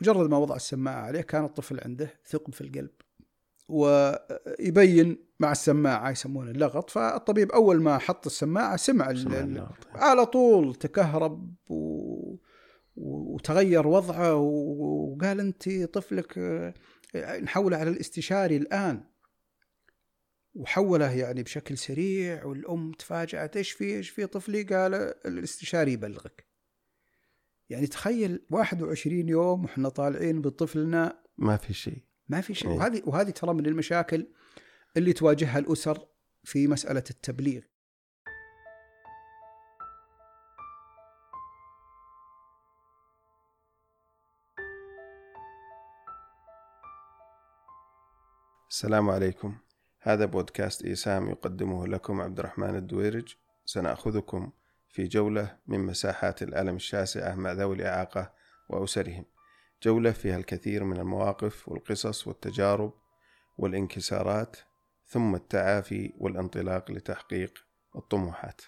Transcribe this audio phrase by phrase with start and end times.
[0.00, 2.90] مجرد ما وضع السماعة عليه كان الطفل عنده ثقب في القلب
[3.68, 6.90] ويبين مع السماعة يسمونه اللغط.
[6.90, 9.70] فالطبيب أول ما حط السماعة سمع, سمع.
[9.94, 12.36] على طول تكهرب و...
[12.96, 19.04] وتغير وضعه وقال أنت طفلك آه، نحوله على الاستشاري الآن.
[20.54, 24.94] وحوله يعني بشكل سريع والأم تفاجأت إيش في إيش في طفلي؟ قال
[25.26, 26.47] الاستشاري يبلغك.
[27.70, 31.22] يعني تخيل 21 يوم وإحنا طالعين بطفلنا.
[31.38, 32.02] ما في شيء.
[32.28, 32.70] ما في شيء.
[32.70, 32.76] إيه.
[32.76, 34.26] وهذه وهذه ترى من المشاكل
[34.96, 36.06] اللي تواجهها الأسر
[36.44, 37.62] في مسألة التبليغ.
[48.70, 49.58] السلام عليكم.
[50.00, 53.34] هذا بودكاست إيسام يقدمه لكم عبد الرحمن الدويرج.
[53.64, 54.50] سنأخذكم
[54.88, 58.32] في جولة من مساحات الألم الشاسعة مع ذوي الإعاقة
[58.68, 59.24] وأسرهم.
[59.82, 62.92] جولة فيها الكثير من المواقف والقصص والتجارب
[63.58, 64.56] والانكسارات
[65.06, 67.58] ثم التعافي والانطلاق لتحقيق
[67.96, 68.62] الطموحات.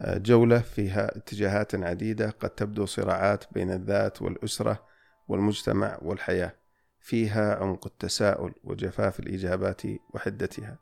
[0.00, 4.86] آه، جولة فيها اتجاهات عديدة قد تبدو صراعات بين الذات والأسرة
[5.28, 6.52] والمجتمع والحياة.
[7.00, 9.82] فيها عمق التساؤل وجفاف الإجابات
[10.14, 10.78] وحدتها.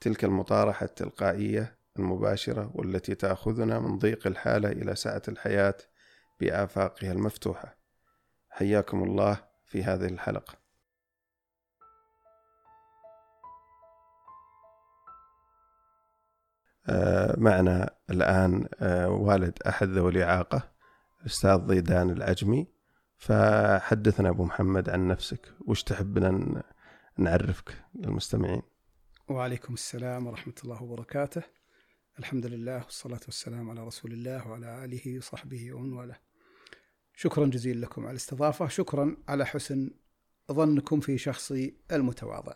[0.00, 5.76] تلك المطارحة التلقائية المباشرة والتي تأخذنا من ضيق الحالة إلى سعة الحياة
[6.40, 7.76] بآفاقها المفتوحة.
[8.50, 10.60] حياكم الله في هذه الحلقة.
[16.88, 20.70] آه، معنا الآن آه، والد أحد ذوي الإعاقة
[21.20, 22.66] الأستاذ ضيدان العجمي
[23.16, 25.54] فحدثنا أبو محمد عن نفسك.
[25.66, 26.62] وش تحبنا
[27.18, 28.62] نعرفك للمستمعين؟
[29.28, 31.42] وعليكم السلام ورحمة الله وبركاته.
[32.18, 36.20] الحمد لله والصلاة والسلام على رسول الله وعلى آله وصحبه ومن والاه.
[37.14, 38.68] شكرا جزيلا لكم على الاستضافة.
[38.68, 39.90] شكرا على حسن
[40.52, 42.54] ظنكم في شخصي المتواضع.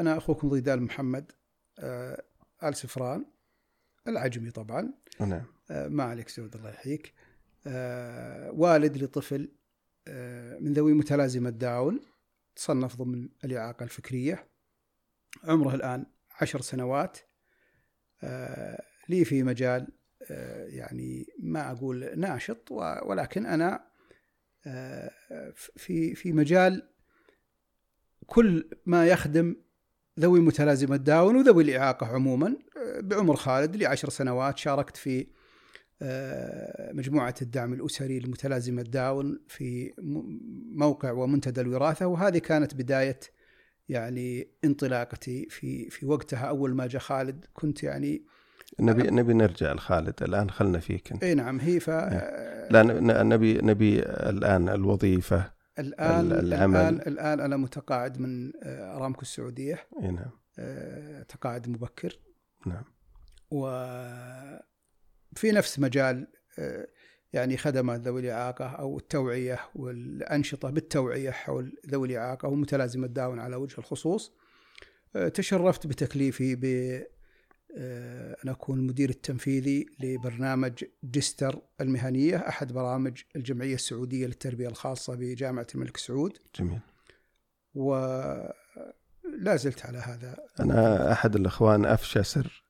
[0.00, 1.32] أنا أخوكم ضيدان محمد
[1.78, 2.22] آه،
[2.64, 3.26] آل سفران
[4.08, 4.94] العجمي طبعا.
[5.20, 5.44] نعم.
[5.70, 7.14] آه، ما عليك سعود الله يحييك.
[7.66, 9.52] آه، والد لطفل
[10.60, 12.00] من ذوي متلازمة داون
[12.56, 14.48] تصنف ضمن الإعاقة الفكرية.
[15.44, 16.06] عمره الآن
[16.40, 17.18] عشر سنوات.
[19.08, 19.88] لي في مجال
[20.30, 22.72] آه، يعني ما أقول ناشط
[23.02, 23.86] ولكن أنا
[24.66, 25.10] آه،
[25.76, 26.88] في في مجال
[28.26, 29.56] كل ما يخدم
[30.20, 35.26] ذوي متلازمة داون وذوي الإعاقة عموما آه، بعمر خالد لي سنوات شاركت في
[36.02, 39.94] آه، مجموعة الدعم الأسري لمتلازمة داون في
[40.74, 43.20] موقع ومنتدى الوراثة وهذه كانت بداية
[43.88, 48.22] يعني انطلاقتي في في وقتها أول ما جاء خالد كنت يعني
[48.80, 51.24] نبي نبي نرجع لخالد الآن خلنا فيك أنت.
[51.24, 51.90] إي نعم هي ف
[52.70, 56.76] لا ن- نبي نبي الآن الوظيفة الآن ال- العمل.
[56.76, 59.86] الآن الآن أنا متقاعد من آه، أرامكو السعودية.
[60.02, 60.30] إي نعم.
[60.58, 62.18] آه، تقاعد مبكر.
[62.66, 62.84] نعم.
[63.50, 64.60] وفي
[65.52, 66.26] نفس مجال
[66.58, 66.86] آه،
[67.36, 73.78] يعني خدمات ذوي الإعاقة أو التوعية والأنشطة بالتوعية حول ذوي الإعاقة ومتلازمة داون على وجه
[73.78, 74.32] الخصوص.
[75.16, 76.64] آه، تشرفت بتكليفي ب
[77.78, 85.66] آه، أن أكون المدير التنفيذي لبرنامج جستر المهنية أحد برامج الجمعية السعودية للتربية الخاصة بجامعة
[85.74, 86.38] الملك سعود.
[86.58, 86.80] جميل.
[87.74, 88.52] ولا
[89.56, 90.36] زلت على هذا.
[90.60, 92.64] أنا أحد الأخوان أفشى سر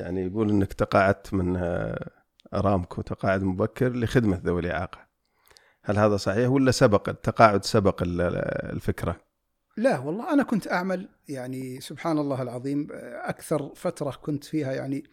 [0.00, 1.56] يعني يقول أنك تقاعدت من
[2.54, 4.98] أرامكو تقاعد مبكر لخدمة ذوي الإعاقة.
[5.84, 8.20] هل هذا صحيح ولا سبق التقاعد سبق ال-
[8.72, 9.16] الفكرة؟
[9.76, 12.88] لا والله أنا كنت أعمل يعني سبحان الله العظيم
[13.22, 15.04] أكثر فترة كنت فيها يعني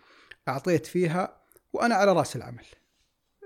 [0.48, 1.38] أعطيت فيها
[1.74, 2.66] وأنا على رأس العمل.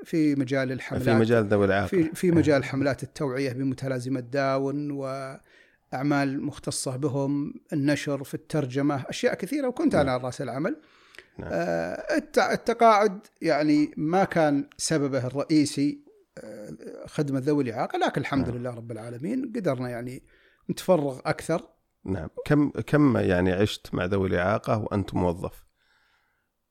[0.03, 1.87] في مجال الحملات في مجال ذوي الإعاقة.
[1.87, 9.67] في, في مجال حملات التوعية بمتلازمة داون وأعمال مختصة بهم النشر في الترجمة أشياء كثيرة
[9.67, 10.81] وكنت أنا على رأس العمل.
[11.37, 11.49] نعم.
[11.53, 16.03] آه، الت- التقاعد يعني ما كان سببه الرئيسي
[16.37, 16.73] آه،
[17.07, 18.57] خدمة ذوي الإعاقة لكن الحمد نعم.
[18.57, 20.23] لله رب العالمين قدرنا يعني
[20.69, 21.67] نتفرغ أكثر.
[22.05, 22.29] نعم.
[22.45, 25.63] كم كم يعني عشت مع ذوي الإعاقة وأنت موظف؟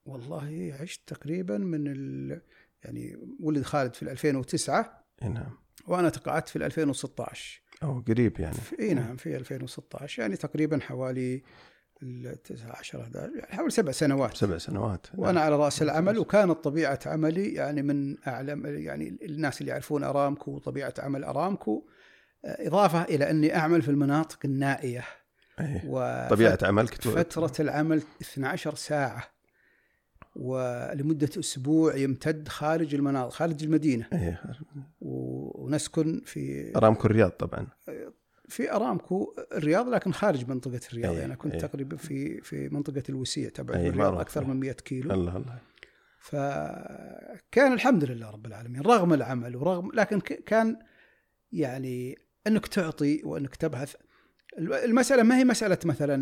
[0.04, 2.40] والله عشت تقريبا من ال...
[2.84, 5.58] يعني ولد خالد في 2009 إي نعم.
[5.86, 8.54] وأنا تقاعدت في 2016 أو قريب يعني.
[8.54, 11.42] في إي نعم في 2016 يعني تقريبا حوالي
[12.02, 14.36] التسعة 10 11 يعني حوالي سبع سنوات.
[14.36, 19.70] سبع سنوات وأنا على رأس العمل وكانت طبيعة عملي يعني من أعلم يعني الناس اللي
[19.72, 21.86] يعرفون أرامكو وطبيعة عمل أرامكو.
[22.44, 25.04] آه، إضافة إلى أني أعمل في المناطق النائية.
[25.60, 25.82] أيه.
[25.86, 29.24] و طبيعة عملك فترة العمل 12 ساعة.
[30.36, 34.06] ولمدة أسبوع يمتد خارج المناطق خارج المدينة.
[34.12, 34.36] اي
[35.00, 37.66] و- ونسكن في أرامكو الرياض طبعا.
[38.52, 41.12] في أرامكو الرياض لكن خارج منطقة الرياض.
[41.14, 41.60] أي، يعني كنت أي.
[41.60, 44.18] تقريبا في في منطقة الوسيع تبع أي، الرياض.
[44.18, 45.10] أكثر من 100 كيلو.
[45.14, 45.58] الله الله.
[46.20, 50.76] فكان الحمد لله رب العالمين رغم العمل ورغم لكن كان
[51.52, 53.94] يعني إنك تعطي وإنك تبحث.
[54.58, 56.14] الم- المسألة ما هي مسألة مثلا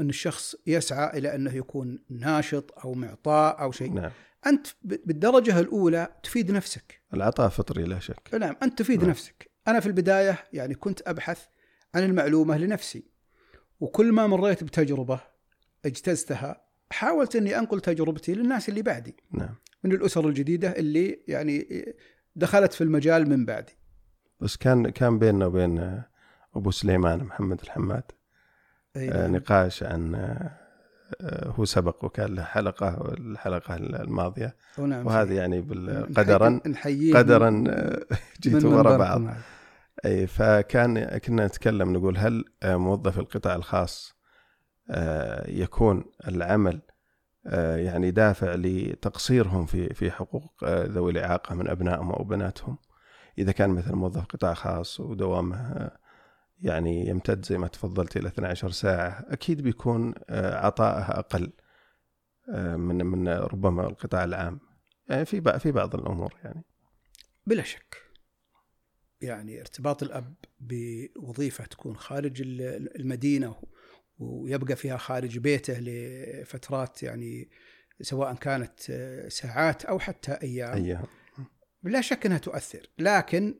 [0.00, 3.92] إن الشخص يسعى إلى أنه يكون ناشط أو معطاء أو شيء.
[3.92, 4.10] نعم.
[4.46, 7.00] أنت بالدرجة الأولى تفيد نفسك.
[7.14, 8.34] العطاء فطري لا شك.
[8.34, 9.10] نعم أنت تفيد نعم.
[9.10, 9.51] نفسك.
[9.68, 11.46] أنا في البداية يعني كنت أبحث
[11.94, 13.04] عن المعلومة لنفسي
[13.80, 15.20] وكل ما مريت بتجربة
[15.84, 19.16] اجتزتها حاولت إني أنقل تجربتي للناس اللي بعدي.
[19.30, 19.54] نعم.
[19.84, 21.84] من الأسر الجديدة اللي يعني
[22.36, 23.72] دخلت في المجال من بعدي.
[24.40, 26.02] بس كان كان بيننا وبين
[26.54, 28.04] أبو سليمان محمد الحماد
[28.96, 29.36] أي نعم.
[29.36, 30.61] نقاش عن آه،
[31.46, 35.60] هو سبق وكان له حلقه الحلقة الماضيه ونعم وهذه يعني
[36.16, 36.60] قدرا
[37.14, 38.02] قدرا آه،
[38.40, 39.22] جيتوا ورا بعض.
[40.04, 44.14] أي فكان كنا نتكلم نقول هل آه، موظف القطاع الخاص
[44.90, 46.80] آه، يكون العمل
[47.46, 52.78] آه، يعني دافع لتقصيرهم في في حقوق آه، ذوي الإعاقة من أبنائهم أو بناتهم؟
[53.38, 55.98] إذا كان مثلا موظف قطاع خاص ودوامه آه،
[56.62, 61.52] يعني يمتد زي ما تفضلت إلى 12 ساعة أكيد بيكون آه، عطائه أقل
[62.54, 64.60] آه، من من ربما القطاع العام.
[65.08, 66.64] يعني في في بعض الأمور يعني.
[67.46, 67.96] بلا شك.
[69.20, 73.62] يعني ارتباط الأب بوظيفة تكون خارج ال- المدينة
[74.18, 77.50] ويبقى فيها خارج بيته لفترات يعني
[78.00, 80.74] سواء كانت آه، ساعات أو حتى أيام.
[80.84, 81.04] أيام.
[81.82, 82.86] لا شك إنها تؤثر.
[82.98, 83.58] لكن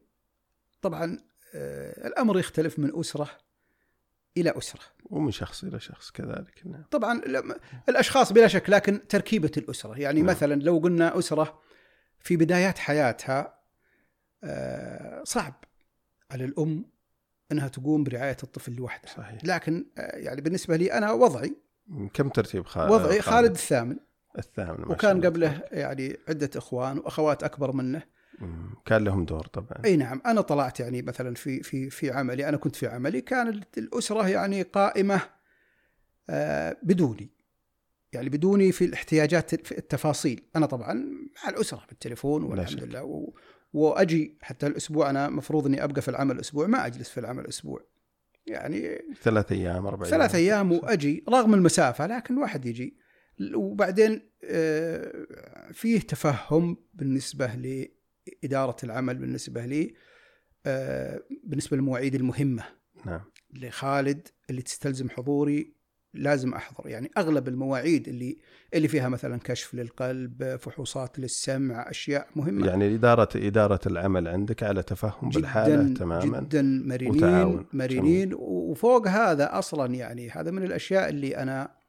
[0.82, 1.18] طبعا
[1.54, 3.30] الأمر يختلف من أسرة
[4.36, 4.80] إلى أسرة.
[5.04, 6.84] ومن شخص إلى شخص كذلك نعم.
[6.90, 7.22] طبعا
[7.88, 9.98] الأشخاص بلا شك لكن تركيبة الأسرة.
[10.00, 10.30] يعني نعم.
[10.30, 11.60] مثلا لو قلنا أسرة
[12.20, 13.58] في بدايات حياتها
[14.44, 15.64] آه، صعب
[16.30, 16.84] على الأم
[17.52, 19.44] إنها تقوم برعاية الطفل لوحدها صحيح.
[19.44, 21.56] لكن آه، يعني بالنسبة لي أنا وضعي
[22.14, 23.96] كم ترتيب خالد وضعي خالد؟ الثامن.
[24.38, 25.26] الثامن ما وكان.
[25.26, 28.02] قبله يعني عدة إخوان وأخوات أكبر منه.
[28.86, 29.84] كان لهم دور طبعا.
[29.84, 33.60] أي نعم أنا طلعت يعني مثلا في في في عملي أنا كنت في عملي كان
[33.78, 35.20] الأسرة يعني قائمة
[36.30, 37.30] آه، بدوني.
[38.12, 40.42] يعني بدوني في الاحتياجات في التفاصيل.
[40.56, 40.94] أنا طبعا
[41.44, 42.84] مع الأسرة بالتليفون والحمد.
[42.84, 43.04] لله.
[43.04, 43.32] و
[43.72, 47.84] وأجي حتى الأسبوع أنا مفروض إني أبقى في العمل أسبوع ما أجلس في العمل أسبوع.
[48.46, 52.96] يعني ثلاث أيام أربع ثلاث أيام وأجي رغم المسافة لكن الواحد يجي.
[53.54, 55.26] وبعدين آه،
[55.72, 57.54] فيه تفهم بالنسبة
[58.42, 59.94] لاداره العمل بالنسبة لي
[60.66, 62.64] آه، بالنسبة للمواعيد المهمة.
[63.06, 63.20] نعم.
[63.54, 65.74] لخالد اللي تستلزم حضوري
[66.14, 66.88] لازم أحضر.
[66.88, 68.38] يعني أغلب المواعيد اللي
[68.74, 72.66] اللي فيها مثلا كشف للقلب فحوصات للسمع أشياء مهمة.
[72.66, 76.40] يعني إدارة إدارة العمل عندك على تفهم بالحالة تماما.
[76.40, 77.66] جدا مرنين وتعاون.
[77.72, 78.34] مرنين.
[78.34, 81.81] وفوق هذا أصلا يعني هذا من الأشياء اللي أنا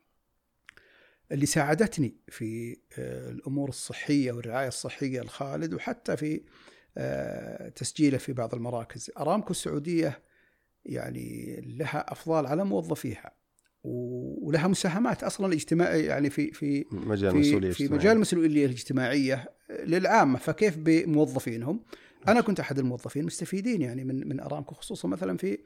[1.34, 6.42] اللي ساعدتني في آه، الأمور الصحية والرعاية الصحية لخالد وحتى في
[6.98, 10.22] آه، تسجيله في بعض المراكز أرامكو السعودية
[10.86, 13.32] يعني لها أفضال على موظفيها
[13.84, 17.88] ولها مساهمات أصلا اجتماعيه يعني في في مجال في, مسؤوليه في.
[17.88, 21.84] مجال المسؤولية الاجتماعية للعامة فكيف بموظفينهم؟
[22.28, 25.60] أنا كنت أحد الموظفين مستفيدين يعني من من أرامكو خصوصا مثلا في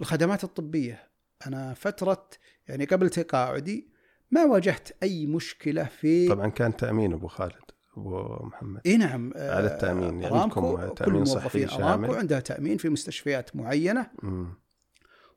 [0.00, 1.08] الخدمات الطبية
[1.46, 2.28] أنا فترة
[2.68, 3.93] يعني قبل تقاعدي
[4.34, 7.52] ما واجهت أي مشكلة في طبعا كان تأمين أبو خالد
[7.96, 12.76] أبو محمد إي نعم آه، على التأمين، يعني عندكم كل تأمين صحي شامل؟ عندها تأمين
[12.76, 14.06] في مستشفيات معينة.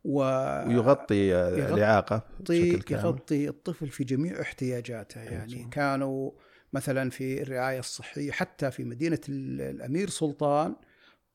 [0.04, 0.20] و
[0.68, 5.70] ويغطي آه، يغطي- الإعاقة بشكل كامل يغطي الطفل في جميع احتياجاته يعني جميل.
[5.70, 6.32] كانوا
[6.74, 10.76] مثلا في الرعاية الصحية حتى في مدينة ال- الأمير سلطان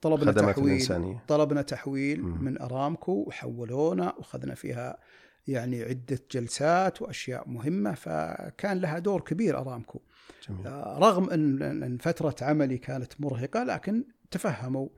[0.00, 2.44] طلبنا تحويل الإنسانية طلبنا تحويل مم.
[2.44, 4.98] من أرامكو وحولونا وأخذنا فيها
[5.46, 10.00] يعني عدة جلسات وأشياء مهمة فكان لها دور كبير أرامكو.
[10.48, 10.66] جميل.
[10.66, 14.88] آه، رغم إن إن فترة عملي كانت مرهقة لكن تفهموا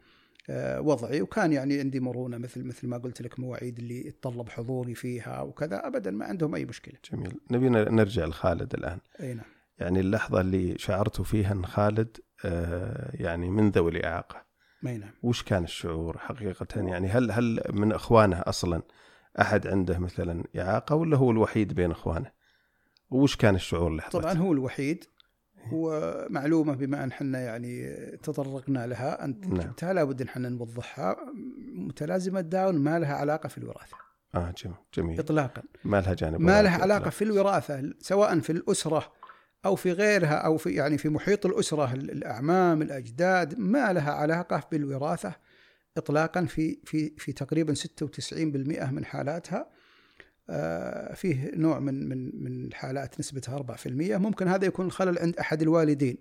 [0.51, 4.95] آه، وضعي وكان يعني عندي مرونة مثل مثل ما قلت لك مواعيد اللي يتطلب حضوري
[4.95, 6.95] فيها وكذا ابدا ما عندهم أي مشكلة.
[7.13, 7.41] جميل.
[7.51, 8.99] نبي نرجع لخالد الآن.
[9.21, 9.45] أي نعم.
[9.79, 14.45] يعني اللحظة اللي شعرتوا فيها إن خالد آه، يعني من ذوي الإعاقة.
[14.87, 15.11] أي نعم.
[15.23, 18.83] وش كان الشعور حقيقة؟ يعني هل هل من إخوانه أصلا
[19.41, 22.31] أحد عنده مثلا إعاقة ولا هو الوحيد بين إخوانه؟
[23.11, 25.05] وش كان الشعور لحظة؟ طبعا هو الوحيد
[25.73, 29.61] ومعلومه بما أن إحنا يعني تطرقنا لها أنت نعم.
[29.61, 31.17] جبتها لابد إن إحنا نوضحها
[31.75, 33.97] متلازمة داون ما لها علاقة في الوراثة
[34.35, 37.11] آه جميل جميل اطلاقا ما لها جانب ما لها إطلاقاً.
[37.11, 39.13] في الوراثة سواء في الأسرة
[39.65, 45.35] أو في غيرها أو في يعني في محيط الأسرة الأعمام الأجداد ما لها علاقة بالوراثة
[45.97, 48.35] اطلاقا في في في تقريبا 96%
[48.93, 49.71] من حالاتها
[50.51, 53.87] آه، فيه نوع من من من الحالات نسبتها 4%
[54.19, 56.17] ممكن هذا يكون الخلل عند أحد الوالدين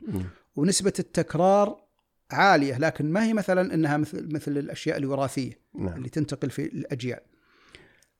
[0.56, 1.84] ونسبة التكرار
[2.32, 5.98] عالية لكن ما هي مثلا إنها مثل مثل الأشياء الوراثية نعم.
[5.98, 7.20] اللي تنتقل في الأجيال.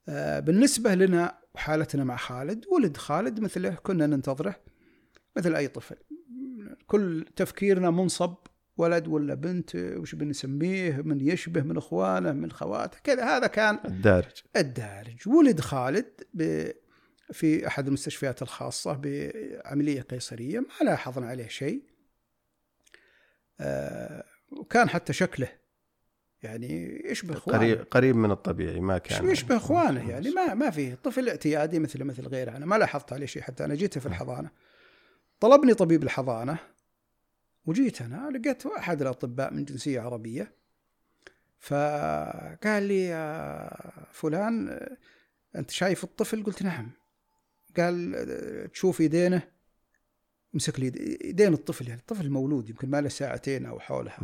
[0.08, 4.56] آه، بالنسبة لنا وحالتنا مع خالد ولد خالد مثله كنا ننتظره
[5.36, 5.96] مثل أي طفل.
[6.86, 8.34] كل تفكيرنا منصب
[8.76, 13.24] ولد ولا بنت وش بنسميه من يشبه من إخوانه من خواته كذا.
[13.36, 14.42] هذا كان الدارج.
[14.56, 15.28] الدارج.
[15.28, 16.06] ولد خالد
[17.32, 21.82] في أحد المستشفيات الخاصة بعملية قيصرية ما لاحظنا عليه شيء.
[23.60, 25.48] آه وكان حتى شكله
[26.42, 27.58] يعني يشبه إخوانه.
[27.58, 29.28] قريب قريب من الطبيعي ما كان.
[29.28, 32.56] يشبه إخوانه يعني ما ما في طفل اعتيادي مثل مثل غيره.
[32.56, 34.50] أنا ما لاحظت عليه شيء حتى أنا جيته في الحضانة.
[35.40, 36.58] طلبني طبيب الحضانة.
[37.66, 40.52] وجيت أنا لقيت أحد الأطباء من جنسية عربية
[41.58, 43.70] فقال لي يا
[44.12, 44.80] فلان
[45.56, 46.90] أنت شايف الطفل؟ قلت نعم.
[47.76, 49.42] قال تشوف يدينه
[50.54, 50.86] مسك لي
[51.24, 54.18] يدين الطفل يعني الطفل مولود يمكن ما له ساعتين أو حولها.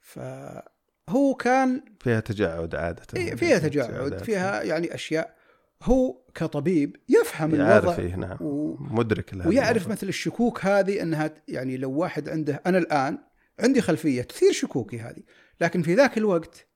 [0.00, 3.06] فهو كان فيها تجاعد عادة.
[3.16, 4.22] إيه، فيها تجاعد.
[4.22, 5.37] فيها يعني أشياء
[5.82, 8.36] هو كطبيب يفهم الوضع إيه نعم.
[8.40, 8.76] و...
[8.80, 9.92] مدرك لها ويعرف الموضوع.
[9.92, 13.18] مثل الشكوك هذه إنها يعني لو واحد عنده أنا الآن
[13.60, 15.22] عندي خلفية تثير شكوكي هذه
[15.60, 16.68] لكن في ذاك الوقت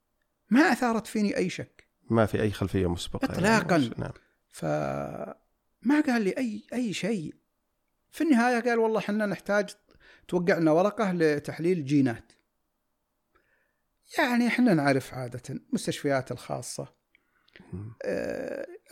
[0.50, 1.88] ما أثارت فيني أي شك.
[2.10, 3.24] ما في أي خلفية مسبقة.
[3.24, 3.76] اطلاقا.
[3.76, 4.12] يعني نعم.
[4.50, 7.34] فما قال لي أي أي شيء.
[8.10, 9.70] في النهاية قال والله إحنا نحتاج
[10.28, 12.32] توقع لنا ورقة لتحليل جينات.
[14.18, 17.01] يعني إحنا نعرف عادة المستشفيات الخاصة.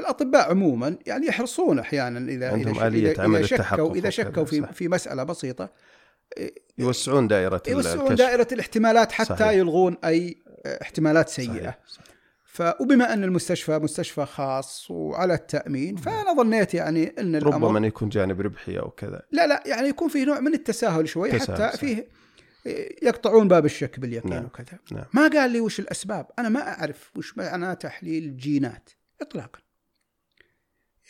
[0.01, 4.45] الأطباء عموما يعني يحرصون أحيانا اذا عندهم اذا آلية إذا, عمل إذا شكوا إذا شكوا
[4.45, 5.71] في في مسألة بسيطة
[6.39, 8.19] آه، يوسعون دائرة يوسعون الكشف.
[8.19, 9.51] دائرة الاحتمالات حتى صحيح.
[9.51, 10.37] يلغون أي
[10.83, 11.79] احتمالات سيئه صحيح.
[11.87, 12.11] صحيح.
[12.45, 15.97] ف وبما أن المستشفى مستشفى خاص وعلى التأمين.
[15.97, 20.09] فأنا ظنيت يعني أن الامر ربما يكون جانب ربحي أو كذا لا لا يعني يكون
[20.09, 21.81] فيه نوع من التساهل شوي تساهل حتى صحيح.
[21.81, 22.09] فيه
[23.03, 24.45] يقطعون باب الشك باليقين نعم.
[24.45, 24.79] وكذا.
[24.93, 25.05] نعم.
[25.15, 28.91] ما قال لي وش الأسباب؟ أنا ما أعرف وش معنى تحليل جينات
[29.21, 29.61] اطلاقا.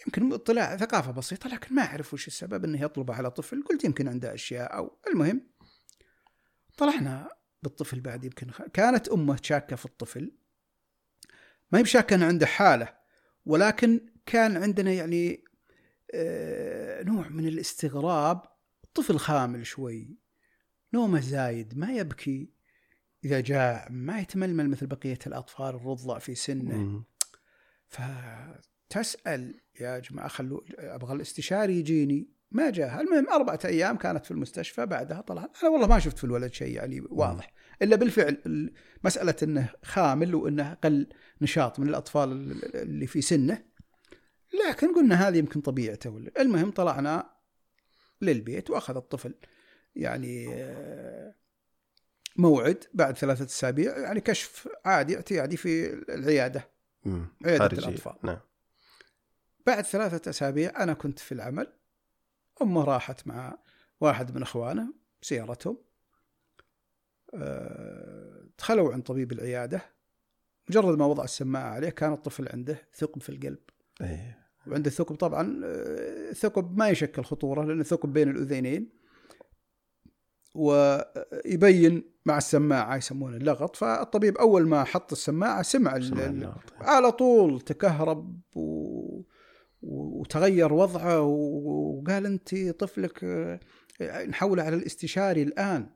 [0.06, 3.62] يمكن اطلاع ثقافة بسيطة لكن ما أعرف وش السبب إنه يطلبه على طفل.
[3.62, 5.46] قلت يمكن عنده أشياء أو المهم
[6.76, 7.28] طلعنا
[7.62, 8.62] بالطفل بعد يمكن خ...
[8.62, 10.32] كانت أمه شاكة في الطفل.
[11.72, 12.94] ما هي بشاكة إنه عنده حالة
[13.46, 15.44] ولكن كان عندنا يعني
[16.14, 18.42] آه نوع من الاستغراب.
[18.94, 20.16] طفل خامل شوي.
[20.94, 22.50] نومه زايد ما يبكي
[23.24, 27.04] إذا جاع ما يتململ مثل بقية الأطفال الرضع في سنه.
[27.88, 32.30] فتسأل يا جماعة خلوا أبغى الاستشاري يجيني.
[32.50, 33.00] ما جاء.
[33.00, 35.48] المهم أربعة أيام كانت في المستشفى بعدها طلع.
[35.62, 37.52] أنا والله ما شفت في الولد شيء يعني واضح.
[37.82, 38.72] إلا بالفعل
[39.04, 41.08] مسألة أنه خامل وأنه أقل
[41.42, 42.32] نشاط من الأطفال
[42.74, 43.64] اللي في سنه.
[44.68, 46.18] لكن قلنا هذه يمكن طبيعته.
[46.38, 47.30] المهم طلعنا
[48.22, 49.34] للبيت وأخذ الطفل.
[49.96, 50.46] يعني
[52.36, 56.68] موعد بعد ثلاثة أسابيع يعني كشف عادي اعتيادي في العيادة
[57.44, 58.16] عيادة الأطفال.
[58.22, 58.40] نعم.
[59.66, 61.72] بعد ثلاثة أسابيع أنا كنت في العمل
[62.62, 63.58] أمه راحت مع
[64.00, 65.78] واحد من إخوانه سيارتهم
[67.34, 69.82] أه دخلوا عند طبيب العيادة.
[70.68, 73.58] مجرد ما وضع السماعة عليه كان الطفل عنده ثقب في القلب.
[74.00, 74.40] أيه.
[74.66, 78.99] وعنده ثقب طبعا آه، ثقب ما يشكل خطورة لأنه ثقب بين الأذينين
[80.54, 83.76] ويبين مع السماعة يسمونه اللغط.
[83.76, 89.22] فالطبيب أول ما حط السماعة سمع, سمع على طول تكهرب و...
[89.82, 93.24] وتغير وضعه وقال أنت طفلك
[94.28, 95.90] نحوله على الاستشاري الآن.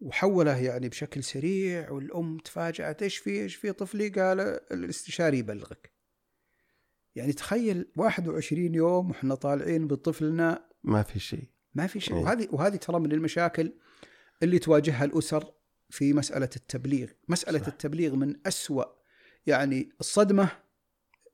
[0.00, 4.40] وحوله يعني بشكل سريع والأم تفاجأت إيش في إيش في طفلي؟ قال
[4.72, 5.92] الاستشاري يبلغك.
[7.14, 10.68] يعني تخيل 21 يوم وإحنا طالعين بطفلنا.
[10.84, 11.48] ما في شيء.
[11.74, 12.16] ما في شيء.
[12.16, 12.22] إيه.
[12.22, 13.72] وهذه وهذه ترى من المشاكل
[14.42, 15.52] اللي تواجهها الأسر
[15.90, 17.66] في مسألة التبليغ، مسألة صح.
[17.66, 18.84] التبليغ من أسوأ
[19.46, 20.48] يعني الصدمة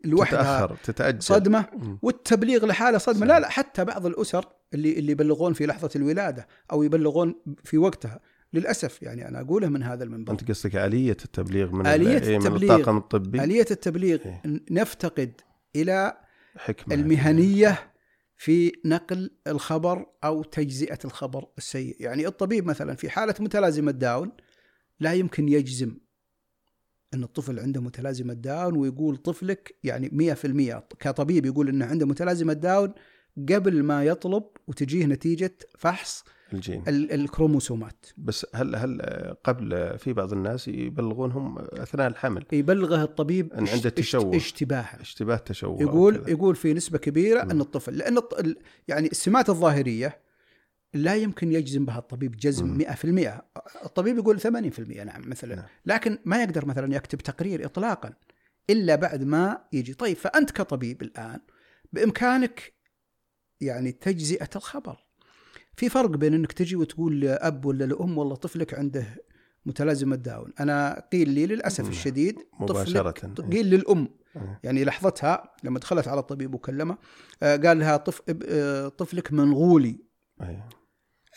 [0.05, 0.67] لوحدها.
[0.67, 1.67] تتأخر تتاجل صدمة.
[2.03, 3.21] والتبليغ لحاله صدمة.
[3.21, 3.27] صح.
[3.27, 8.21] لا لا حتى بعض الأسر اللي اللي يبلغون في لحظة الولادة أو يبلغون في وقتها
[8.53, 10.33] للأسف يعني أنا اقوله من هذا المنبر.
[10.33, 14.19] أنت قصدك آلية التبليغ من آلية التبليغ من الطاقم الطبي؟ آلية التبليغ.
[14.27, 15.41] إيه؟ نفتقد
[15.77, 16.17] إلى
[16.57, 16.95] حكمة.
[16.95, 17.93] المهنية
[18.37, 24.33] في نقل الخبر أو تجزئة الخبر السيء، يعني الطبيب مثلا في حالة متلازمة داون
[25.01, 25.97] لا يمكن يجزم
[27.15, 32.95] إن الطفل عنده متلازمة داون ويقول طفلك يعني 100% كطبيب يقول إنه عنده متلازمة داون
[33.49, 39.03] قبل ما يطلب وتجيه نتيجة فحص الجين ال- الكروموسومات بس هل هل
[39.45, 44.37] قبل في بعض الناس يبلغونهم أثناء الحمل يبلغه الطبيب أن عنده تشوه.
[44.37, 46.25] اشتباها اشتباه تشوه يقول.
[46.29, 47.51] يقول في نسبة كبيرة مم.
[47.51, 48.57] أن الطفل لأن الط-
[48.89, 50.21] يعني السمات الظاهرية
[50.95, 52.79] لا يمكن يجزم بها الطبيب جزم مم.
[52.79, 53.45] 100%
[53.85, 54.47] الطبيب يقول 80%
[55.05, 55.65] نعم مثلا نعم.
[55.87, 58.13] لكن ما يقدر مثلا يكتب تقرير اطلاقا
[58.71, 61.41] إلا بعد ما يجي طيب فأنت كطبيب الآن
[61.93, 62.73] بإمكانك
[63.61, 65.06] يعني تجزئة الخبر
[65.77, 69.07] في فرق بين إنك تجي وتقول لأب ولا لأم والله طفلك عنده
[69.67, 71.91] متلازمه داون أنا قيل لي للأسف نعم.
[71.91, 73.11] الشديد مباشرة.
[73.11, 74.09] طفلك قيل للأم.
[74.65, 76.99] يعني لحظتها لما دخلت على الطبيب وكلمه
[77.43, 78.23] آه، قال لها طف...
[78.49, 79.99] آه، طفلك منغولي.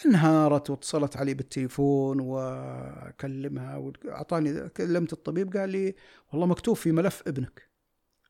[0.06, 5.96] انهارت واتصلت علي بالتليفون وكلمها واعطاني كلمت الطبيب قال لي
[6.32, 7.70] والله مكتوب في ملف ابنك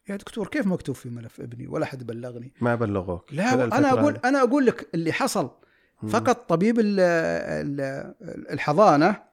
[0.10, 4.18] يا دكتور كيف مكتوب في ملف ابني ولا حد بلغني ما بلغوك لا أنا أقول؟
[4.26, 5.52] أنا أقول لك اللي حصل.
[6.08, 8.14] فقط طبيب ال ال
[8.54, 9.30] الحضانة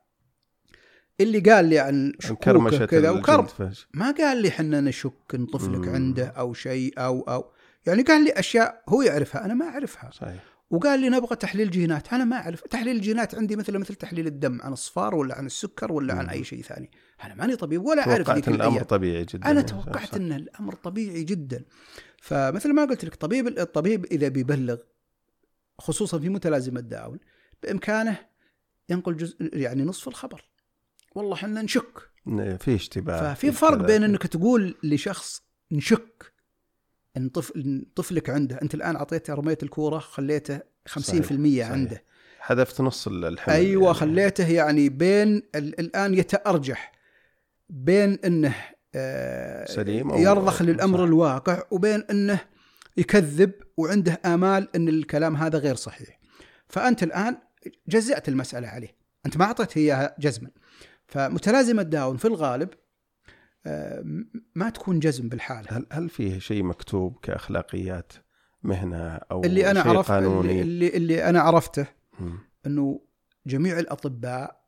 [1.20, 3.78] اللي قال لي عن شكوكه كرمشة كذا فج.
[3.94, 5.88] ما قال لي حنا نشك ان طفلك.
[5.88, 7.52] عنده أو شيء أو أو
[7.86, 12.12] يعني قال لي أشياء هو يعرفها أنا ما أعرفها صحيح وقال لي نبغى تحليل جينات
[12.12, 15.92] أنا ما أعرف تحليل الجينات عندي مثل مثل تحليل الدم عن الصفار ولا عن السكر
[15.92, 16.30] ولا عن مم.
[16.30, 16.90] أي شيء ثاني
[17.24, 18.84] أنا ماني طبيب ولا أعرف توقعت إن الأمر الأيام.
[18.84, 19.60] طبيعي جدا أنا.
[19.60, 20.14] توقعت صح.
[20.14, 21.64] إن الأمر طبيعي جدا
[22.22, 24.76] فمثل ما قلت لك طبيب الطبيب إذا بيبلغ
[25.78, 27.18] خصوصا في متلازمة داون
[27.62, 28.18] بإمكانه
[28.88, 30.44] ينقل جزء يعني نصف الخبر
[31.14, 33.86] والله إحنا نشك إن في اشتباه ففي فرق.
[33.86, 35.42] بين إنك تقول لشخص
[35.72, 36.32] نشك
[37.16, 41.70] إن طفل طفلك عنده أنت الآن أعطيته رمية الكورة خليته 50% صحيح.
[41.70, 42.02] عنده
[42.40, 43.94] حذفت نص الحمل أيوه يعني.
[43.94, 46.92] خليته يعني بين ال- الآن يتأرجح
[47.68, 48.54] بين إنه
[48.94, 51.04] آه، سليم أو- يرضخ للأمر صح.
[51.04, 52.40] الواقع وبين إنه
[52.96, 56.20] يكذب وعنده آمال إن الكلام هذا غير صحيح.
[56.68, 57.38] فأنت الآن
[57.88, 58.96] جزأت المسألة عليه.
[59.26, 60.50] أنت ما اعطيته إياها جزما.
[61.06, 62.68] فمتلازمة داون في الغالب
[63.66, 64.04] آه،
[64.54, 65.68] ما تكون جزم بالحالة.
[65.70, 68.12] هل هل فيه شيء مكتوب كأخلاقيات
[68.62, 71.86] مهنة أو اللي أنا شيء عرفت قانوني؟ اللي, اللي أنا عرفته.
[72.66, 73.00] إنه
[73.46, 74.65] جميع الأطباء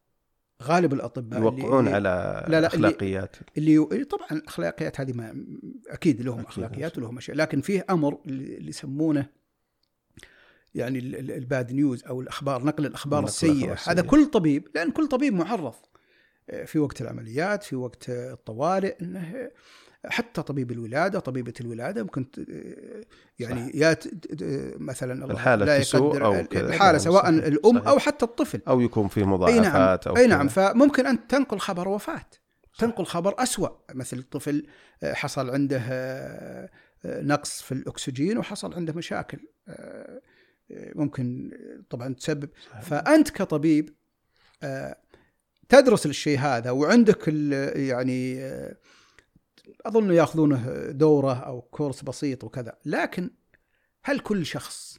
[0.63, 5.45] غالب الأطباء اللي- يوقعون اللي على لا، اللي- اخلاقيات اللي يو- طبعا الأخلاقيات هذه ما
[5.89, 6.49] أكيد لهم أكيد.
[6.49, 9.27] أخلاقيات ولهم أشياء لكن فيه أمر اللي اللي يسمونه
[10.75, 14.03] يعني ال- ال- الباد نيوز أو الأخبار نقل الأخبار السيئة هذا.
[14.03, 15.75] كل طبيب لأن كل طبيب معرض
[16.51, 19.51] آه، في وقت العمليات في وقت الطوارئ إنه
[20.07, 23.05] حتى طبيب الولادة طبيبة الولادة ممكن آه،
[23.39, 26.69] يعني يا ت- ت- مثلا الله الحالة لا تسوء يقدر أو كذا.
[26.69, 27.45] الحالة نعم، سواء صحيح.
[27.45, 27.89] الأم صحيح.
[27.89, 30.49] أو حتى الطفل أو يكون فيه أي نعم مضاعفات أو أي نعم.
[30.49, 32.27] فممكن أن تنقل خبر وفاة
[32.79, 34.67] تنقل خبر أسوأ مثل الطفل
[35.03, 36.69] آه، حصل عنده آه،
[37.05, 40.21] آه، نقص في الأكسجين وحصل عنده مشاكل آه،
[40.71, 42.81] آه، ممكن آه، طبعا تسبب صحيح.
[42.83, 43.95] فأنت كطبيب
[44.63, 44.97] آه،
[45.69, 47.29] تدرس الشيء هذا وعندك
[47.77, 48.77] يعني آه،
[49.87, 53.31] أظن يأخذونه دورة أو كورس بسيط وكذا لكن
[54.05, 54.99] هل كل شخص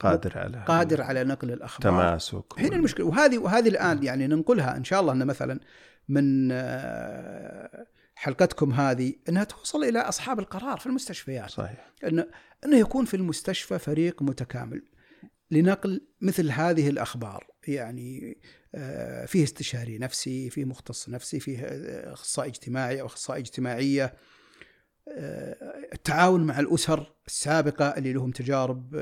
[0.00, 4.84] قادر على قادر على نقل الأخبار؟ تماسك هنا المشكلة وهذه وهذه الآن يعني ننقلها إن
[4.84, 5.60] شاء الله إن مثلا
[6.08, 11.50] من آه، حلقتكم هذه إنها توصل إلى أصحاب القرار في المستشفيات.
[11.50, 11.90] صحيح.
[12.04, 12.26] انه
[12.64, 14.82] إنه يكون في المستشفى فريق متكامل
[15.50, 17.46] لنقل مثل هذه الأخبار.
[17.68, 18.38] يعني
[18.74, 24.14] آه، فيه استشاري نفسي فيه مختص نفسي فيه آه، أخصائي اجتماعي أو أخصائية اجتماعية.
[25.08, 25.56] آه،
[25.92, 28.96] التعاون مع الأسر السابقة اللي لهم تجارب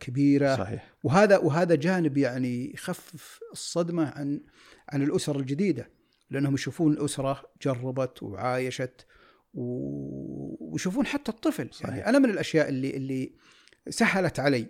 [0.00, 0.56] كبيرة.
[0.56, 0.94] صحيح.
[1.02, 4.40] وهذا وهذا جانب يعني يخفف الصدمة عن
[4.88, 5.90] عن الأسر الجديدة
[6.30, 9.06] لأنهم يشوفون الأسرة جربت وعايشت
[9.54, 11.68] ويشوفون حتى الطفل.
[11.72, 11.88] صحيح.
[11.88, 13.32] يعني أنا من الأشياء اللي اللي
[13.88, 14.66] سهلت علي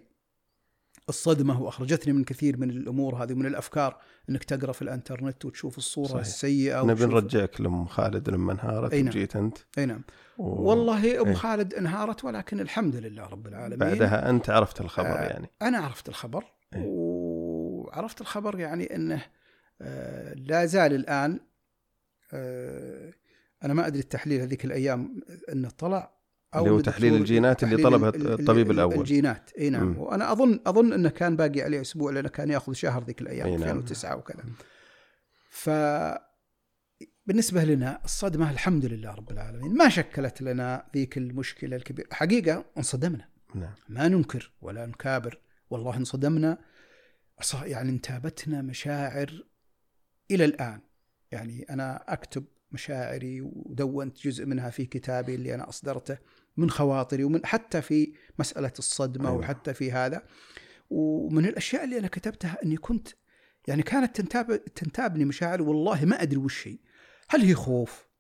[1.09, 6.07] الصدمة وأخرجتني من كثير من الأمور هذه من الأفكار إنك تقرأ في الإنترنت وتشوف الصورة
[6.07, 6.21] صحيح.
[6.21, 9.09] السيئة نبي نرجعك لأم خالد لما انهارت أي نعم.
[9.09, 10.05] وجيت أنت أي نعم
[10.39, 10.69] و...
[10.69, 11.35] والله أم إيه.
[11.35, 16.09] خالد انهارت ولكن الحمد لله رب العالمين بعدها أنت عرفت الخبر آه، يعني أنا عرفت
[16.09, 16.85] الخبر إيه.
[16.87, 19.23] وعرفت الخبر يعني إنه
[19.81, 21.41] آه، لا زال الآن
[22.33, 23.13] آه،
[23.65, 25.21] أنا ما أدري التحليل هذيك الأيام
[25.53, 26.22] انه طلع
[26.57, 28.99] اللي هو تحليل الجينات اللي طلبها ال- ال- الطبيب ال- الأول.
[28.99, 29.51] الجينات.
[29.59, 29.85] إي نعم.
[29.87, 29.99] مم.
[29.99, 33.57] وأنا اظن أظن إنه كان باقي عليه أسبوع لأنه كان يأخذ شهر ذيك الأيام أي
[33.57, 33.63] نعم.
[33.69, 34.45] 2009 وكذا.
[35.51, 35.71] ف
[37.27, 42.09] بالنسبة لنا الصدمة الحمد لله رب العالمين ما شكلت لنا ذيك المشكلة الكبيرة.
[42.13, 43.29] حقيقة انصدمنا.
[43.55, 43.75] نعم.
[43.89, 45.39] ما ننكر ولا نكابر.
[45.71, 46.59] والله انصدمنا.
[47.63, 49.45] يعني انتابتنا مشاعر
[50.31, 50.81] إلى الآن.
[51.33, 56.19] يعني أنا أكتب مشاعري ودونت جزء منها في كتابي اللي أنا أصدرته.
[56.57, 59.39] من خواطري ومن حتى في مسألة الصدمة أيوة.
[59.39, 60.23] وحتى في هذا.
[60.91, 63.09] ومن الأشياء اللي أنا كتبتها أني كنت
[63.69, 66.79] يعني كانت تنتاب تنتابني مشاعري والله ما أدري وش هي.
[67.29, 68.13] هل هي خوف؟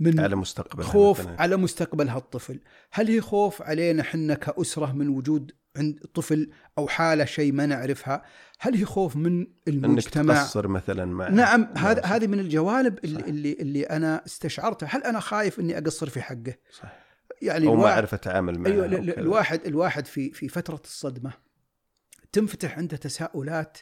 [0.00, 1.42] من على مستقبل خوف مثلاً.
[1.42, 2.60] على مستقبل هالطفل.
[2.92, 8.22] هل هي خوف علينا حنا كأسرة من وجود عند طفل أو حالة شيء ما نعرفها؟
[8.60, 13.20] هل هي خوف من إنك المجتمع تقصر مثلا مع نعم هذا هذه من الجوانب اللي,
[13.20, 13.26] صح.
[13.26, 14.88] اللي اللي أنا استشعرتها.
[14.92, 17.07] هل أنا خايف إني أقصر في حقه؟ صح
[17.42, 18.86] يعني أو ما اعرف أتعامل معه أيوه.
[18.86, 21.32] الواحد الواحد في في فترة الصدمة
[22.32, 23.78] تنفتح عنده تساؤلات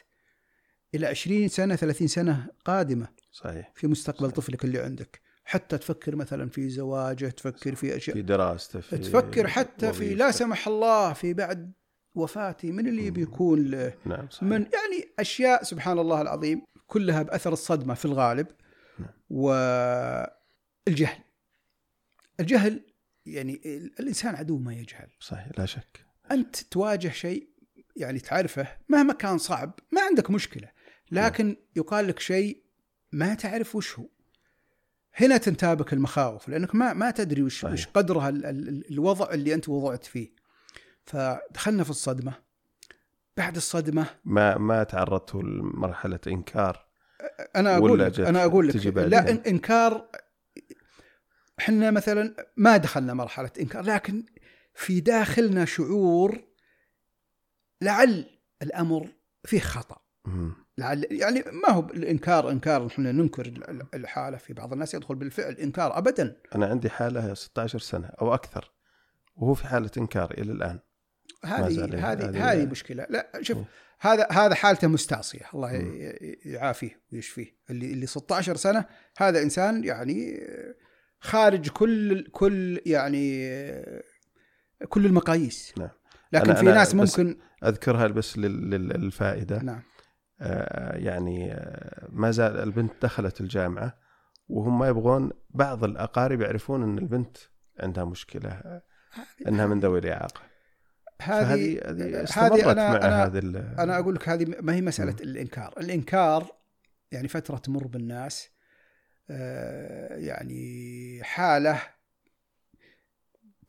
[0.95, 4.35] إلى 20 سنة 30 سنة قادمة صحيح في مستقبل صحيح.
[4.35, 9.47] طفلك اللي عندك حتى تفكر مثلا في زواجه تفكر في أشياء في دراسته في تفكر
[9.47, 10.31] حتى في لا.
[10.31, 11.71] سمح الله في بعد
[12.15, 13.11] وفاتي من اللي.
[13.11, 14.43] بيكون له نعم صحيح.
[14.43, 18.47] من يعني أشياء سبحان الله العظيم كلها بأثر الصدمة في الغالب
[18.99, 19.09] نعم.
[19.29, 20.29] والجهل
[22.39, 22.81] الجهل
[23.27, 23.61] يعني
[23.99, 25.07] الإنسان عدو ما يجهل.
[25.19, 26.05] صحيح لا شك.
[26.31, 27.49] أنت تواجه شيء
[27.95, 30.69] يعني تعرفه مهما كان صعب ما عندك مشكلة
[31.11, 32.63] لكن يقال لك شيء
[33.11, 34.05] ما تعرف وش هو.
[35.15, 37.73] هنا تنتابك المخاوف لأنك ما ما تدري وش, صحيح.
[37.73, 40.31] وش قدر ال- ال- الوضع اللي أنت وضعت فيه.
[41.05, 42.33] فدخلنا في الصدمة.
[43.37, 46.85] بعد الصدمة ما ما تعرضتوا لمرحلة إنكار؟
[47.55, 50.07] أنا أقول أنا أقول لك؟ لا إنكار
[51.59, 54.23] إحنا مثلا ما دخلنا مرحلة إنكار لكن
[54.73, 56.43] في داخلنا شعور
[57.81, 58.25] لعل
[58.61, 59.07] الأمر
[59.45, 59.97] فيه خطأ.
[60.77, 65.53] لعل يعني ما هو الإنكار إنكار إحنا ننكر ال- الحالة في بعض الناس يدخل بالفعل
[65.53, 66.35] إنكار ابدا.
[66.55, 68.71] أنا عندي حالة 16 سنة أو أكثر
[69.35, 70.79] وهو في حالة إنكار إلى الآن.
[71.45, 73.07] زال هذه هذه- هذه مشكلة.
[73.09, 73.57] لا شوف.
[73.99, 75.71] هذا هذا حالته مستعصيه الله
[76.45, 77.57] يعافيه ويشفيه.
[77.69, 78.85] اللي اللي 16 سنة
[79.17, 80.39] هذا إنسان يعني
[81.19, 83.49] خارج كل كل يعني
[84.89, 85.73] كل المقاييس.
[85.77, 85.89] نعم.
[86.33, 89.59] لكن أنا- في أنا ناس ممكن أذكرها بس لل- لل- للفائدة.
[89.63, 89.81] نعم.
[90.41, 93.97] آه، يعني آه، ما زال البنت دخلت الجامعة
[94.49, 97.37] وهم ما يبغون بعض الأقارب يعرفون إن البنت
[97.79, 98.81] عندها مشكلة
[99.47, 100.41] إنها من ذوي الإعاقة.
[101.21, 105.11] هذه هذه هذه أنا- مع أنا- هذا ال- أنا أقول لك هذه ما هي مسألة
[105.11, 105.17] مم.
[105.21, 105.73] الإنكار.
[105.77, 106.47] الإنكار
[107.11, 108.49] يعني فترة تمر بالناس
[110.09, 111.81] يعني حالة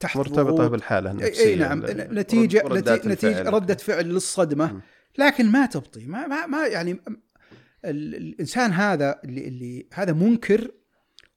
[0.01, 0.69] تحت مرتبطة.
[0.69, 1.83] بالحالة إي النفسية أي نعم
[2.19, 3.51] نتيجة ردات نتيجة.
[3.51, 4.81] ردة فعل للصدمة.
[5.19, 6.93] لكن ما تبطي ما ما, ما يعني
[7.85, 10.71] ال- الإنسان هذا اللي اللي هذا منكر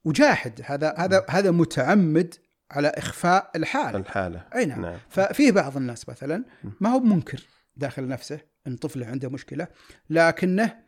[0.06, 0.62] وجاحد.
[0.66, 2.36] هذا هذا هذا متعمد
[2.72, 4.46] على إخفاء الحال الحالة.
[4.56, 4.82] أي نعم.
[4.82, 4.98] نعم.
[5.10, 6.44] ففي بعض الناس مثلا
[6.82, 7.44] ما هو منكر
[7.76, 9.68] داخل نفسه إن طفله عنده مشكلة
[10.10, 10.80] لكنه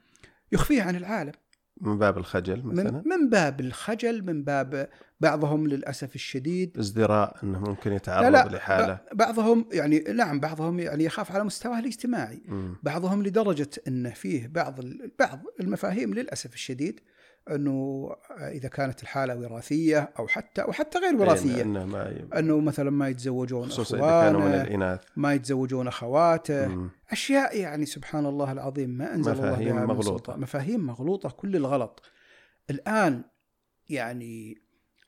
[0.52, 1.32] يخفيها عن العالم.
[1.82, 4.90] من باب الخجل مثلا؟ من باب الخجل من باب
[5.22, 6.78] بعضهم للأسف الشديد.
[6.78, 11.44] ازدراء إنه ممكن لا يتعرض لا لحاله ب- بعضهم يعني نعم بعضهم يعني يخاف على
[11.44, 12.42] مستواه الاجتماعي.
[12.48, 12.76] مم.
[12.84, 14.80] بعضهم لدرجة انه فيه بعض
[15.20, 17.00] بعض المفاهيم للأسف الشديد
[17.52, 21.62] أنه إذا كانت الحالة وراثية أو حتى أو حتى غير وراثية.
[21.62, 22.40] إنه ما ي...
[22.40, 25.00] أنه مثلا ما يتزوجون خصوصا إذا كانوا من الإناث.
[25.16, 26.68] ما يتزوجون أخواته.
[26.68, 26.90] مم.
[27.12, 30.18] أشياء يعني سبحان الله العظيم ما أنزل الله بها من مغلوطة.
[30.18, 32.02] سلطان مفاهيم مغلوطة كل الغلط.
[32.70, 33.24] الآن
[33.90, 34.64] يعني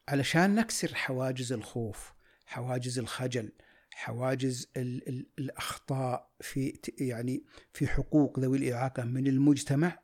[0.07, 2.13] علشان نكسر حواجز الخوف
[2.45, 3.51] حواجز الخجل
[3.91, 7.43] حواجز ال ال الأخطاء في يعني
[7.73, 9.99] في حقوق ذوي الإعاقة من المجتمع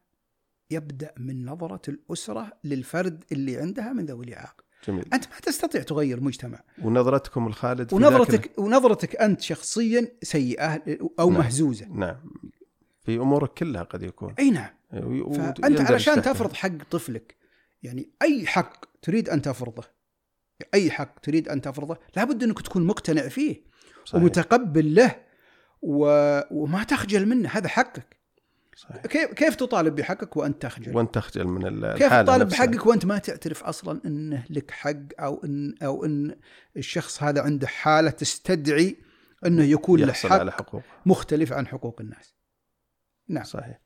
[0.71, 4.63] يبدأ من نظرة الأسرة للفرد اللي عندها من ذوي الإعاقة.
[4.87, 5.05] جميل.
[5.13, 6.63] أنت ما تستطيع تغير مجتمع.
[6.81, 10.83] ونظرتكم الخالد في ذاك ونظرتك ونظرتك أنت شخصيا سيئة
[11.19, 11.39] أو نعم.
[11.41, 11.87] مهزوزة.
[11.87, 12.15] نعم.
[13.03, 14.33] في أمورك كلها قد يكون.
[14.39, 14.69] أي نعم.
[14.93, 16.33] و- فأنت علشان تحتها.
[16.33, 17.35] تفرض حق طفلك
[17.83, 19.83] يعني أي حق تريد أن تفرضه
[20.73, 23.63] أي حق تريد أن تفرضه لابد أنك تكون مقتنع فيه
[24.05, 24.21] صحيح.
[24.21, 25.15] ومتقبل له
[25.81, 26.05] و...
[26.51, 28.17] وما تخجل منه هذا حقك.
[28.75, 29.01] صحيح.
[29.05, 32.65] كيف كيف تطالب بحقك وأنت تخجل؟ وأنت تخجل من ال- كيف تطالب نفسها.
[32.65, 36.35] بحقك وأنت ما تعترف أصلا إنه لك حق أو ان أو إن
[36.77, 38.95] الشخص هذا عنده حالة تستدعي
[39.45, 40.81] إنه يكون له حق على حقوق.
[41.05, 42.35] مختلف عن حقوق الناس.
[43.27, 43.43] نعم.
[43.43, 43.79] صحيح.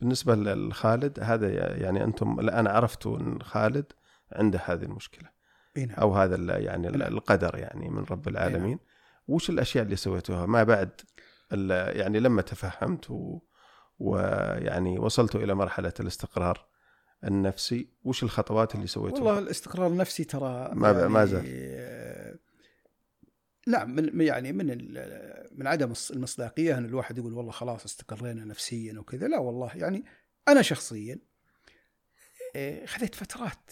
[0.00, 1.48] بالنسبة لخالد هذا
[1.82, 3.92] يعني أنتم الآن عرفتوا أن خالد
[4.32, 5.28] عنده هذه المشكلة.
[5.76, 5.96] إي نعم.
[5.98, 7.02] أو هذا يعني نعم.
[7.02, 8.78] القدر يعني من رب العالمين.
[9.28, 10.90] وش الأشياء اللي سويتوها؟ ما بعد
[11.96, 13.40] يعني لما تفهمت و-
[13.98, 16.66] ويعني وصلتوا إلى مرحلة الاستقرار
[17.24, 17.88] النفسي.
[18.04, 22.38] وش الخطوات اللي سويتوها والله الاستقرار النفسي ترى ما- يعني ما زال.
[23.66, 24.66] نعم من يعني من
[25.58, 29.28] من عدم المصداقية إن الواحد يقول والله خلاص استقرينا نفسيا وكذا.
[29.28, 30.04] لا والله يعني
[30.48, 31.18] أنا شخصيا
[32.56, 33.70] آه، خذيت فترات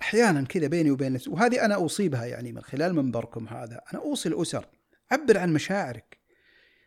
[0.00, 3.80] أحيانا كذا بيني وبين نفسي وهذه أنا أوصيبها يعني من خلال منبركم هذا.
[3.92, 4.66] أنا أوصي الأسر
[5.10, 6.15] عبر عن مشاعرك.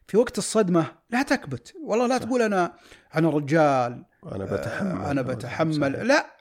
[0.09, 1.73] في وقت الصدمة لا تكبت.
[1.83, 2.23] والله لا صح.
[2.23, 2.73] تقول أنا
[3.15, 4.05] أنا رجال.
[4.23, 4.91] وأنا بتحمل.
[4.91, 5.73] آه، أنا بتحمل.
[5.73, 6.01] صحيح.
[6.01, 6.37] لا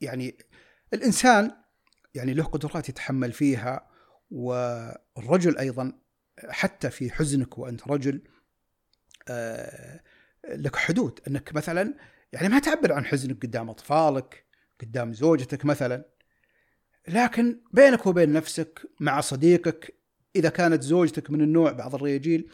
[0.00, 0.38] يعني
[0.94, 1.52] الإنسان
[2.14, 3.88] يعني له قدرات يتحمل فيها
[4.30, 5.92] والرجل أيضا
[6.48, 8.22] حتى في حزنك وأنت رجل
[9.28, 10.00] آه،
[10.48, 11.20] لك حدود.
[11.28, 11.94] أنك مثلا
[12.32, 14.44] يعني ما تعبر عن حزنك قدام أطفالك
[14.80, 16.04] قدام زوجتك مثلا.
[17.08, 19.94] لكن بينك وبين نفسك مع صديقك
[20.36, 22.48] إذا كانت زوجتك من النوع بعض الرجال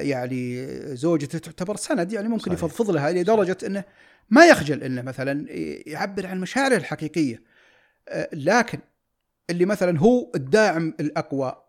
[0.00, 2.52] يعني زوجته تعتبر سند يعني ممكن صحيح.
[2.64, 3.84] يفضفض لها لدرجة إنه
[4.30, 5.46] ما يخجل إنه مثلا
[5.86, 7.42] يعبر عن مشاعره الحقيقية
[8.08, 8.78] آه، لكن
[9.50, 11.62] اللي مثلا هو الداعم الأقوى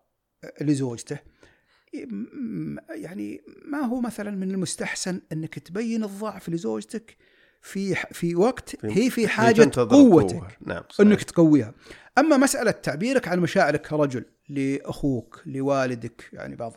[0.60, 1.18] لزوجته
[1.94, 7.16] م- يعني ما هو مثلا من المستحسن إنك تبين الضعف لزوجتك
[7.62, 10.58] في في وقت هي في حاجة قوتك.
[10.66, 11.06] نعم صحيح.
[11.06, 11.74] إنك تقويها
[12.18, 16.74] أما مسألة تعبيرك عن مشاعرك كرجل لأخوك لوالدك يعني بعض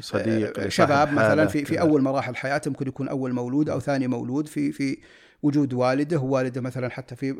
[0.00, 1.80] صديق آه، شباب مثلا في في.
[1.80, 4.98] أول مراحل حياته ممكن يكون أول مولود أو ثاني مولود في في
[5.42, 7.32] وجود والده ووالده مثلا حتى في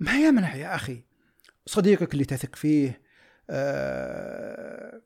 [0.00, 1.02] ما يمنع يا أخي
[1.66, 3.00] صديقك اللي تثق فيه
[3.50, 5.00] آه،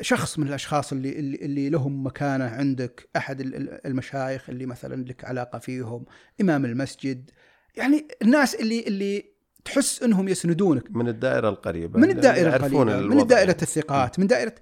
[0.00, 5.24] شخص من الأشخاص اللي اللي لهم مكانة عندك أحد ال- ال- المشايخ اللي مثلا لك
[5.24, 6.04] علاقة فيهم
[6.40, 7.30] إمام المسجد
[7.76, 9.24] يعني الناس اللي اللي
[9.64, 10.90] تحس إنهم يسندونك.
[10.90, 12.00] من الدائرة القريبة.
[12.00, 13.26] من الدائرة يعرفون القريبة من.
[13.26, 14.54] دائرة الثقات من دائرة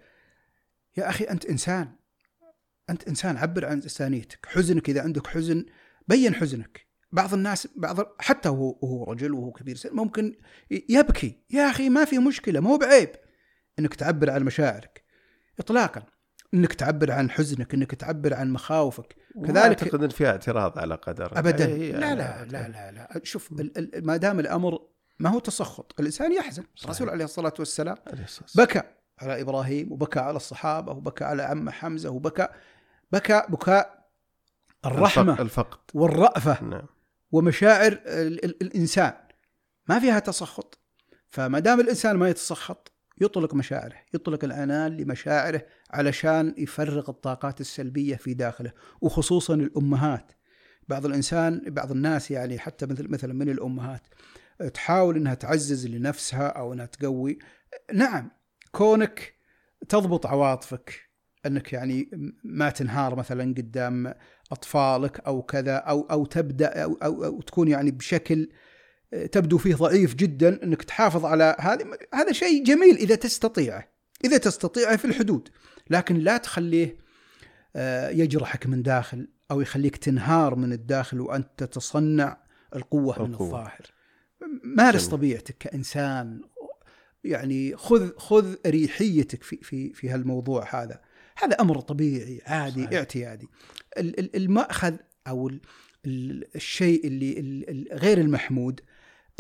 [0.96, 1.92] يا أخي أنت إنسان.
[2.90, 4.46] أنت إنسان عبر عن إنسانيتك.
[4.46, 5.66] حزنك إذا عندك حزن
[6.08, 6.87] بين حزنك.
[7.12, 10.37] بعض الناس بعض حتى وهو وهو رجل وهو كبير سن ممكن
[10.70, 11.44] يبكي.
[11.50, 13.11] يا أخي ما في مشكلة مو بعيب
[13.78, 15.04] إنك تعبر عن مشاعرك
[15.58, 16.02] إطلاقا.
[16.54, 19.16] إنك تعبر عن حزنك إنك تعبر عن مخاوفك.
[19.46, 21.38] كذلك- أعتقد إن فيها اعتراض على قدر.
[21.38, 21.66] ابدا.
[21.66, 23.20] هي- لا لا لا لا لا.
[23.24, 24.79] شوف ال- ال- ما دام الأمر
[25.18, 25.94] ما هو تسخط.
[26.01, 26.64] الإنسان يحزن.
[26.85, 28.66] الرسول عليه الصلاة والسلام عليه الصلاة والسلام.
[28.66, 28.83] بكى
[29.18, 32.48] على إبراهيم وبكى على الصحابة وبكى على عمه حمزة وبكى
[33.12, 34.09] بكى بكاء
[34.87, 35.79] الرحمة الفق- الفقد.
[35.94, 36.87] والرأفة نعم.
[37.33, 39.12] ومشاعر ال- ال- الإنسان.
[39.88, 40.79] ما فيها تسخط.
[41.29, 48.35] فما دام الإنسان ما يتسخط يطلق مشاعره يطلق العنان لمشاعره علشان يفرغ الطاقات السلبية في
[48.35, 50.33] داخله وخصوصا الأمهات.
[50.88, 54.02] بعض الإنسان بعض الناس يعني حتى مثل مثلا من الأمهات
[54.74, 57.38] تحاول إنها تعزز لنفسها أو إنها تقوي.
[57.94, 58.31] نعم
[58.72, 59.35] كونك
[59.88, 61.09] تضبط عواطفك
[61.46, 62.11] أنك يعني
[62.44, 64.14] ما تنهار مثلا قدام
[64.52, 68.48] أطفالك أو كذا أو أو تبدأ أو أو, أو تكون يعني بشكل
[69.32, 73.88] تبدو فيه ضعيف جدا إنك تحافظ على هذا هذا شيء جميل إذا تستطيعه
[74.24, 75.48] إذا تستطيعه في الحدود
[75.90, 76.96] لكن لا تخليه
[77.76, 82.36] آه، يجرحك من داخل أو يخليك تنهار من الداخل وأنت تتصنع
[82.76, 83.34] القوة من.
[83.34, 83.86] الظاهر
[84.64, 85.10] مارس جميل.
[85.10, 86.40] طبيعتك كإنسان
[87.24, 91.00] يعني خذ خذ اريحيتك في في في هالموضوع هذا
[91.42, 92.98] هذا أمر طبيعي عادي صحيح.
[92.98, 93.48] اعتيادي
[93.98, 94.94] ال- ال- المأخذ
[95.28, 95.60] أو ال-
[96.06, 98.80] ال- الشيء اللي ال- ال- غير المحمود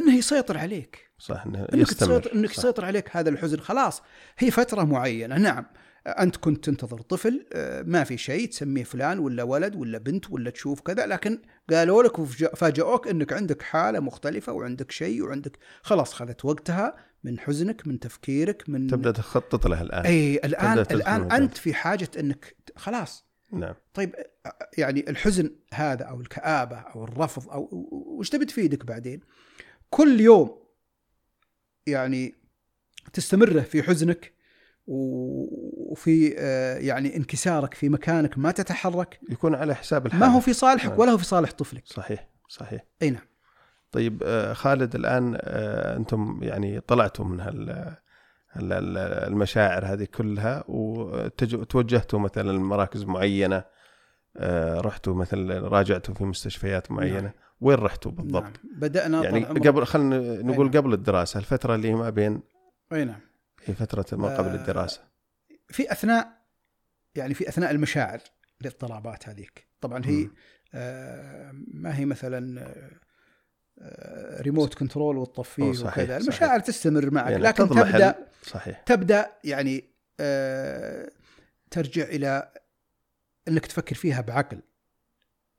[0.00, 2.58] إنه يسيطر عليك صح إنه إنك تسيطر إنك صح.
[2.58, 4.02] يسيطر عليك هذا الحزن خلاص
[4.38, 5.66] هي فترة معينة نعم
[6.06, 10.50] أنت كنت تنتظر طفل آه، ما في شيء تسميه فلان ولا ولد ولا بنت ولا
[10.50, 11.38] تشوف كذا لكن
[11.70, 17.86] قالوا لك وفاجئوك إنك عندك حالة مختلفة وعندك شيء وعندك خلاص خذت وقتها من حزنك
[17.86, 21.32] من تفكيرك من تبدأ تخطط له الآن إي الان الآن.
[21.32, 24.14] أنت في حاجة إنك خلاص نعم طيب
[24.78, 27.68] يعني الحزن هذا أو الكآبة أو الرفض أو
[28.18, 29.20] وش تبي تفيدك بعدين؟
[29.90, 30.58] كل يوم
[31.86, 32.34] يعني
[33.12, 34.32] تستمره في حزنك
[34.86, 39.20] وفي آه، يعني انكسارك في مكانك ما تتحرك.
[39.30, 40.20] يكون على حساب الحال.
[40.20, 40.98] ما هو في صالحك نعم.
[40.98, 41.82] ولا هو في صالح طفلك.
[41.86, 42.84] صحيح صحيح.
[43.02, 43.22] أي نعم.
[43.92, 47.88] طيب آه، خالد الآن آه، أنتم يعني طلعتوا من هال
[49.26, 53.64] المشاعر هذه كلها وتوجهتوا مثلا لمراكز معينة
[54.80, 57.20] رحتوا مثلا راجعتوا في مستشفيات معينة.
[57.20, 57.32] نعم.
[57.60, 58.78] وين رحتوا بالضبط؟ نعم.
[58.78, 60.76] بدأنا يعني قبل خلينا نقول نعم.
[60.76, 62.40] قبل الدراسة الفترة اللي ما بين
[62.92, 63.20] أي نعم
[63.64, 65.00] هي فترة ما قبل آه، الدراسة
[65.68, 66.28] في أثناء
[67.14, 68.20] يعني في أثناء المشاعر
[68.60, 70.28] الاضطرابات هذيك طبعا هي.
[70.74, 72.60] آه، ما هي مثلا
[73.78, 76.16] آه، ريموت كنترول وتطفيه صحيح، وكذا صحيح.
[76.16, 77.68] المشاعر تستمر معك يعني لكن.
[77.68, 79.84] تبدأ صحيح تبدأ يعني
[80.20, 81.10] آه،
[81.70, 82.52] ترجع إلى
[83.48, 84.60] إنك تفكر فيها بعقل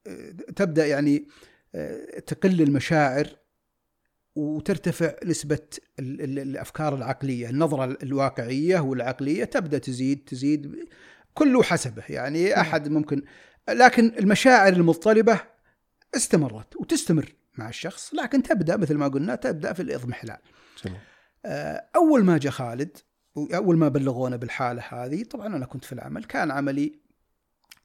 [0.08, 1.24] آه، تبدأ يعني آه،
[2.28, 3.28] تقل المشاعر
[4.36, 5.60] وترتفع نسبة
[6.00, 7.50] ال- ال- الأفكار العقلية.
[7.50, 10.76] النظرة الواقعية والعقلية تبدأ تزيد تزيد
[11.34, 12.04] كله حسبه.
[12.10, 13.22] يعني أحد ممكن
[13.70, 15.42] لكن المشاعر المضطربة
[16.16, 20.38] استمرت وتستمر مع الشخص لكن تبدأ مثل ما قلنا تبدأ في الاضمحلال
[20.86, 20.98] جميل
[21.46, 22.98] آه، أول ما جاء خالد
[23.38, 27.00] اول ما بلغونا بالحالة هذه طبعا أنا كنت في العمل كان عملي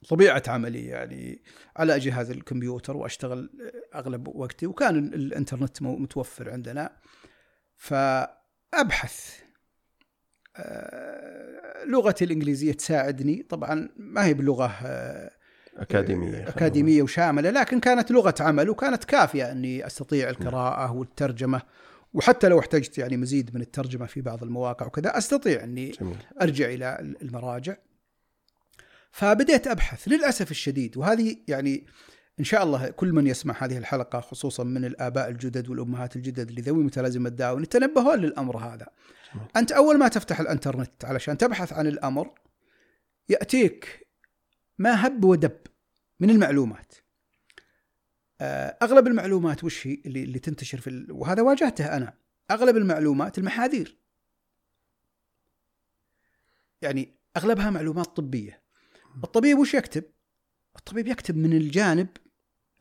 [0.09, 1.41] طبيعة عملي يعني.
[1.77, 3.49] على جهاز الكمبيوتر وأشتغل
[3.95, 6.91] أغلب وقتي وكان الإنترنت متوفر عندنا.
[7.77, 9.39] فأبحث.
[10.57, 13.43] آه، لغتي الإنجليزية تساعدني.
[13.43, 15.31] طبعا ما هي بلغة آه،
[15.77, 21.61] أكاديمية أكاديمية وشاملة لكن كانت لغة عمل وكانت كافية إني أستطيع القراءة والترجمة.
[22.13, 26.17] وحتى لو احتجت يعني مزيد من الترجمة في بعض المواقع وكذا أستطيع إني جميل.
[26.41, 27.75] أرجع إلى المراجع.
[29.15, 31.85] فبديت أبحث للأسف الشديد وهذه يعني
[32.39, 36.83] إن شاء الله كل من يسمع هذه الحلقة خصوصا من الآباء الجدد والأمهات الجدد لذوي
[36.83, 38.87] متلازمه داون يتنبهون للأمر هذا.
[39.55, 42.31] أنت أول ما تفتح الإنترنت علشان تبحث عن الأمر
[43.29, 44.07] يأتيك
[44.77, 45.57] ما هب ودب
[46.19, 46.93] من المعلومات.
[48.41, 51.11] آه، أغلب المعلومات وش هي اللي, اللي تنتشر في ال...
[51.11, 52.13] وهذا واجهته أنا.
[52.51, 53.97] أغلب المعلومات المحاذير.
[56.81, 58.64] يعني أغلبها معلومات طبية.
[59.23, 60.03] الطبيب وش يكتب؟
[60.77, 62.07] الطبيب يكتب من الجانب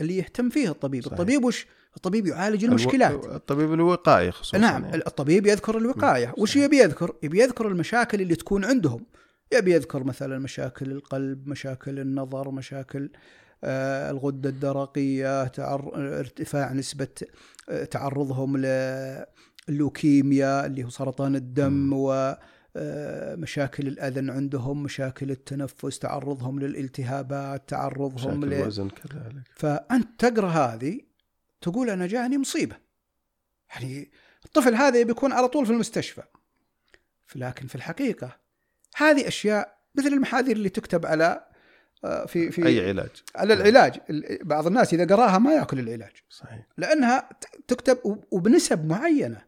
[0.01, 1.13] اللي يهتم فيه الطبيب، صحيح.
[1.13, 1.67] الطبيب وش؟
[1.97, 3.25] الطبيب يعالج المشكلات.
[3.25, 3.35] ألو...
[3.35, 4.97] الطبيب الوقائي خصوصا نعم يعني.
[4.97, 6.65] الطبيب يذكر الوقايه، نعم، وش صحيح.
[6.65, 9.07] يبي يذكر؟ يبي يذكر المشاكل اللي تكون عندهم.
[9.53, 13.11] يبي يذكر مثلا مشاكل القلب، مشاكل النظر، مشاكل
[13.65, 15.93] آه، الغدة الدرقية، تعر...
[16.19, 17.09] ارتفاع نسبة
[17.69, 18.57] آه، تعرضهم
[19.69, 21.93] للوكيميا اللي هو سرطان الدم مم.
[21.93, 22.35] و
[23.37, 28.55] مشاكل الأذن عندهم، مشاكل التنفس، تعرضهم للالتهابات، تعرضهم مشاكل ل...
[28.55, 29.43] الوزن كذلك.
[29.57, 31.01] فأنت تقرأ هذه
[31.61, 32.77] تقول أنا جاني مصيبة.
[33.71, 34.11] يعني
[34.45, 36.23] الطفل هذا بيكون على طول في المستشفى.
[37.37, 38.37] لكن في الحقيقة
[38.97, 41.45] هذه أشياء مثل المحاذير اللي تكتب على
[42.05, 43.11] آه، في في أي علاج.
[43.37, 44.01] على العلاج.
[44.11, 46.13] ال- بعض الناس إذا قراها ما يأكل العلاج.
[46.31, 46.67] صحيح.
[46.79, 47.29] لأنها
[47.69, 49.43] تكتب وب- وبنسب معينة.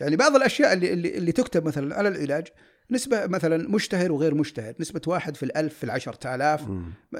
[0.00, 2.46] يعني بعض الأشياء اللي اللي, اللي تكتب مثلا على العلاج
[2.90, 4.74] نسبة مثلا مشتهر وغير مشتهر.
[4.80, 6.68] نسبة واحد في الألف في العشرة آلاف.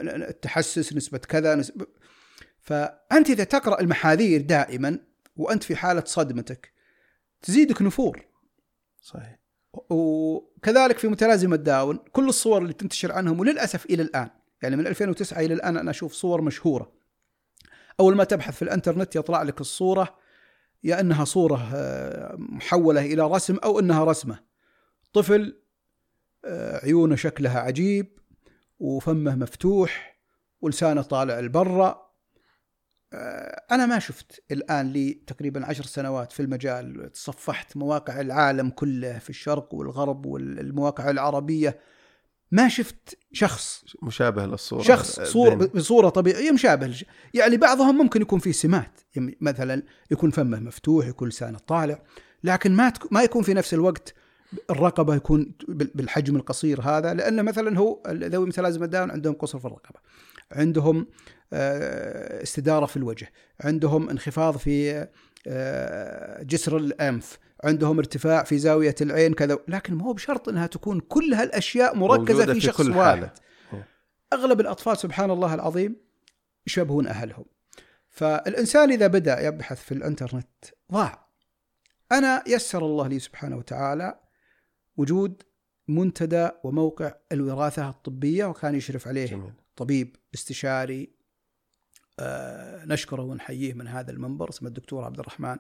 [0.05, 1.87] التحسس نسبة كذا نسبة
[2.61, 4.99] فأنت إذا تقرأ المحاذير دائما
[5.37, 6.73] وأنت في حالة صدمتك
[7.43, 8.27] تزيدك نفور.
[9.03, 9.39] صحيح.
[9.91, 14.31] وكذلك في متلازمة داون كل الصور اللي تنتشر عنهم وللأسف إلى الآن.
[14.63, 16.93] يعني من 2009 إلى الآن أنا أشوف صور مشهورة.
[18.01, 20.19] أول ما تبحث في الأنترنت يطلع لك الصورة
[20.85, 24.50] يا أنها صورة آه، محولة إلى رسم أو أنها رسمة.
[25.13, 25.57] طفل
[26.45, 28.19] آه، عيونه شكلها عجيب
[28.79, 30.21] وفمه مفتوح
[30.61, 32.11] ولسانه طالع لبرا.
[33.13, 37.13] آه، أنا ما شفت الآن لي تقريبا عشر سنوات في المجال.
[37.13, 41.79] تصفحت مواقع العالم كله في الشرق والغرب والمواقع العربية.
[42.53, 44.83] ما شفت شخص مشابه للصورة.
[44.83, 46.95] شخص صور بين- بصورة طبيعية مشابه
[47.35, 49.01] يعني بعضهم ممكن يكون فيه سمات
[49.41, 52.03] مثلا يكون فمه مفتوح يكون لسانه طالع
[52.45, 54.15] لكن ما ما يكون في نفس الوقت
[54.71, 59.65] الرقبة يكون بال- بالحجم القصير هذا لأن مثلا هو ذوي متلازمة داون عندهم قصر في
[59.65, 60.01] الرقبة.
[60.53, 61.07] عندهم
[61.53, 63.33] آه، استدارة في الوجه.
[63.61, 65.07] عندهم انخفاض في
[65.47, 67.39] آه، جسر الأنف.
[67.65, 69.59] عندهم ارتفاع في زاوية العين كذا.
[69.69, 73.01] لكن ما هو بشرط أنها تكون كل هالأشياء مركزة موجودة في في شخص كل واحد.
[73.19, 73.31] حالة.
[74.33, 75.97] أغلب الأطفال سبحان الله العظيم
[76.67, 77.45] يشبهون أهلهم.
[78.09, 80.47] فالإنسان إذا بدأ يبحث في الإنترنت
[80.93, 81.27] ضاع
[82.13, 84.21] أنا يسر الله لي سبحانه وتعالى
[85.01, 85.43] وجود
[85.89, 91.11] منتدى وموقع الوراثة الطبية وكان يشرف عليه جميل طبيب استشاري
[92.19, 95.57] آه، نشكره ونحييه من هذا المنبر اسمه الدكتور عبد الرحمن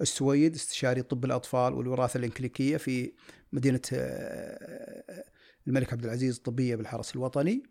[0.00, 3.12] السويد استشاري طب الأطفال والوراثة الإنكليكية في
[3.52, 5.24] مدينة آه،
[5.66, 7.62] الملك عبد العزيز الطبيه بالحرس الوطني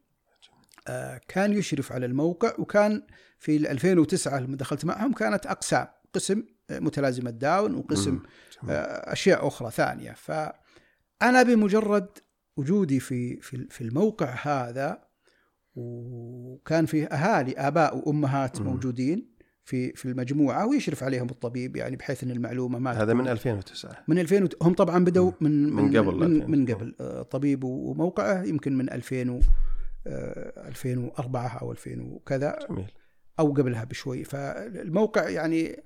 [0.87, 3.03] آه، كان يشرف على الموقع وكان
[3.39, 8.23] في 2009 لما دخلت معهم كانت أقسام قسم آه، متلازمة داون وقسم مم.
[8.63, 8.75] جميل.
[8.75, 9.47] آه، أشياء
[11.19, 12.07] فانا بمجرد
[12.57, 15.07] وجودي في في في الموقع هذا
[15.75, 18.61] وكان فيه أهالي آباء وأمهات.
[18.61, 24.03] موجودين في في المجموعة ويشرف عليهم الطبيب يعني بحيث إن المعلومة ما هذا من 2009
[24.07, 26.45] من 2000 وت- هم طبعا بدوا من من قبل من, 2000.
[26.51, 29.39] من قبل آه، طبيب وموقعه يمكن من 2000 و
[30.07, 32.91] آه، 2004 أو 2000 وكذا جميل.
[33.39, 34.23] أو قبلها بشوي.
[34.23, 35.83] فالموقع يعني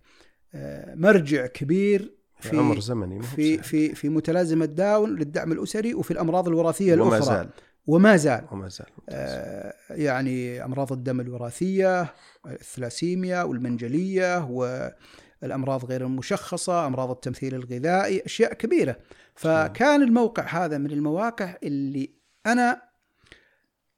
[0.53, 3.57] آه، مرجع كبير في عمر زمني ما في.
[3.57, 7.35] في في متلازمة داون للدعم الأسري وفي الأمراض الوراثية وما الأخرى.
[7.35, 7.49] زال.
[7.87, 8.45] وما زال.
[8.51, 8.87] وما زال.
[9.09, 12.13] آه، يعني أمراض الدم الوراثية
[12.45, 18.95] الثلاسيميا والمنجلية والأمراض غير المشخصة أمراض التمثيل الغذائي أشياء كبيرة.
[19.35, 22.09] فكان الموقع هذا من المواقع اللي
[22.45, 22.81] أنا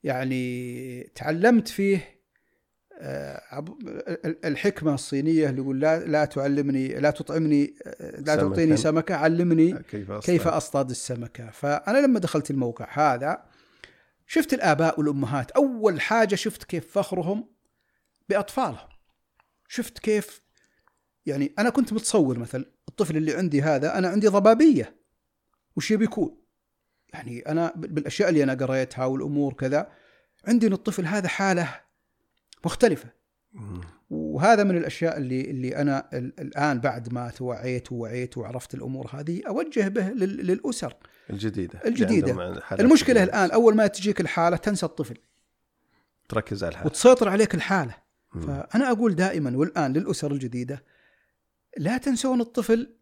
[0.04, 2.13] يعني تعلمت فيه
[3.06, 7.76] آه، عب- ال- الحكمة الصينية اللي يقول لا لا تعلمني لا تطعمني
[8.18, 8.36] لا.
[8.36, 11.50] تعطيني سمكة علمني كيف أصطاد؟ كيف أصطاد السمكة.
[11.52, 13.44] فأنا لما دخلت الموقع هذا
[14.28, 15.52] شفت الآباء والأمهات.
[15.52, 17.50] أول حاجة شفت كيف فخرهم
[18.30, 18.88] بأطفالهم.
[19.68, 20.42] شفت كيف
[21.26, 24.96] يعني أنا كنت متصور مثلا الطفل اللي عندي هذا أنا عندي ضبابية.
[25.76, 26.38] وش يبي يكون؟
[27.14, 29.92] يعني أنا بال- بالأشياء اللي أنا قريتها والأمور كذا
[30.48, 31.83] عندي الطفل هذا حالة
[32.66, 33.10] مختلفة.
[34.10, 39.42] وهذا من الأشياء اللي اللي أنا ال- الآن بعد ما توعيت ووعيت وعرفت الأمور هذه
[39.48, 40.96] أوجه به لل- للأسر
[41.30, 42.32] الجديدة الجديدة.
[42.32, 43.38] اللي عندهم حالات المشكلة جديدة.
[43.46, 45.18] الآن أول ما تجيك الحالة تنسى الطفل
[46.30, 47.96] تركز على الحال وتسيطر عليك الحالة
[48.36, 48.42] مم.
[48.42, 50.84] فأنا أقول دائما والآن للأسر الجديدة
[51.78, 52.96] لا تنسون الطفل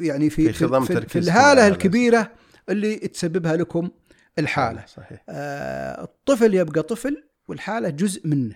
[0.00, 1.68] يعني في في خضم في, في, الهالة.
[1.68, 2.32] الكبيرة
[2.68, 3.90] اللي تسببها لكم
[4.38, 8.54] الحالة صحيح آه، الطفل يبقى طفل والحالة جزء منه.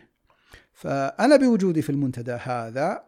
[0.73, 3.05] فأنا بوجودي في المنتدى هذا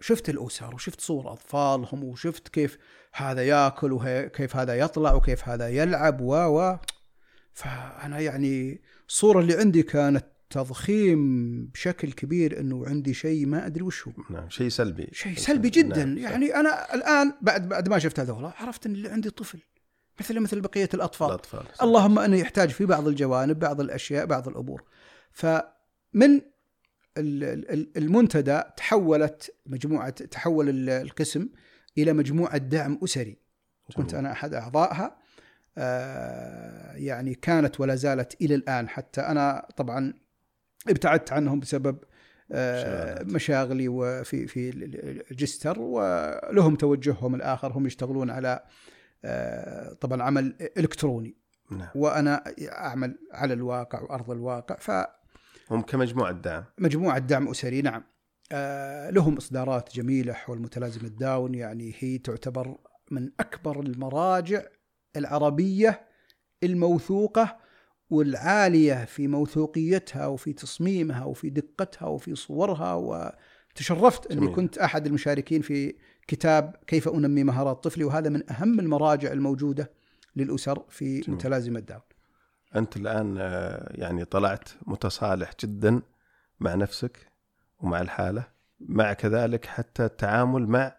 [0.00, 2.78] شفت الأسر وشفت صور أطفالهم وشفت كيف
[3.12, 6.78] هذا يأكل وكيف هذا يطلع وكيف هذا يلعب و و.
[7.52, 14.08] فأنا يعني الصورة اللي عندي كانت تضخيم بشكل كبير إنه عندي شيء ما أدري وش
[14.08, 14.12] هو.
[14.30, 15.08] نعم شيء سلبي.
[15.12, 16.04] شيء سلبي جدا.
[16.04, 16.18] نعم.
[16.18, 19.58] يعني أنا الآن بعد بعد ما شفت هذول عرفت إن اللي عندي طفل.
[20.20, 21.82] مثل مثل بقية الأطفال الأطفال صح.
[21.82, 24.82] اللهم انه يحتاج في بعض الجوانب بعض الأشياء بعض الأمور
[25.32, 26.40] فمن
[27.18, 31.48] ال- ال- المنتدى تحولت مجموعة تحول ال- القسم
[31.98, 33.38] إلى مجموعة دعم أسري
[33.96, 34.16] كنت جميل.
[34.24, 35.16] أنا أحد أعضائها
[35.78, 40.14] آه، يعني كانت ولا زالت إلى الآن حتى أنا طبعا
[40.88, 41.98] ابتعدت عنهم بسبب
[42.52, 43.26] آه، مشاغلات.
[43.34, 44.70] مشاغلي وفي في
[45.30, 48.62] الجستر ولهم توجههم الآخر هم يشتغلون على
[50.00, 51.36] طبعا عمل إلكتروني.
[51.70, 51.88] نعم.
[51.94, 55.06] وأنا أعمل على الواقع وأرض الواقع.
[55.70, 56.64] هم كمجموعة دعم.
[56.78, 58.04] فمجموعه دعم أسري نعم.
[58.52, 62.76] آه، لهم إصدارات جميلة حول متلازمة داون يعني هي تعتبر
[63.10, 64.62] من أكبر المراجع
[65.16, 66.06] العربية
[66.62, 67.56] الموثوقة
[68.10, 72.94] والعالية في موثوقيتها وفي تصميمها وفي دقتها وفي صورها.
[72.94, 74.48] وتشرفت إني.
[74.48, 75.94] كنت أحد المشاركين في
[76.26, 79.90] كتاب كيف أنمي مهارات طفلي وهذا من أهم المراجع الموجودة
[80.36, 81.36] للأسر في جميل.
[81.36, 82.02] متلازمة داون
[82.76, 86.02] أنت الآن آه، يعني طلعت متصالح جدا
[86.60, 87.32] مع نفسك
[87.80, 88.44] ومع الحالة
[88.80, 90.96] مع كذلك حتى التعامل مع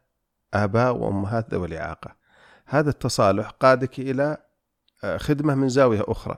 [0.54, 2.16] آباء وأمهات ذوي الإعاقة.
[2.66, 4.38] هذا التصالح قادك إلى
[5.04, 6.38] آه، خدمة من زاوية أخرى.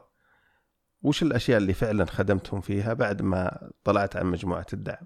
[1.01, 5.05] وش الأشياء اللي فعلا خدمتهم فيها بعد ما طلعت عن مجموعة الدعم؟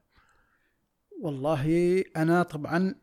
[1.21, 2.95] والله أنا طبعا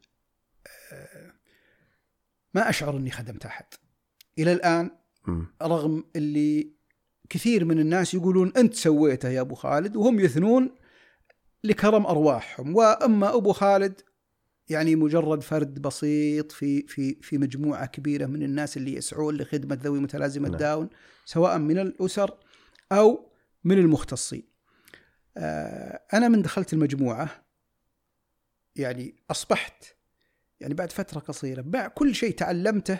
[2.54, 3.66] ما أشعر إني خدمت أحد
[4.38, 4.90] إلى الآن.
[5.62, 6.72] رغم اللي
[7.28, 10.70] كثير من الناس يقولون أنت سويته يا أبو خالد وهم يثنون
[11.64, 14.00] لكرم أرواحهم وأما أبو خالد
[14.68, 20.00] يعني مجرد فرد بسيط في في في مجموعة كبيرة من الناس اللي يسعون لخدمة ذوي
[20.00, 20.58] متلازمة نعم.
[20.58, 20.88] داون
[21.24, 22.38] سواء من الأسر
[22.92, 23.32] أو
[23.64, 24.48] من المختصين.
[25.36, 27.44] آه، أنا من دخلت المجموعة
[28.76, 29.97] يعني أصبحت
[30.60, 32.98] يعني بعد فترة قصيرة بعد كل شيء تعلمته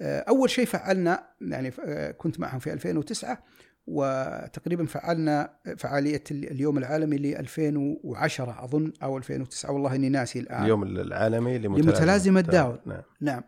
[0.00, 3.42] آه، أول شيء فعلنا يعني آه، كنت معهم في 2009
[3.86, 10.82] وتقريبا فعلنا فعالية اليوم العالمي ل 2010 أظن أو 2009 والله إني ناسي الآن اليوم
[10.82, 12.78] العالمي لمتلازمة داون.
[12.86, 13.42] نعم نعم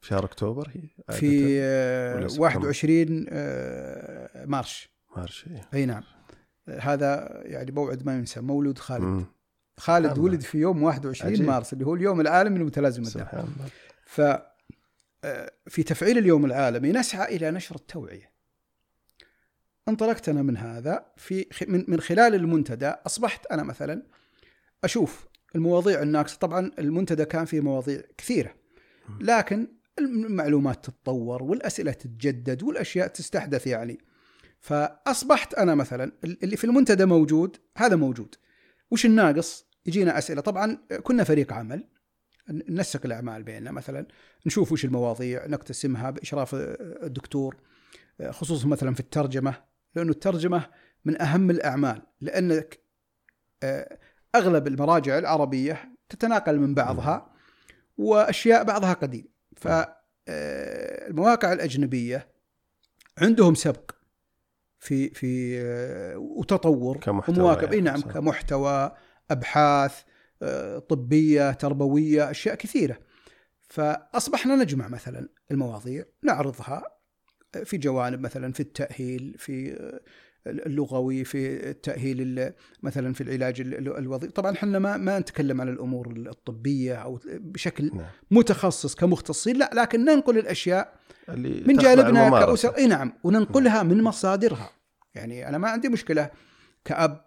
[0.00, 5.68] في شهر أكتوبر هي؟ في آه، ولا سبتمبر؟ 21 آه، March March إيه.
[5.74, 6.02] أي نعم
[6.80, 9.24] هذا يعني موعد ما ينسى مولود خالد مم.
[9.76, 10.22] خالد الله.
[10.22, 11.46] ولد في يوم 21 عجيب.
[11.46, 13.70] مارس اللي هو اليوم العالمي لمتلازمه سبحان الله.
[14.06, 14.20] ف
[15.24, 18.34] آه، في تفعيل اليوم العالمي نسعى إلى نشر التوعية.
[19.88, 22.86] انطلقت أنا من هذا في من من خلال المنتدى.
[22.86, 24.02] أصبحت أنا مثلا
[24.84, 26.38] أشوف المواضيع الناقصة.
[26.38, 28.54] طبعا المنتدى كان فيه مواضيع كثيرة.
[29.20, 29.68] لكن
[29.98, 33.98] المعلومات تتطور والأسئلة تتجدد والأشياء تستحدث يعني.
[34.60, 38.34] فأصبحت أنا مثلا اللي في المنتدى موجود هذا موجود.
[38.94, 40.40] وش الناقص؟ يجينا أسئلة.
[40.40, 41.88] طبعا كنا فريق عمل.
[42.50, 43.70] ننسق الأعمال بيننا.
[43.70, 44.06] مثلا
[44.46, 47.56] نشوف وش المواضيع نقتسمها بإشراف الدكتور.
[48.30, 49.62] خصوصا مثلا في الترجمة
[49.94, 50.66] لأنه الترجمة
[51.04, 52.02] من أهم الأعمال.
[52.20, 52.78] لأنك
[53.62, 53.98] آه،
[54.34, 57.34] أغلب المراجع العربية تتناقل من بعضها
[57.96, 62.28] وأشياء بعضها قديم فالمواقع الأجنبية
[63.18, 63.90] عندهم سبق.
[64.84, 68.12] في في آه، وتطور كمحتوى ومواكب يعني، إي نعم صح.
[68.12, 68.92] كمحتوى
[69.30, 70.02] أبحاث
[70.42, 72.98] آه، طبية تربوية أشياء كثيرة
[73.68, 76.82] فأصبحنا نجمع مثلا المواضيع نعرضها
[77.64, 79.78] في جوانب مثلا في التأهيل في
[80.46, 84.32] اللغوي في التاهيل ال- مثلا في العلاج ال- الوظيفي.
[84.32, 88.06] طبعا إحنا ما ما نتكلم عن الأمور الطبية أو بشكل نعم.
[88.30, 90.94] متخصص كمختصين لا لكن ننقل الأشياء
[91.28, 92.30] اللي من جانبنا.
[92.46, 92.76] كأسر.
[92.76, 94.70] إي نعم وننقلها من مصادرها.
[95.14, 96.30] يعني أنا ما عندي مشكلة
[96.84, 97.24] كأب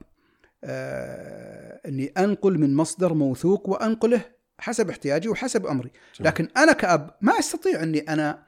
[0.64, 4.22] آه إني أنقل من مصدر موثوق وأنقله
[4.60, 5.90] حسب احتياجي وحسب أمري.
[5.90, 6.28] جميل.
[6.32, 8.44] لكن أنا كأب ما أستطيع إني أنا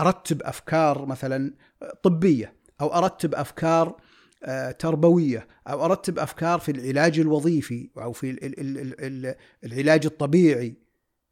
[0.00, 1.54] أرتب أفكار مثلا
[2.02, 2.57] طبية.
[2.80, 3.96] أو أرتب أفكار
[4.44, 10.06] آه، تربوية أو أرتب أفكار في العلاج الوظيفي أو في ال- ال- ال- ال- العلاج
[10.06, 10.76] الطبيعي.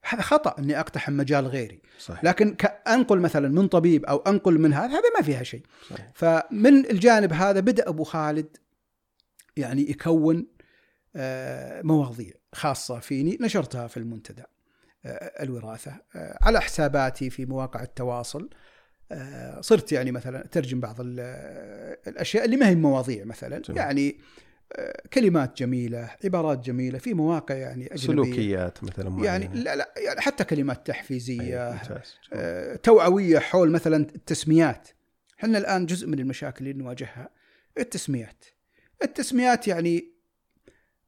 [0.08, 1.82] هذا خطأ إني أقتحم مجال غيري.
[1.98, 2.24] صحيح.
[2.24, 2.56] لكن
[2.88, 5.62] أنقل مثلا من طبيب أو أنقل من هذا هذا ما فيها شيء.
[5.90, 6.10] صحيح.
[6.14, 8.56] فمن الجانب هذا بدأ أبو خالد
[9.56, 10.46] يعني يكون
[11.16, 14.42] آه، مواضيع خاصة فيني نشرتها في المنتدى
[15.04, 15.92] آه، الوراثة
[16.42, 18.50] على حساباتي في مواقع التواصل
[19.60, 23.78] صرت يعني مثلا أترجم بعض ال- الأشياء اللي ما هي مواضيع مثلا جميل.
[23.78, 24.16] يعني
[24.72, 29.26] آه، كلمات جميلة عبارات جميلة في مواقع يعني أجنبية سلوكيات مثلا معينة.
[29.26, 31.42] يعني لا لا يعني حتى كلمات تحفيزية.
[32.32, 34.88] آه، توعوية حول مثلا التسميات
[35.38, 37.30] إحنا الآن جزء من المشاكل اللي نواجهها
[37.78, 38.44] التسميات
[39.02, 40.12] التسميات يعني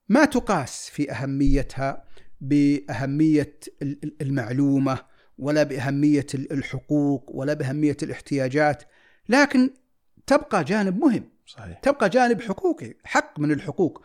[0.09, 2.05] ما تقاس في أهميتها
[2.41, 4.99] بأهمية ال- ال- المعلومة
[5.39, 8.83] ولا بأهمية ال- الحقوق ولا بأهمية الاحتياجات
[9.29, 9.71] لكن
[10.27, 11.25] تبقى جانب مهم.
[11.47, 11.79] صحيح.
[11.81, 14.05] تبقى جانب حقوقي حق من الحقوق.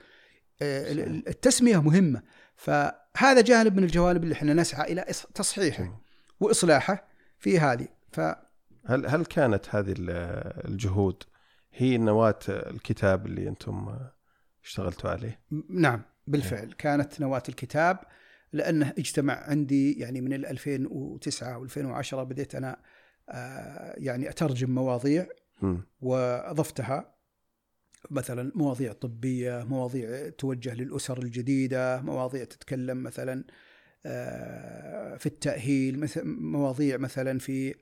[0.62, 2.22] آه، ال- التسمية مهمة.
[2.56, 5.06] فهذا جانب من الجوانب اللي إحنا نسعى إلى
[5.36, 6.02] تصحيحه.
[6.40, 7.08] وإصلاحه
[7.40, 7.88] في هذه.
[8.12, 8.20] ف
[8.86, 11.24] هل هل كانت هذه ال- الجهود
[11.74, 14.00] هي نواة الكتاب اللي أنتم
[14.64, 16.74] اشتغلتوا عليه؟ نعم بالفعل.
[16.78, 17.98] كانت نواة الكتاب
[18.54, 22.82] لأنه اجتمع عندي يعني من ال 2009 و 2010 بديت أنا
[23.30, 25.28] آه، يعني أترجم مواضيع.
[26.02, 27.16] وأضفتها
[28.12, 33.44] مثلا مواضيع طبية، مواضيع توجه للأسر الجديدة، مواضيع تتكلم مثلا
[34.06, 37.76] آه، في التأهيل، مواضيع مثلا في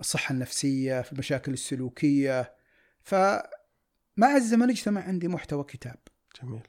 [0.00, 2.54] الصحة النفسية، في المشاكل السلوكية.
[3.02, 5.98] فمع الزمن اجتمع عندي محتوى كتاب.
[6.42, 6.62] جميل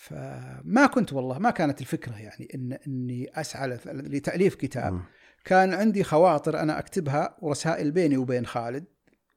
[0.00, 5.00] فما كنت والله ما كانت الفكرة يعني إن إني أسعى لت- لتأليف كتاب.
[5.44, 8.84] كان عندي خواطر أنا أكتبها ورسائل بيني وبين خالد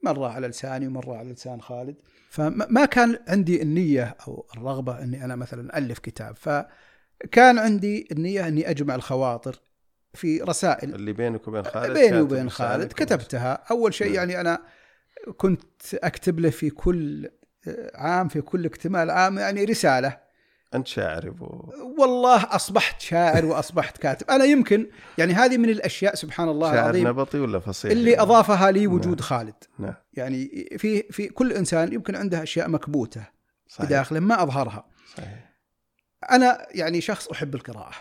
[0.04, 1.96] مرة على لساني ومرة على لسان خالد
[2.30, 8.48] فما ما كان عندي النية أو الرغبة إني أنا مثلا ألف كتاب فكان عندي النية
[8.48, 9.62] إني أجمع الخواطر
[10.14, 12.94] في رسائل اللي بينك وبين خالد بيني وبين خالد.
[12.94, 14.12] كتبتها أول شيء.
[14.14, 14.62] يعني أنا
[15.38, 17.30] كنت أكتب له في كل
[17.96, 20.23] عام في كل اكتمال عام يعني رسالة
[20.76, 21.74] أنت شاعر أبو.
[21.98, 24.32] والله أصبحت شاعر وأصبحت كاتب.
[24.32, 28.72] أنا يمكن يعني هذه من الأشياء سبحان الله شاعر العظيم نبطي ولا فصيح؟ اللي أضافها
[28.72, 28.96] لي نعم.
[28.96, 29.56] وجود خالد.
[29.80, 29.94] نعم.
[30.14, 33.24] يعني في في كل إنسان يمكن عنده أشياء مكبوتة
[33.68, 33.86] صحيح.
[33.86, 34.86] بداخله ما أظهرها.
[35.18, 35.54] صحيح.
[36.32, 37.94] أنا يعني شخص أحب القراءة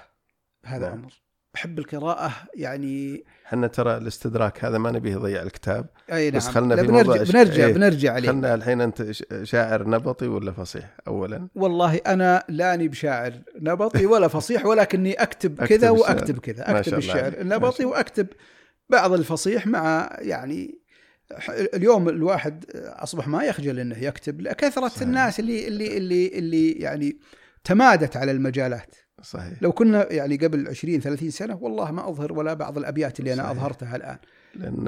[0.64, 0.98] هذا نعم.
[0.98, 1.21] أمر.
[1.54, 6.76] احب القراءة يعني إحنا ترى الاستدراك هذا ما نبيه يضيع الكتاب أي نعم بس خلنا
[6.76, 7.72] في بنرجع موضوع بنرجع إيه.
[7.72, 9.10] بنرجع عليه خلنا الحين أنت
[9.42, 15.90] شاعر نبطي ولا فصيح اولا والله أنا لاني بشاعر نبطي ولا فصيح ولكني أكتب كذا.
[15.90, 17.84] وأكتب كذا أكتب الشعر النبطي.
[17.84, 18.26] وأكتب
[18.88, 20.78] بعض الفصيح مع يعني
[21.74, 25.02] اليوم الواحد أصبح ما يخجل إنه يكتب لكثرة.
[25.02, 27.16] الناس اللي اللي اللي اللي يعني
[27.64, 32.54] تمادت على المجالات صحيح لو كنا يعني قبل 20 30 سنة والله ما أظهر ولا
[32.54, 33.56] بعض الأبيات اللي أنا صحيح.
[33.56, 34.18] أظهرتها الآن
[34.54, 34.84] لأن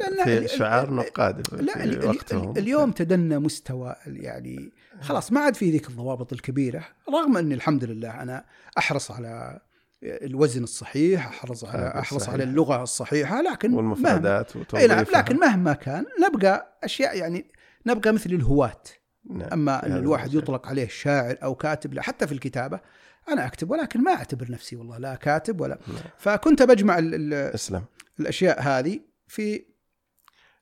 [0.00, 5.70] لأن في شعار نقاد لا في وقتهم اليوم تدنى مستوى يعني خلاص ما عاد في
[5.70, 8.44] ذيك الضوابط الكبيرة رغم اني الحمد لله أنا
[8.78, 9.60] أحرص على
[10.02, 12.34] الوزن الصحيح أحرص على أحرص صحيح.
[12.34, 17.46] على اللغة الصحيحة لكن مهما والمفردات أي نعم لكن مهما كان نبقى أشياء يعني
[17.86, 18.82] نبقى مثل الهواة
[19.30, 19.48] نعم.
[19.52, 20.34] أما أن الواحد.
[20.34, 22.80] يطلق عليه شاعر أو كاتب لا حتى في الكتابة
[23.28, 26.02] أنا أكتب ولكن ما أعتبر نفسي والله لا كاتب ولا نعم.
[26.18, 27.84] فكنت بجمع ال- اسلم
[28.20, 29.64] الأشياء هذه في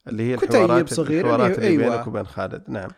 [0.08, 1.94] اللي هي الحوارات صغير الحوارات اللي- اللي أيوة.
[1.96, 2.90] بينك وبين خالد نعم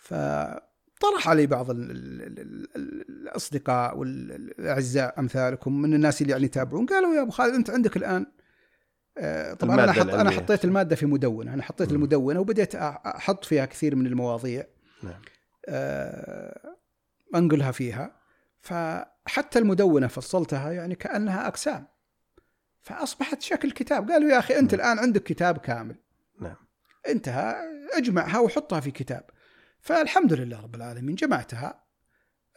[0.00, 6.86] فطرح علي بعض ال ال ال ال الأصدقاء والأعزاء أمثالكم من الناس اللي يعني يتابعون
[6.86, 8.26] قالوا يا أبو خالد أنت عندك الآن
[9.18, 10.30] آه، طبعا أنا حط أنا.
[10.30, 11.94] حطيت المادة في مدونة أنا حطيت مم.
[11.96, 14.66] المدونة وبديت أحط فيها كثير من المواضيع
[15.02, 15.20] نعم
[15.68, 16.60] آه،
[17.34, 18.16] أنقلها فيها
[18.66, 21.86] فحتى المدونة فصلتها يعني كأنها أقسام.
[22.82, 24.10] فأصبحت شكل كتاب.
[24.10, 24.84] قالوا يا أخي أنت نعم.
[24.84, 25.96] الآن عندك كتاب كامل.
[26.40, 26.56] نعم.
[27.08, 27.56] انتهى
[27.92, 29.24] اجمعها وحطها في كتاب.
[29.80, 31.82] فالحمد لله رب العالمين جمعتها.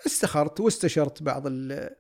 [0.06, 1.96] استخرت واستشرت بعض ال-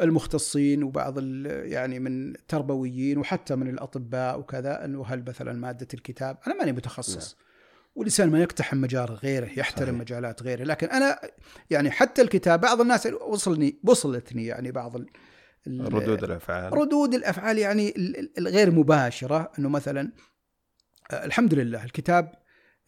[0.00, 6.54] المختصين وبعض يعني من التربويين وحتى من الأطباء وكذا أنه هل مثلا مادة الكتاب؟ أنا
[6.54, 7.36] ماني متخصص.
[7.94, 10.00] والانسان ما يقتحم مجال غيره يحترم صحيح.
[10.00, 11.18] مجالات غيره لكن أنا
[11.70, 15.08] يعني حتى الكتاب بعض الناس وصلني وصلتني يعني بعض ال-
[15.94, 20.12] ردود الأفعال ردود الأفعال يعني ال- ال- الغير مباشرة إنه مثلا
[21.10, 22.32] آه، الحمد لله الكتاب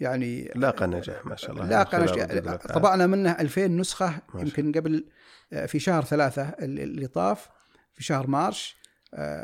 [0.00, 2.66] يعني لاقى نجاح ما شاء الله لاقى نجاح.
[2.74, 5.08] طبعنا منه 2000 نسخة يمكن قبل
[5.52, 7.48] آه، في شهر ثلاثة ال- اللي طاف
[7.94, 8.81] في شهر مارش آه،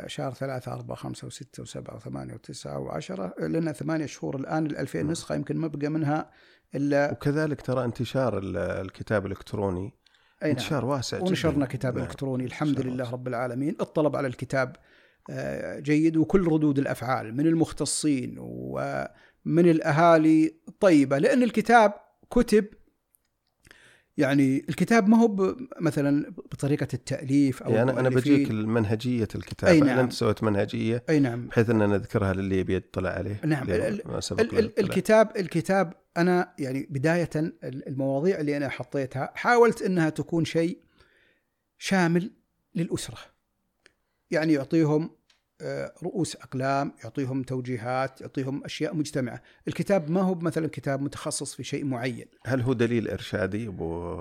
[0.07, 4.99] شهر ثلاثة أربعة خمسة وستة وسبعة وثمانية وتسعة وعشرة لنا ثمانية شهور الآن ال 2000
[5.01, 5.11] نعم.
[5.11, 6.31] نسخة يمكن ما بقى منها
[6.75, 9.81] إلا وكذلك ترى انتشار ال- الكتاب الإلكتروني
[10.43, 10.49] أي نعم.
[10.51, 12.03] انتشار واسع جدا ونشرنا كتاب نعم.
[12.05, 13.13] إلكتروني الحمد لله واسع.
[13.13, 14.75] رب العالمين الطلب على الكتاب
[15.29, 21.93] آه، جيد وكل ردود الأفعال من المختصين ومن الأهالي طيبة لأن الكتاب
[22.31, 22.65] كتب
[24.19, 28.09] يعني الكتاب ما هو مثلا بطريقة التأليف أو يعني أنا.
[28.09, 29.99] بجيك منهجيه الكتاب أي نعم.
[29.99, 33.69] أنت سويت منهجية أي نعم بحيث أن نذكرها للي يبي يطلع عليه نعم.
[33.69, 34.79] ال- سبق ال-.
[34.79, 40.77] الكتاب الكتاب أنا يعني بداية ال- المواضيع اللي أنا حطيتها حاولت إنها تكون شيء
[41.77, 42.31] شامل
[42.75, 43.17] للأسرة.
[44.31, 45.09] يعني يعطيهم
[46.03, 49.41] رؤوس أقلام، يعطيهم توجيهات، يعطيهم أشياء مجتمعة.
[49.67, 52.25] الكتاب ما هو مثلا كتاب متخصص في شيء معين.
[52.45, 54.15] هل هو دليل إرشادي أبو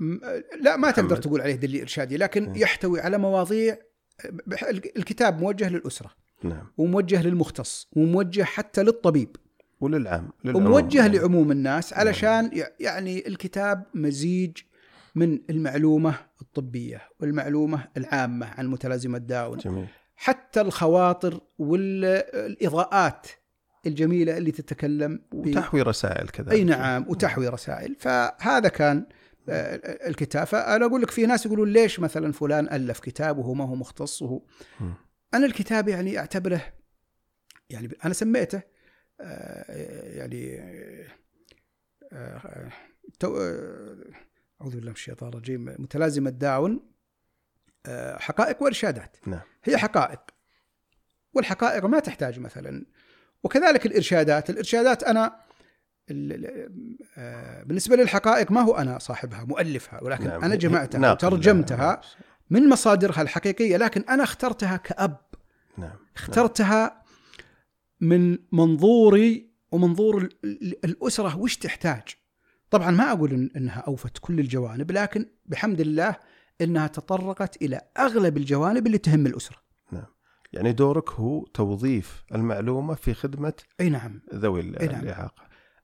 [0.00, 0.18] م-
[0.62, 1.16] لا ما تقدر.
[1.16, 2.56] تقول عليه دليل إرشادي، لكن م.
[2.56, 3.76] يحتوي على مواضيع
[4.96, 6.10] الكتاب موجه للأسرة
[6.42, 9.36] نعم وموجه للمختص وموجه حتى للطبيب.
[9.80, 10.28] وللعام.
[10.44, 11.18] وموجه يعني.
[11.18, 14.56] لعموم الناس علشان ي- يعني الكتاب مزيج
[15.14, 19.86] من المعلومة الطبية والمعلومة العامة عن متلازمة داون جميل
[20.22, 23.26] حتى الخواطر والإضاءات
[23.86, 26.52] الجميلة اللي تتكلم وتحوي رسائل كذلك.
[26.52, 27.96] أي نعم وتحوي رسائل.
[27.98, 29.06] فهذا كان
[29.48, 30.46] آه، الكتاب.
[30.46, 34.22] فأنا أقول لك في ناس يقولون ليش مثلا فلان ألف كتاب وهو ما هو مختص.
[35.34, 36.62] أنا الكتاب يعني أعتبره
[37.70, 38.62] يعني أنا سميته
[39.20, 39.72] آه،
[40.16, 40.58] يعني
[42.12, 42.70] آه،
[44.60, 46.91] أعوذ بالله من الشيطان الرجيم متلازمة داون.
[48.18, 49.16] حقائق وإرشادات.
[49.26, 49.40] نعم.
[49.64, 50.20] هي حقائق.
[51.34, 52.86] والحقائق ما تحتاج مثلا.
[53.44, 54.50] وكذلك الإرشادات.
[54.50, 55.36] الإرشادات أنا
[57.18, 60.44] آه، بالنسبة للحقائق ما هو أنا صاحبها مؤلفها ولكن نعم.
[60.44, 61.14] أنا جمعتها ناقل.
[61.26, 62.00] وترجمتها.
[62.50, 65.16] من مصادرها الحقيقية لكن أنا اخترتها كأب.
[65.78, 65.96] نعم.
[66.16, 67.02] اخترتها
[68.00, 72.02] من منظوري ومنظور ال- ال- الأسرة وش تحتاج.
[72.70, 76.16] طبعا ما أقول إنها أوفت كل الجوانب لكن بحمد الله
[76.62, 79.62] إنها تطرقت إلى أغلب الجوانب اللي تهم الأسرة.
[80.52, 84.20] يعني دورك هو توظيف المعلومة في خدمة أي نعم.
[84.34, 85.00] ذوي أي نعم.
[85.00, 85.42] الإعاقة.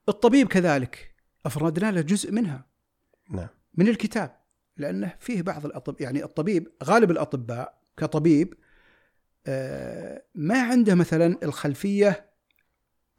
[0.09, 1.15] الطبيب كذلك
[1.47, 2.67] أفردنا له جزء منها.
[3.31, 3.49] نعم.
[3.75, 4.37] من الكتاب
[4.77, 8.55] لأنه فيه بعض الاطباء يعني الطبيب غالب الأطباء كطبيب
[9.47, 12.31] آه، ما عنده مثلا الخلفية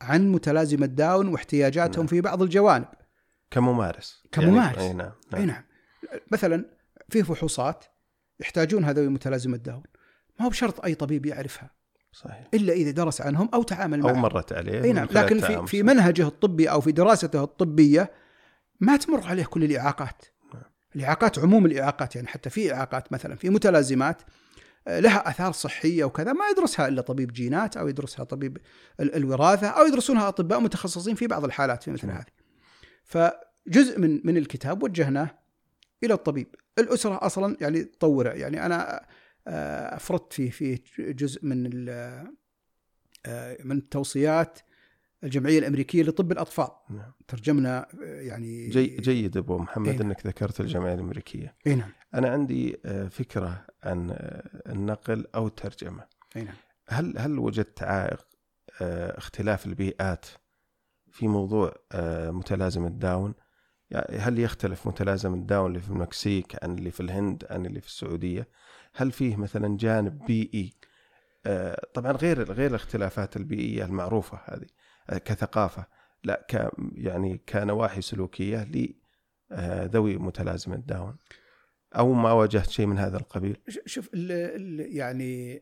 [0.01, 2.07] عن متلازمة داون واحتياجاتهم نعم.
[2.07, 2.87] في بعض الجوانب.
[3.51, 4.23] كممارس.
[4.31, 4.77] كممارس.
[4.77, 5.11] يعني اي نعم.
[5.33, 5.63] أي نعم.
[6.31, 6.65] مثلا
[7.09, 7.85] في فحوصات
[8.39, 9.83] يحتاجون ذوي متلازمة داون
[10.39, 11.71] ما هو بشرط أي طبيب يعرفها
[12.11, 15.67] صحيح إلا إذا درس عنهم أو تعامل أو معهم مرت عليه أي نعم لكن في.
[15.67, 18.11] في منهجه الطبي أو في دراسته الطبية
[18.79, 20.63] ما تمر عليه كل الإعاقات نعم.
[20.95, 24.21] الإعاقات عموم الإعاقات يعني حتى في إعاقات مثلا في متلازمات
[24.87, 28.57] آه، لها آثار صحية وكذا ما يدرسها إلا طبيب جينات أو يدرسها طبيب
[28.99, 32.17] ال- الوراثة أو يدرسونها أطباء متخصصين في بعض الحالات في مثل نعم.
[32.17, 32.25] هذه.
[33.03, 35.29] فجزء من من الكتاب وجهناه
[36.03, 39.05] إلى الطبيب، الأسرة أصلا يعني تطور يعني أنا
[39.47, 41.89] آه، افردت في في جزء من
[43.25, 44.59] آه، من التوصيات
[45.23, 46.69] الجمعية الأمريكية لطب الأطفال.
[46.89, 47.11] نعم.
[47.27, 50.05] ترجمنا آه، يعني جي جيد أبو محمد إي نعم.
[50.05, 51.55] إنك ذكرت الجمعية الأمريكية.
[51.67, 51.91] اي نعم.
[52.13, 52.77] أنا عندي
[53.11, 54.15] فكرة عن
[54.67, 56.03] النقل أو الترجمة.
[56.35, 56.55] اي نعم.
[56.87, 58.27] هل هل وجدت عائق
[59.17, 60.25] اختلاف البيئات
[61.11, 61.75] في موضوع
[62.31, 63.33] متلازمة داون؟
[63.95, 68.47] هل يختلف متلازمه داون اللي في المكسيك عن اللي في الهند عن اللي في السعودية؟
[68.95, 70.73] هل فيه مثلا جانب بيئي
[71.45, 74.67] آه، طبعا غير غير الاختلافات البيئيه المعروفة هذه
[75.09, 75.85] آه، كثقافة
[76.23, 78.67] لا ك يعني كنواحي سلوكية
[79.51, 81.17] لذوي متلازمه داون
[81.97, 85.61] أو ما واجهت شيء من هذا القبيل؟ شوف ال ال يعني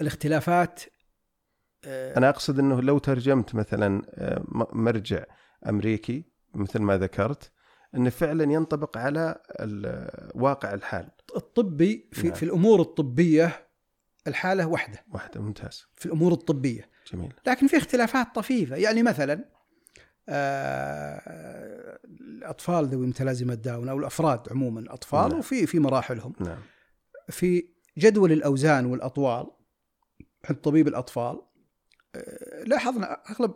[0.00, 0.82] الاختلافات
[1.84, 5.24] آه، أنا أقصد إنه لو ترجمت مثلا آه، مرجع
[5.68, 7.52] أمريكي مثل ما ذكرت
[7.94, 9.42] إنه فعلا ينطبق على
[10.34, 11.08] واقع الحال.
[11.36, 12.34] الطبي في نعم.
[12.34, 13.68] في الأمور الطبية
[14.26, 15.86] الحالة واحدة واحدة ممتاز.
[15.96, 16.90] في الأمور الطبية.
[17.12, 17.32] جميل.
[17.46, 18.76] لكن في اختلافات طفيفة.
[18.76, 19.44] يعني مثلا
[20.28, 25.38] آه، الأطفال ذوي متلازمة داون أو الأفراد عموما أطفال نعم.
[25.38, 26.32] وفي في مراحلهم.
[26.40, 26.58] نعم.
[27.28, 29.50] في جدول الأوزان والأطوال
[30.50, 31.42] عند طبيب الأطفال
[32.14, 33.54] آه، لاحظنا أغلب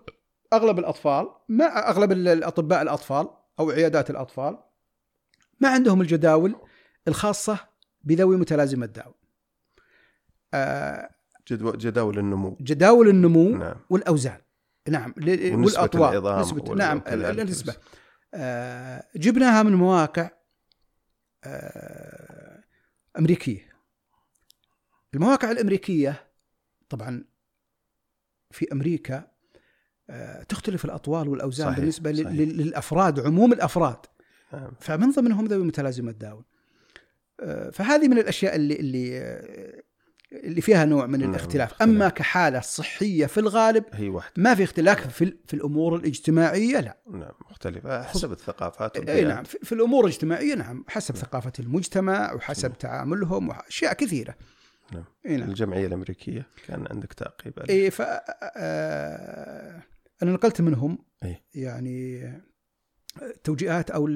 [0.53, 3.29] أغلب الأطفال ما أغلب الأطباء الأطفال
[3.59, 4.59] أو عيادات الأطفال
[5.61, 6.57] ما عندهم الجداول
[7.09, 7.59] الخاصة
[8.05, 9.15] بذوي متلازمة داون.
[10.55, 11.11] آه
[11.51, 12.57] جداول النمو.
[12.61, 13.77] جداول النمو نعم.
[13.91, 14.41] والأوزان.
[14.89, 17.03] نعم والاطوال نسبة نعم.
[17.07, 17.77] النسبة.
[18.35, 20.31] آه جبناها من مواقع
[21.45, 22.65] آه
[23.19, 23.77] أمريكية.
[25.15, 26.31] المواقع الأمريكية
[26.89, 27.25] طبعا
[28.51, 29.36] في أمريكا
[30.49, 32.27] تختلف الأطوال والأوزان صحيح، بالنسبة صحيح.
[32.27, 33.97] لل- للأفراد عموم الأفراد.
[34.53, 34.71] نعم.
[34.81, 36.45] فمن ضمنهم ذوي متلازمه داون
[37.41, 39.83] آه، فهذه من الأشياء اللي اللي آه،
[40.33, 41.71] اللي فيها نوع من نعم، الاختلاف.
[41.73, 41.91] اختلاف.
[41.91, 44.33] أما كحالة صحية في الغالب هي واحدة.
[44.37, 46.97] ما في اختلاف في ال- في الأمور الاجتماعية لا.
[47.13, 49.25] نعم مختلفة حسب الثقافات اي.
[49.25, 49.45] نعم.
[49.45, 50.85] في في الأمور الاجتماعية نعم.
[50.89, 54.35] حسب ثقافة المجتمع وحسب تعاملهم واشياء كثيرة.
[54.93, 55.05] نعم.
[55.27, 55.49] اي نعم.
[55.49, 58.03] الجمعية الأمريكية كان عندك تعقيب؟ اي ف
[58.57, 59.83] آه،
[60.23, 61.43] أنا نقلت منهم إي.
[61.55, 62.33] يعني
[63.45, 64.09] توجيهات أو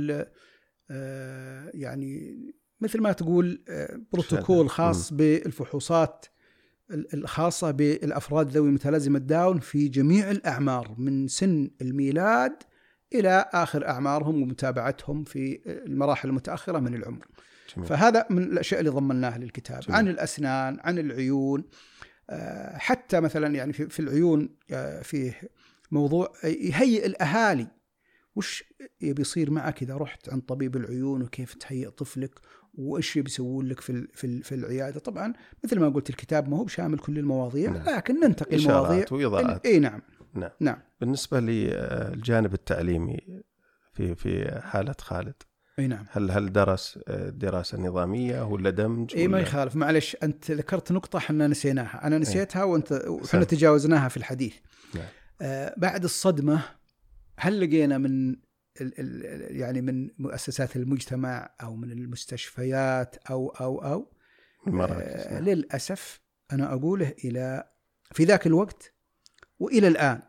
[0.91, 2.37] آه، يعني
[2.81, 6.27] مثل ما تقول آه، بروتوكول خاص بالفحوصات
[6.91, 12.53] ال- الخاصه بالأفراد ذوي متلازمة داون في جميع الأعمار من سن الميلاد
[13.15, 17.27] إلى آخر أعمارهم ومتابعتهم في المراحل المتأخرة من العمر.
[17.77, 17.89] جميل.
[17.89, 19.97] فهذا من الأشياء اللي ضمناها للكتاب جميل.
[19.97, 21.65] عن الأسنان عن العيون
[22.31, 24.49] آه، حتى مثلا يعني في العيون
[25.03, 25.41] فيه
[25.91, 27.67] موضوع يهيئ الأهالي.
[28.37, 28.65] وش
[29.01, 32.41] يبي يصير معك إذا رحت عند طبيب العيون وكيف تهيئ طفلك؟
[32.75, 35.33] وإيش يبي يسوون لك في في في العيادة؟ طبعا
[35.65, 37.97] مثل ما قلت الكتاب ما هو بشامل كل المواضيع نعم.
[37.97, 39.05] لكن ننتقي المواضيع.
[39.11, 39.67] وإضاءات.
[39.67, 40.03] إي نعم.
[40.35, 40.51] نعم.
[40.61, 40.79] نعم.
[41.01, 43.19] بالنسبة للجانب التعليمي
[43.93, 45.35] في في حالة خالد.
[45.79, 46.05] إي نعم.
[46.11, 49.77] هل هل درس آه، دراسة نظامية ولا دمج إي ما يخالف.
[49.77, 52.07] معلش أنت ذكرت نقطة إحنا نسيناها.
[52.07, 53.45] أنا نسيتها وأنت سهل.
[53.45, 54.55] تجاوزناها في الحديث.
[54.95, 55.05] نعم.
[55.41, 56.63] آه بعد الصدمة
[57.39, 58.37] هل لقينا من
[59.51, 64.13] يعني من مؤسسات المجتمع أو من المستشفيات أو أو أو؟
[64.67, 65.45] آه نعم.
[65.45, 66.21] للأسف
[66.53, 67.71] أنا أقوله إلى
[68.13, 68.93] في ذاك الوقت
[69.59, 70.23] وإلى الآن.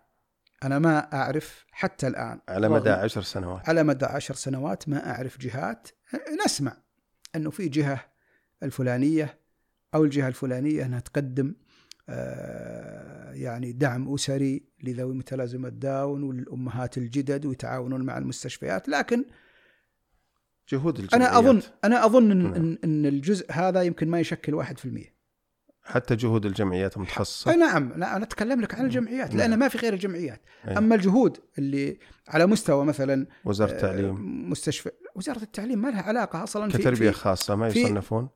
[0.64, 2.40] أنا ما أعرف حتى الآن.
[2.50, 3.70] على مدى عشر سنوات.
[3.70, 5.88] على مدى عشر سنوات ما أعرف جهات.
[6.46, 6.78] نسمع
[7.36, 8.06] أنه في جهة
[8.64, 9.40] الفلانية
[9.96, 11.56] أو الجهة الفلانية أنها تقدم
[13.34, 19.26] يعني دعم أسري لذوي متلازمة داون والأمهات الجدد ويتعاونون مع المستشفيات لكن
[20.70, 22.54] جهود الجمعيات أنا أظن أنا أظن نعم.
[22.54, 24.68] أن, أن الجزء هذا يمكن ما يشكل 1%
[25.84, 29.38] حتى جهود الجمعيات المتخصصة نعم لا أنا أتكلم لك عن الجمعيات نعم.
[29.38, 30.42] لأن ما في غير الجمعيات.
[30.78, 36.44] أما الجهود اللي على مستوى مثلا وزارة آه، التعليم مستشفى وزارة التعليم ما لها علاقة
[36.44, 38.30] أصلا كتربية في خاصة ما يصنفون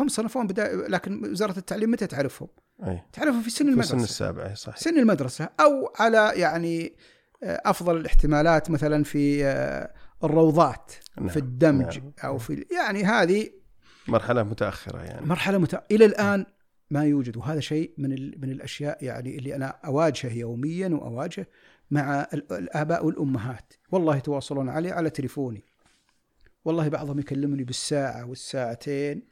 [0.00, 2.48] هم صنفون بداية لكن وزارة التعليم متى تعرفهم؟
[2.86, 3.02] أي.
[3.12, 3.96] تعرفهم في سن في المدرسة.
[3.98, 4.76] سن السابع أي صحيح.
[4.76, 6.96] سن المدرسة أو على يعني
[7.42, 9.94] آه، أفضل الاحتمالات مثلا في آه،
[10.24, 11.28] الروضات نعم.
[11.28, 12.12] في الدمج نعم.
[12.24, 13.50] أو في يعني هذه
[14.08, 15.26] مرحلة متأخرة يعني.
[15.26, 15.82] مرحلة مت...
[15.90, 16.46] إلى الآن
[16.90, 18.34] ما يوجد وهذا شيء من ال...
[18.40, 21.46] من الأشياء يعني اللي أنا أواجهه يوميا وأواجهه
[21.90, 23.72] مع ال- الآباء والأمهات.
[23.90, 25.64] والله يتواصلون علي على تليفوني.
[26.64, 29.22] والله بعضهم يكلمني بالساعة والساعتين.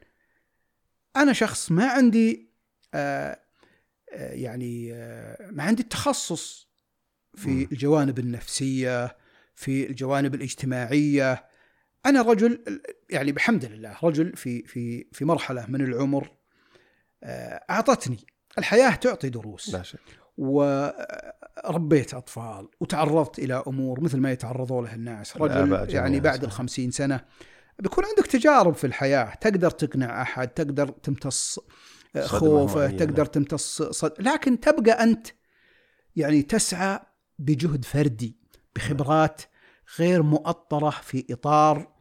[1.15, 2.52] أنا شخص ما عندي
[4.13, 6.67] يعني آه ما عندي التخصص
[7.35, 7.67] في.
[7.71, 9.17] الجوانب النفسية
[9.55, 11.45] في الجوانب الاجتماعية
[12.05, 16.31] أنا رجل يعني بحمد لله رجل في في في مرحلة من العمر
[17.23, 18.17] آه، أعطتني
[18.57, 19.99] الحياة تعطي دروس لا شك
[20.37, 26.43] وربيت أطفال وتعرضت إلى أمور مثل ما يتعرضوا لها الناس رجل يعني بعد.
[26.43, 27.25] الخمسين سنة
[27.79, 31.63] بيكون عندك تجارب في الحياة تقدر تقنع أحد تقدر تمتص آه،
[32.21, 32.97] خوفه معينة.
[32.97, 34.13] تقدر تمتص صد...
[34.19, 35.27] لكن تبقى أنت
[36.15, 36.99] يعني تسعى
[37.39, 38.37] بجهد فردي
[38.75, 39.41] بخبرات
[39.99, 41.93] غير مؤطرة في إطار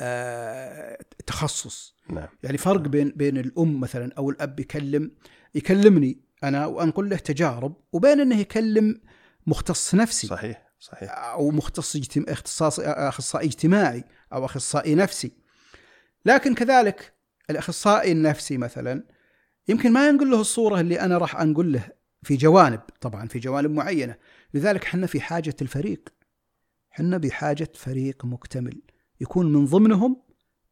[0.00, 1.94] آه، تخصص.
[2.10, 2.28] نعم.
[2.42, 5.10] يعني فرق بين بين الأم مثلا أو الأب يكلم
[5.54, 9.00] يكلمني أنا وانقل له تجارب وبين إنه يكلم
[9.46, 10.26] مختص نفسي.
[10.26, 11.10] صحيح صحيح.
[11.12, 11.96] أو مختص.
[12.16, 15.32] اختصاص أخصائي اجتماعي أو أخصائي نفسي.
[16.24, 17.13] لكن كذلك
[17.50, 19.04] الأخصائي النفسي مثلا
[19.68, 21.88] يمكن ما ينقل له الصورة اللي أنا راح أنقل له
[22.22, 24.16] في جوانب طبعا في جوانب معينة.
[24.54, 26.08] لذلك إحنا في حاجة الفريق.
[26.92, 28.82] إحنا بحاجة فريق مكتمل.
[29.20, 30.22] يكون من ضمنهم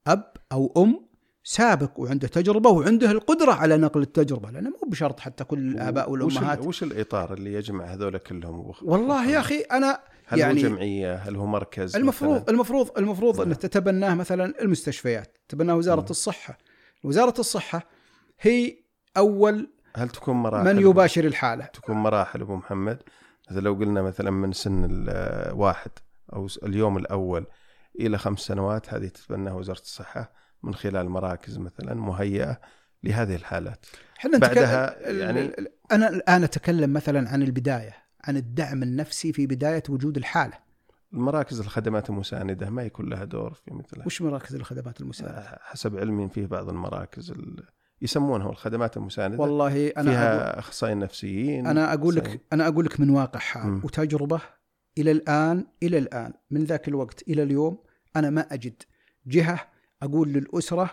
[0.06, 1.11] أب أو أم
[1.44, 6.36] سابق وعنده تجربة وعنده القدرة على نقل التجربة لأنه مو بشرط حتى كل الاباء وش
[6.36, 6.58] والأمهات.
[6.62, 11.14] ال- وش الإطار اللي يجمع هذول كلهم؟ والله يا أخي أنا هل يعني هو جمعية؟
[11.14, 13.56] هل هو مركز المفروض مثلاً؟ المفروض المفروض أن نعم.
[13.58, 16.10] تتبناه مثلا المستشفيات تتبناه وزارة نعم.
[16.10, 16.58] الصحة.
[17.04, 17.88] وزارة الصحة
[18.40, 18.76] هي
[19.16, 21.64] أول هل تكون مراحل؟ من يباشر الحالة.
[21.64, 23.02] تكون مراحل أبو محمد؟
[23.50, 25.90] مثلا لو قلنا مثلا من سن الواحد
[26.32, 27.46] أو اليوم الأول
[28.00, 30.41] إلى خمس سنوات هذه تتبناها وزارة الصحة.
[30.62, 32.60] من خلال مراكز مثلا مهيئة
[33.04, 33.86] لهذه الحالات
[34.18, 35.52] إحنا بعدها يعني
[35.92, 40.58] أنا الآن أتكلم مثلا عن البداية عن الدعم النفسي في بداية وجود الحالة
[41.12, 46.28] المراكز الخدمات المساندة ما يكون لها دور في مثلها وش مراكز الخدمات المساندة؟ حسب علمي
[46.28, 47.64] في بعض المراكز ال...
[48.02, 50.58] يسمونها الخدمات المساندة والله أنا فيها.
[50.58, 54.40] أخصائيين نفسيين أنا أقول لك أنا أقول لك من واقع حال وتجربة
[54.98, 57.78] إلى الآن إلى الآن من ذاك الوقت إلى اليوم
[58.16, 58.82] أنا ما أجد
[59.26, 59.60] جهة
[60.02, 60.90] أقول للأسرة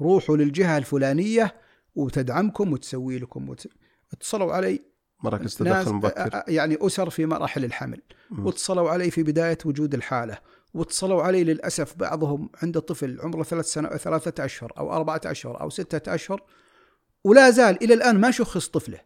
[0.00, 1.54] روحوا للجهة الفلانية
[1.94, 3.66] وتدعمكم وتسوي لكم وت...
[4.12, 4.82] اتصلوا علي.
[5.24, 6.42] مراكز تدخل مبكر.
[6.48, 8.02] يعني أسر في مراحل الحمل.
[8.38, 10.38] واتصلوا علي في بداية وجود الحالة.
[10.74, 15.70] واتصلوا علي للأسف بعضهم عنده طفل عمره ثلاث سنة ثلاثة أشهر أو أربعة أشهر أو
[15.70, 16.42] ستة أشهر
[17.24, 19.00] ولا زال إلى الآن ما شخص طفله.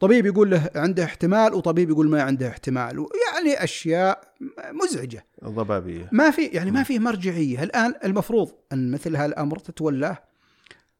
[0.00, 2.98] طبيب يقول له عنده احتمال وطبيب يقول ما عنده احتمال.
[3.36, 4.34] يعني أشياء
[4.72, 5.26] مزعجة.
[5.44, 6.08] ضبابية.
[6.12, 7.62] ما في يعني ما في مرجعية.
[7.62, 10.18] الآن المفروض أن مثل هالأمر تتولاه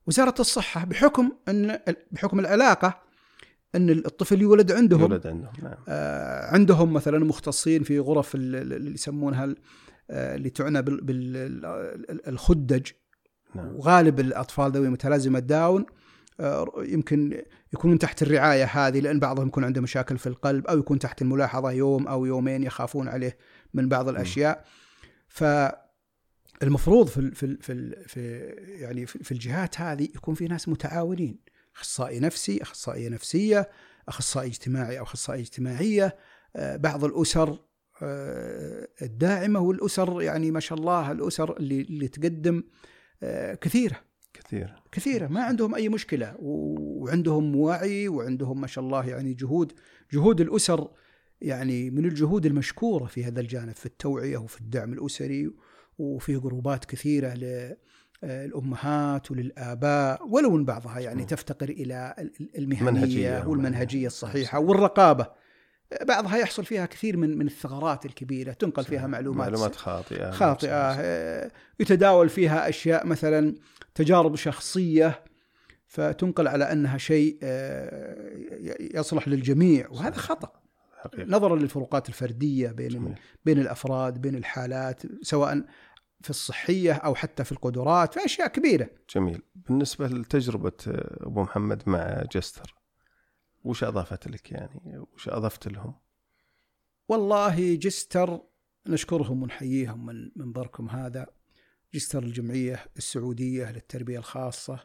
[0.06, 1.78] وزارة الصحة بحكم أن
[2.12, 3.00] بحكم العلاقة
[3.74, 5.00] أن الطفل يولد عندهم.
[5.00, 5.74] يولد عندهم نعم.
[5.88, 9.54] آه عندهم مثلا مختصين في غرف اللي يسمونها
[10.10, 12.86] آه، اللي تعنى بالخدج
[13.54, 13.76] نعم.
[13.76, 15.86] وغالب الأطفال ذوي متلازمة داون
[16.40, 17.42] آه يمكن
[17.72, 21.70] يكونون تحت الرعاية هذه لأن بعضهم يكون عنده مشاكل في القلب أو يكون تحت الملاحظة
[21.70, 23.38] يوم أو يومين يخافون عليه
[23.74, 24.64] من بعض الأشياء.
[25.28, 25.44] ف
[26.62, 31.38] المفروض في في في, في يعني في الجهات هذه يكون في ناس متعاونين.
[31.76, 33.70] أخصائي نفسي أخصائية نفسية
[34.08, 36.16] أخصائي اجتماعي أو اخصائيه اجتماعية.
[36.56, 37.58] آه، بعض الأسر
[38.02, 42.62] آه، الداعمة والأسر يعني ما شاء الله الأسر اللي اللي تقدم
[43.22, 44.05] آه، كثيرة.
[44.46, 44.82] كثير.
[44.92, 46.34] كثيرة ما عندهم أي مشكلة.
[46.38, 49.72] وعندهم وعي وعندهم ما شاء الله يعني جهود
[50.12, 50.90] جهود الأسر
[51.40, 55.50] يعني من الجهود المشكورة في هذا الجانب في التوعية وفي الدعم الأسري
[55.98, 57.34] وفي جروبات كثيرة
[58.24, 61.24] الامهات وللآباء ولو من بعضها يعني.
[61.24, 62.14] تفتقر إلى
[62.58, 64.06] المهنية منهجية والمنهجية.
[64.06, 65.45] الصحيحة والرقابة.
[66.02, 71.50] بعضها يحصل فيها كثير من من الثغرات الكبيرة تنقل فيها معلومات معلومات خاطئة خاطئة آه،
[71.80, 73.54] يتداول فيها أشياء مثلا
[73.94, 75.24] تجارب شخصية
[75.86, 78.16] فتنقل على أنها شيء آه،
[78.94, 80.52] يصلح للجميع وهذا خطأ
[81.02, 81.28] حقيقة.
[81.28, 83.14] نظرا للفروقات الفردية بين.
[83.44, 85.64] بين الأفراد بين الحالات سواء
[86.22, 88.88] في الصحية أو حتى في القدرات في أشياء كبيرة.
[89.14, 90.72] جميل، بالنسبة لتجربة
[91.20, 92.74] أبو محمد مع جستر
[93.66, 95.94] وش أضافت لك يعني؟ وش أضفت لهم؟
[97.08, 98.40] والله جستر
[98.88, 101.26] نشكرهم ونحييهم من منبركم هذا.
[101.94, 104.80] جستر الجمعية السعودية للتربية الخاصة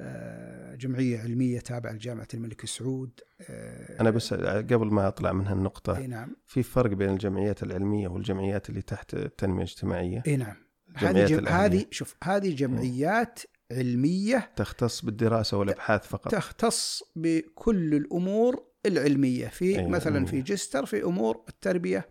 [0.00, 5.96] آه، جمعية علمية تابعة لجامعة الملك سعود آه، أنا بس قبل ما أطلع من هالنقطة
[5.96, 6.36] أي نعم.
[6.46, 10.56] في فرق بين الجمعيات العلمية والجمعيات اللي تحت التنمية الاجتماعية؟ أي نعم.
[10.94, 11.48] هذه جم...
[11.48, 13.40] هذه شوف هذه جمعيات
[13.72, 21.02] علمية تختص بالدراسة والأبحاث فقط تختص بكل الأمور العلمية في أيوة مثلا في جستر في
[21.02, 22.08] أمور التربية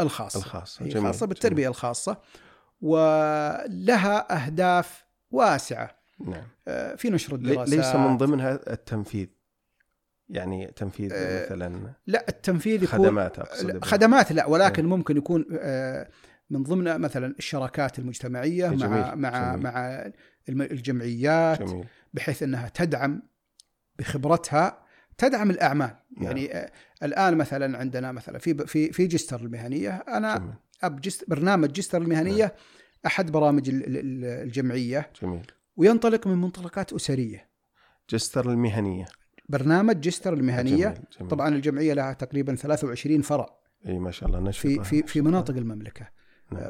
[0.00, 1.06] الخاصة الخاصة جميل.
[1.06, 1.68] خاصة بالتربية جميل.
[1.68, 2.16] الخاصة
[2.80, 9.26] ولها أهداف واسعة نعم آه، في نشر الدراسات ليس من ضمنها التنفيذ
[10.28, 14.98] يعني تنفيذ آه مثلا لا التنفيذ يكون خدمات أقصد خدمات لا ولكن نعم.
[14.98, 16.08] ممكن يكون آه
[16.50, 18.90] من ضمن مثلا الشراكات المجتمعية جميل.
[18.90, 19.62] مع مع جميل.
[19.62, 20.10] مع
[20.48, 21.84] الجمعيات جميل.
[22.14, 23.22] بحيث إنها تدعم
[23.98, 24.82] بخبرتها
[25.18, 26.26] تدعم الأعمال نعم.
[26.26, 26.72] يعني آه
[27.02, 30.52] الآن مثلا عندنا مثلا في في في جستر المهنية أنا جميل.
[30.82, 32.52] أب جست برنامج جستر المهنية نعم.
[33.06, 35.46] أحد برامج الجمعية جميل
[35.76, 37.48] وينطلق من منطلقات أسرية
[38.10, 39.04] جستر المهنية
[39.48, 40.98] برنامج جستر المهنية جميل.
[41.18, 41.30] جميل.
[41.30, 45.56] طبعا الجمعية لها تقريبا 23 فرع إي ما شاء الله نشفة في في في مناطق
[45.56, 46.19] المملكة.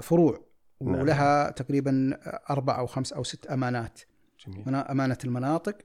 [0.01, 0.45] فروع
[0.81, 1.01] نعم.
[1.01, 2.19] ولها تقريبا
[2.51, 4.01] أربع أو خمس أو ست أمانات
[4.47, 4.75] جميل.
[4.75, 5.77] أمانة المناطق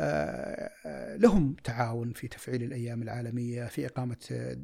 [0.00, 4.56] آه، لهم تعاون في تفعيل الأيام العالمية في إقامة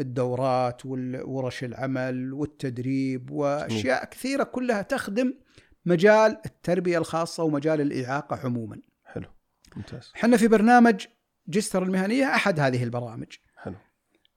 [0.00, 4.10] الدورات والورش العمل والتدريب وأشياء جميل.
[4.10, 5.34] كثيرة كلها تخدم
[5.86, 8.80] مجال التربية الخاصة ومجال الإعاقة عموما.
[9.04, 9.28] حلو
[9.76, 10.12] ممتاز.
[10.16, 11.06] إحنا في برنامج
[11.48, 13.32] جستر المهنية أحد هذه البرامج.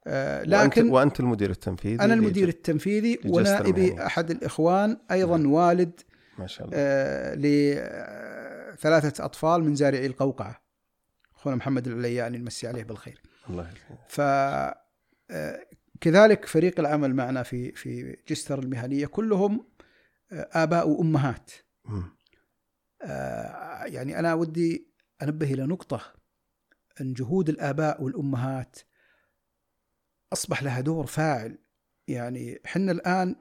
[0.08, 5.52] آه لكن وأنت, وانت المدير التنفيذي أنا المدير التنفيذي ونائبي أحد الإخوان أيضا نعم.
[5.52, 6.02] والد
[6.40, 7.36] ما شاء الله آه
[8.74, 10.62] لثلاثه أطفال من زارعي القوقعة.
[11.36, 13.22] أخونا محمد العلياني نمسي عليه بالخير.
[13.50, 13.70] الله.
[14.08, 14.22] ف
[15.32, 15.66] آه،
[16.02, 19.66] كذلك فريق العمل معنا في في جستر المهنية كلهم
[20.32, 21.52] آباء وأمهات
[23.02, 24.88] آه يعني أنا ودي
[25.22, 26.02] أنبه إلى نقطة
[27.02, 28.80] أن جهود الآباء والأمهات
[30.34, 31.58] أصبح لها دور فاعل.
[32.08, 33.36] يعني إحنا الآن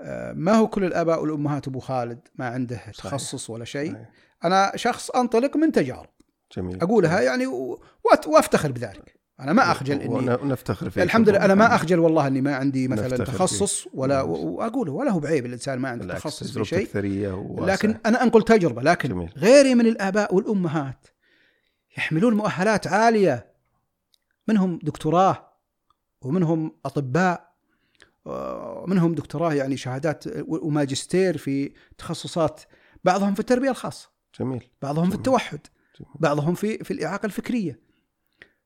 [0.00, 2.90] آه، ما هو كل الآباء والأمهات أبو خالد ما عنده صحيح.
[2.94, 3.92] تخصص ولا شيء.
[3.92, 4.10] صحيح.
[4.44, 6.08] أنا شخص أنطلق من تجارب.
[6.56, 6.82] جميل.
[6.82, 9.16] أقولها يعني و- وأت- وأفتخر بذلك.
[9.40, 11.02] أنا ما أخجل إني ون- ونفتخر فيك.
[11.02, 14.40] الحمد لله أنا ما أخجل والله إني ما عندي مثلا نفتخر تخصص ولا بالعكس.
[14.44, 16.88] وأقوله ولا هو بعيب الإنسان ما عنده تخصص في شيء.
[17.60, 19.32] لكن أنا أنقل تجربة لكن جميل.
[19.36, 21.06] غيري من الآباء والأمهات
[21.98, 23.52] يحملون مؤهلات عالية.
[24.48, 25.55] منهم دكتوراه
[26.26, 27.56] ومنهم أطباء
[28.24, 32.62] ومنهم دكتوراه يعني شهادات وماجستير في تخصصات
[33.04, 34.10] بعضهم في التربية الخاصة
[34.40, 35.18] جميل بعضهم في جميل.
[35.18, 35.60] التوحد
[36.00, 36.12] جميل.
[36.20, 37.80] بعضهم في في الإعاقة الفكرية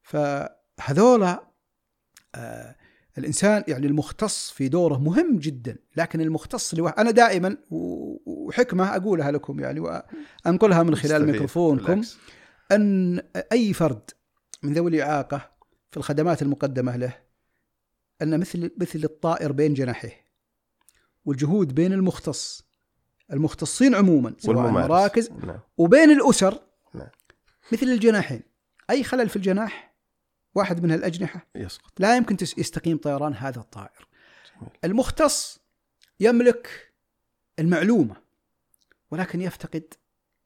[0.03, 1.45] فهذولا
[2.35, 2.77] آه
[3.19, 9.61] الإنسان يعني المختص في دوره مهم جدا لكن المختص لوحده أنا دائما وحكمة أقولها لكم
[9.61, 11.27] يعني وأنقلها من خلال.
[11.27, 12.03] ميكروفونكم.
[12.73, 13.21] أن
[13.53, 14.11] أي فرد
[14.63, 15.51] من ذوي الإعاقة
[15.91, 17.30] في الخدمات المقدمة له
[18.23, 20.25] أن مثل مثل الطائر بين جناحيه
[21.25, 22.63] والجهود بين المختص
[23.33, 24.89] المختصين عموما سواء والممارس.
[24.91, 25.61] مراكز نعم.
[25.77, 26.59] وبين الأسر.
[26.95, 27.09] نعم.
[27.73, 28.43] مثل الجناحين.
[28.91, 29.95] أي خلل في الجناح؟
[30.55, 32.01] واحد من الاجنحه يسقط.
[32.01, 34.09] لا يمكن يستقيم طيران هذا الطائر.
[34.57, 34.71] جميل.
[34.85, 35.59] المختص
[36.21, 36.93] يملك
[37.59, 38.17] المعلومة
[39.11, 39.95] ولكن يفتقد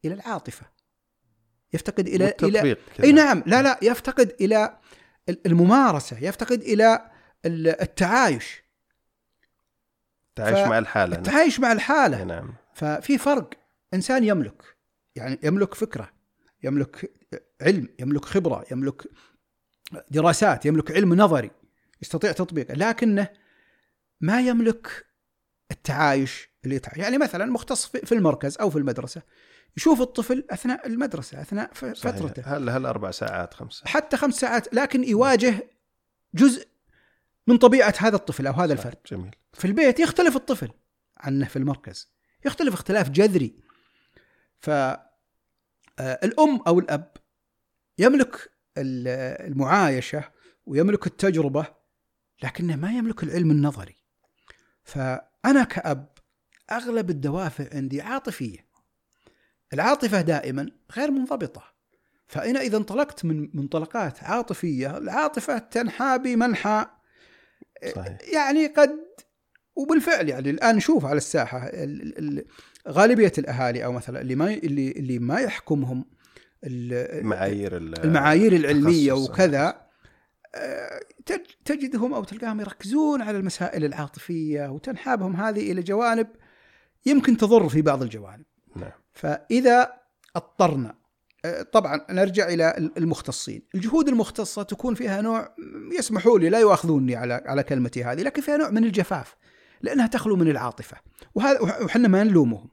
[0.05, 0.67] إلى العاطفة.
[1.73, 3.07] يفتقد والتطبيق كذا.
[3.07, 3.43] أي نعم.
[3.47, 3.79] لا لا.
[3.83, 4.79] يفتقد إلى
[5.29, 6.19] ال- الممارسة.
[6.19, 7.11] يفتقد إلى
[7.47, 8.63] ال- التعايش.
[10.37, 11.19] تعايش ف- مع الحالة نعم.
[11.25, 12.25] التعايش مع الحالة.
[12.25, 12.55] نعم.
[12.75, 13.51] ففي فرق.
[13.95, 14.63] إنسان يملك
[15.17, 16.11] يعني يملك فكرة
[16.63, 17.13] يملك
[17.63, 19.03] علم يملك خبرة يملك
[20.11, 21.51] دراسات يملك علم نظري
[22.03, 23.29] يستطيع تطبيقه لكنه
[24.21, 25.07] ما يملك
[25.71, 26.93] التعايش اللي يتع...
[26.97, 29.23] يعني مثلا مختص في المركز أو في المدرسة
[29.77, 32.17] يشوف الطفل أثناء المدرسة أثناء ف- صحيح.
[32.17, 32.43] فترته.
[32.57, 35.71] هل هل أربع ساعات خمس ساعات حتى خمس ساعات لكن يواجه
[36.35, 36.69] جزء
[37.47, 38.73] من طبيعة هذا الطفل أو هذا.
[38.73, 38.97] الفرد.
[39.11, 39.35] جميل.
[39.53, 40.71] في البيت يختلف الطفل
[41.17, 42.13] عنه في المركز.
[42.45, 43.57] يختلف اختلاف جذري.
[44.59, 47.13] فالأم أو الأب
[47.99, 50.25] يملك ال- المعايشة
[50.67, 51.67] ويملك التجربة
[52.43, 53.97] لكنه ما يملك العلم النظري.
[54.85, 56.09] فأنا كأب
[56.73, 58.67] أغلب الدوافع عندي عاطفية.
[59.73, 61.75] العاطفة دائما غير منضبطة.
[62.27, 66.87] فأنا إذا انطلقت من منطلقات عاطفية العاطفة تنحى بمنحى
[67.95, 68.19] صحيح.
[68.33, 68.91] يعني قد
[69.77, 72.45] وبالفعل يعني الآن نشوف على الساحة ال- ال-
[72.89, 76.05] غالبية الأهالي أو مثلا اللي ما اللي اللي ما يحكمهم
[76.65, 79.13] ال- معايير ال- المعايير العلمية.
[79.13, 79.85] وكذا
[80.55, 86.27] آه، تج- تجدهم أو تلقاهم يركزون على المسائل العاطفية وتنحابهم هذه إلى جوانب
[87.07, 88.45] يمكن تضر في بعض الجوانب.
[88.77, 88.91] نعم.
[89.13, 89.93] فإذا
[90.37, 90.95] أضطرنا
[91.73, 95.55] طبعا نرجع إلى المختصين، الجهود المختصة تكون فيها نوع
[95.99, 99.37] يسمحوا لي لا يؤاخذوني على على كلمتي هذه، لكن فيها نوع من الجفاف
[99.83, 100.97] لأنها تخلو من العاطفة،
[101.35, 102.69] وهذا وحنا ما نلومهم.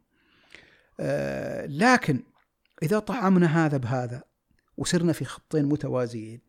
[0.99, 2.19] آه، لكن
[2.84, 4.24] إذا طعمنا هذا بهذا
[4.78, 6.41] وصرنا في خطين متوازيين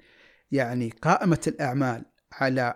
[0.50, 2.74] يعني قائمة الأعمال على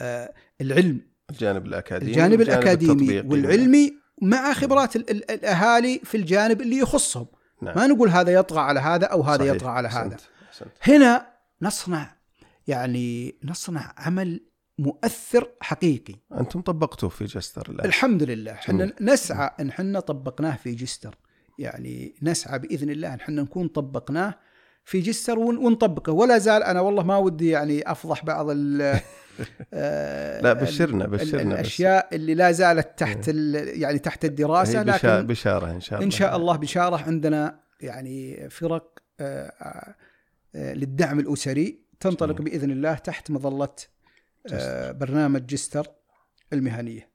[0.00, 3.20] آه، العلم الجانب الأكاديمي الجانب الأكاديمي.
[3.20, 7.26] والعلمي مع خبرات ال- ال- الأهالي في الجانب اللي يخصهم
[7.62, 7.74] نعم.
[7.76, 9.54] ما نقول هذا يطغى على هذا أو هذا صحيح.
[9.54, 10.20] يطغى على هذا أحسنت.
[10.48, 10.68] أحسنت.
[10.82, 11.26] هنا
[11.62, 12.16] نصنع
[12.66, 14.40] يعني نصنع عمل
[14.78, 18.92] مؤثر حقيقي أنتم طبقتوه في جستر الآن الحمد لله إحنا.
[19.00, 21.14] نسعى إن إحنا طبقناه في جستر
[21.58, 24.34] يعني نسعى بإذن الله إن إحنا نكون طبقناه
[24.84, 28.46] في جستر ون- ونطبقه ولا زال أنا والله ما ودي يعني أفضح بعض
[30.42, 31.52] لا بشرنا بشرنا بس.
[31.52, 36.06] الأشياء اللي لا زالت تحت ال- يعني تحت الدراسة لكن بشارة إن شاء الله.
[36.06, 39.94] إن شاء الله بشارة عندنا يعني فرق آه، آه،
[40.54, 42.42] آه، للدعم الأسري تنطلق.
[42.42, 43.68] بإذن الله تحت مظلة
[44.52, 45.86] آه، برنامج جستر
[46.52, 47.10] المهنية.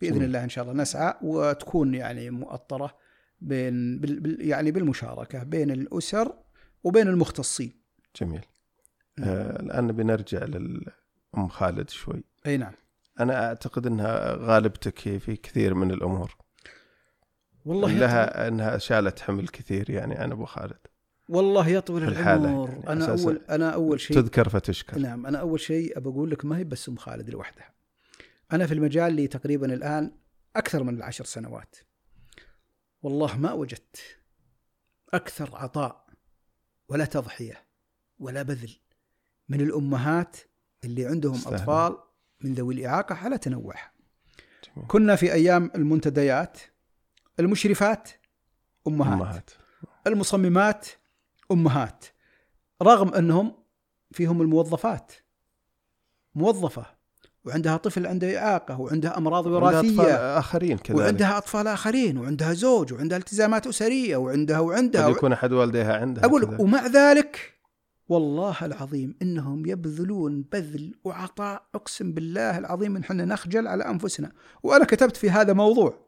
[0.00, 0.22] بإذن.
[0.22, 2.96] الله إن شاء الله نسعى وتكون يعني مؤطرة
[3.40, 6.32] بين بال يعني بالمشاركة بين الأسر
[6.84, 7.72] وبين المختصين.
[8.20, 8.44] جميل.
[9.18, 10.38] آه الآن بنرجع
[11.34, 12.24] للام خالد شوي.
[12.46, 12.72] أي نعم.
[13.20, 16.36] أنا أعتقد إنها غالبتك هي في كثير من الأمور.
[17.64, 20.78] والله لها إنها شالت حمل كثير يعني عن أبو خالد.
[21.28, 24.98] والله يطول في الحالة العمر يعني أنا اول أنا أول شيء تذكر فتشكر.
[24.98, 27.74] نعم أنا أول شيء ابى أقول لك ما هي بس أم خالد لوحدها.
[28.52, 30.12] أنا في المجال لي تقريبا الآن
[30.56, 31.76] أكثر من العشر سنوات.
[33.02, 33.96] والله ما وجدت
[35.14, 36.06] أكثر عطاء
[36.88, 37.64] ولا تضحية
[38.18, 38.76] ولا بذل
[39.48, 40.36] من الأمهات
[40.84, 41.60] اللي عندهم يستاهلون.
[41.60, 41.96] أطفال
[42.40, 43.90] من ذوي الإعاقة على تنوعها.
[44.88, 46.58] كنا في أيام المنتديات
[47.40, 48.08] المشرفات
[48.88, 49.22] أمهات, أمهات.
[49.22, 49.50] امهات
[50.06, 50.86] المصممات
[51.52, 52.04] أمهات
[52.82, 53.54] رغم أنهم
[54.12, 55.12] فيهم الموظفات
[56.34, 56.86] موظفة
[57.44, 62.52] وعندها طفل عنده إعاقة وعندها أمراض عندها أطفال وراثيه آخرين كذلك وعندها أطفال آخرين وعندها
[62.52, 66.60] زوج وعندها التزامات أسرية وعندها وعندها قد يكون أحد والديها عندها أقول كذا.
[66.60, 67.53] ومع ذلك
[68.08, 74.32] والله العظيم إنهم يبذلون بذل وعطاء أقسم بالله العظيم إن إحنا نخجل على أنفسنا.
[74.62, 76.04] وأنا كتبت في هذا موضوع.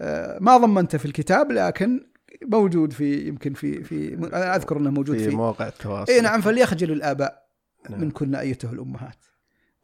[0.00, 2.06] آه، ما ضمنته في الكتاب لكن
[2.44, 6.12] موجود في يمكن في في أنا أذكر إنه موجود في في مواقع التواصل.
[6.12, 7.48] إي نعم فليخجل الآباء
[7.90, 8.00] نعم.
[8.00, 9.24] من كنا أيته الأمهات.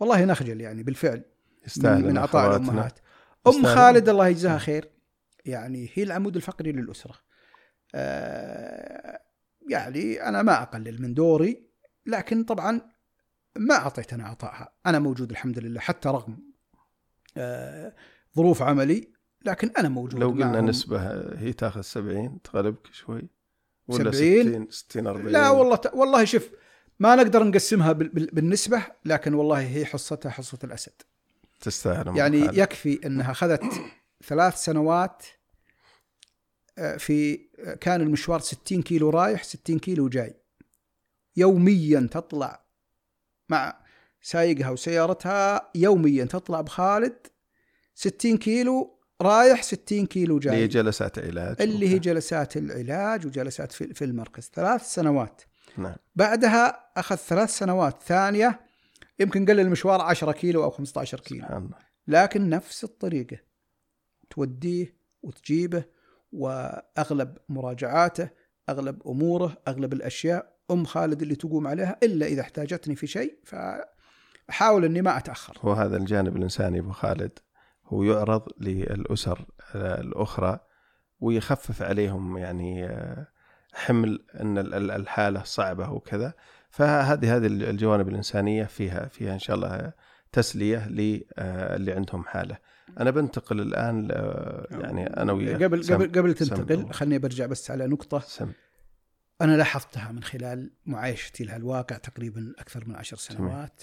[0.01, 1.23] والله نخجل يعني بالفعل.
[1.67, 2.99] يستاهل من, من عطاء الأمهات.
[3.47, 3.67] أم.
[3.67, 4.91] خالد الله يجزاها خير.
[5.45, 7.15] يعني هي العمود الفقري للأسرة.
[7.95, 8.98] آه
[9.69, 11.69] يعني أنا ما أقلل من دوري
[12.07, 12.81] لكن طبعا
[13.57, 16.39] ما اعطيت أنا عطائها أنا موجود الحمد لله حتى رغم
[17.37, 17.95] آه
[18.37, 19.13] ظروف عملي
[19.45, 20.61] لكن أنا موجود لو قلنا.
[20.61, 21.01] نسبة
[21.39, 23.29] هي تاخذ 70 تغلبك شوي؟
[23.89, 25.95] ولا 70 60 60 40 لا والله ت...
[25.95, 26.51] والله شوف
[26.99, 28.09] ما نقدر نقسمها بال...
[28.09, 28.27] بال...
[28.33, 30.93] بالنسبة لكن والله هي حصتها حصة الأسد.
[31.61, 32.17] تستاهل.
[32.17, 32.59] يعني خالد.
[32.59, 33.65] يكفي إنها أخذت
[34.25, 35.23] ثلاث سنوات
[36.99, 37.37] في
[37.81, 40.35] كان المشوار 60 كيلو رايح 60 كيلو جاي.
[41.37, 42.65] يوميا تطلع
[43.49, 43.85] مع
[44.23, 47.27] سايقها وسيارتها يوميا تطلع بخالد
[47.95, 51.63] 60 كيلو رايح 60 كيلو اللي هي جاي جلسات علاج.
[51.63, 54.51] اللي هي جلسات العلاج وجلسات في في المركز.
[54.55, 55.43] ثلاث سنوات.
[55.77, 55.97] نعم.
[56.17, 58.61] بعدها أخذ ثلاث سنوات ثانية
[59.19, 61.41] يمكن قل المشوار 10 كيلو أو 15 كيلو.
[61.41, 61.79] سبحان الله.
[62.07, 63.37] لكن نفس الطريقة.
[64.31, 65.85] توديه وتجيبه
[66.33, 68.31] وأغلب مراجعاته
[68.69, 74.85] أغلب أموره أغلب الأشياء أم خالد اللي تقوم عليها إلا إذا احتاجتني في شيء فأحاول
[74.85, 75.59] أني ما أتأخر.
[75.61, 77.39] هو هذا الجانب الإنساني أبو خالد.
[77.87, 80.61] هو يعرض للأسر الأخرى
[81.21, 83.27] ويخفف عليهم يعني آه،
[83.73, 86.35] حمل أن ال- ال- الحالة صعبة وكذا.
[86.71, 89.93] فهذه هذه الجوانب الإنسانية فيها فيها إن شاء الله
[90.33, 92.59] تسلية للي عندهم حالة.
[93.01, 96.93] أنا بنتقل الآن ل- يعني أنا وياك قبل سم- قبل قبل تنتقل.
[96.93, 98.19] خليني برجع بس على نقطة.
[98.19, 98.53] سم.
[99.41, 103.83] أنا لاحظتها من خلال معايشتي لها الواقع تقريبا أكثر من عشر سنوات.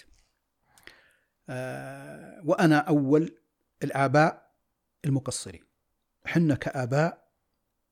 [1.50, 3.36] آه وأنا أول
[3.84, 4.52] الآباء
[5.06, 5.64] المقصرين.
[6.26, 7.28] حنا كآباء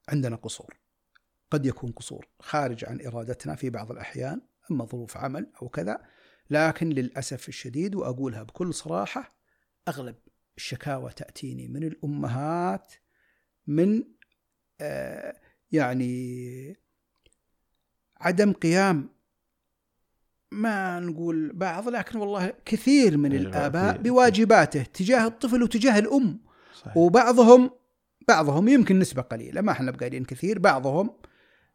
[0.09, 0.77] عندنا قصور.
[1.51, 5.97] قد يكون قصور خارج عن إرادتنا في بعض الأحيان أما ظروف عمل أو كذا.
[6.49, 9.35] لكن للأسف الشديد وأقولها بكل صراحة
[9.87, 10.15] أغلب
[10.57, 12.93] الشكاوى تأتيني من الأمهات
[13.67, 14.03] من
[14.81, 15.35] آه
[15.71, 16.77] يعني
[18.17, 19.09] عدم قيام
[20.51, 26.39] ما نقول بعض لكن والله كثير من أيوة، الآباء بواجباته تجاه الطفل وتجاه الأم.
[26.73, 26.97] صحيح.
[26.97, 27.71] وبعضهم
[28.27, 31.17] بعضهم يمكن نسبة قليلة ما إحنا بقايلين كثير بعضهم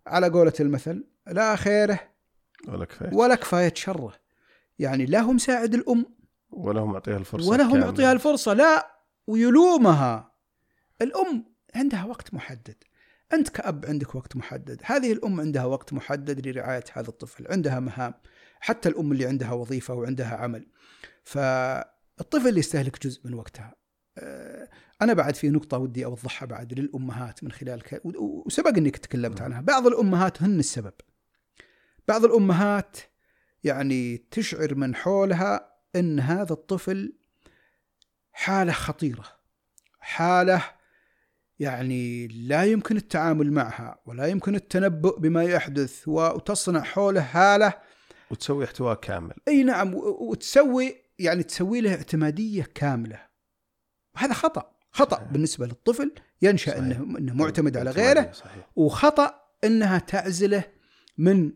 [0.06, 2.00] على قولة المثل لا خيره
[2.68, 3.14] ولا كفاية.
[3.14, 4.14] ولا كفاية شره.
[4.78, 6.06] يعني لا هو مساعد الأم
[6.50, 7.86] ولا هم معطيها الفرصة ولا هو كاملة.
[7.86, 8.52] معطيها الفرصة.
[8.52, 10.32] لا ويلومها.
[11.02, 12.76] الأم عندها وقت محدد.
[13.32, 14.80] أنت كأب عندك وقت محدد.
[14.84, 17.46] هذه الأم عندها وقت محدد لرعاية هذا الطفل.
[17.50, 18.14] عندها مهام.
[18.60, 20.66] حتى الأم اللي عندها وظيفة وعندها عمل.
[21.24, 23.74] فالطفل يستهلك جزء من وقتها.
[24.18, 24.68] آه،
[25.02, 28.02] أنا بعد في نقطة ودي أوضحها بعد للأمهات من خلال ك...
[28.04, 29.60] وسبق أنك تكلمت عنها.
[29.60, 30.94] بعض الأمهات هن السبب.
[32.08, 32.96] بعض الأمهات
[33.64, 37.12] يعني تشعر من حولها أن هذا الطفل
[38.32, 39.24] حالة خطيرة
[40.00, 40.62] حالة
[41.58, 47.72] يعني لا يمكن التعامل معها ولا يمكن التنبؤ بما يحدث وتصنع حوله حالة
[48.30, 49.34] وتسوي احتواء كامل.
[49.48, 53.26] إي نعم وتسوي يعني تسوي له اعتمادية كاملة.
[54.16, 55.28] هذا خطأ خطأ صحيح.
[55.28, 56.82] بالنسبة للطفل ينشأ صحيح.
[56.82, 58.68] إنه انه معتمد على غيره صحيح.
[58.76, 60.64] وخطأ إنها تعزله
[61.18, 61.52] من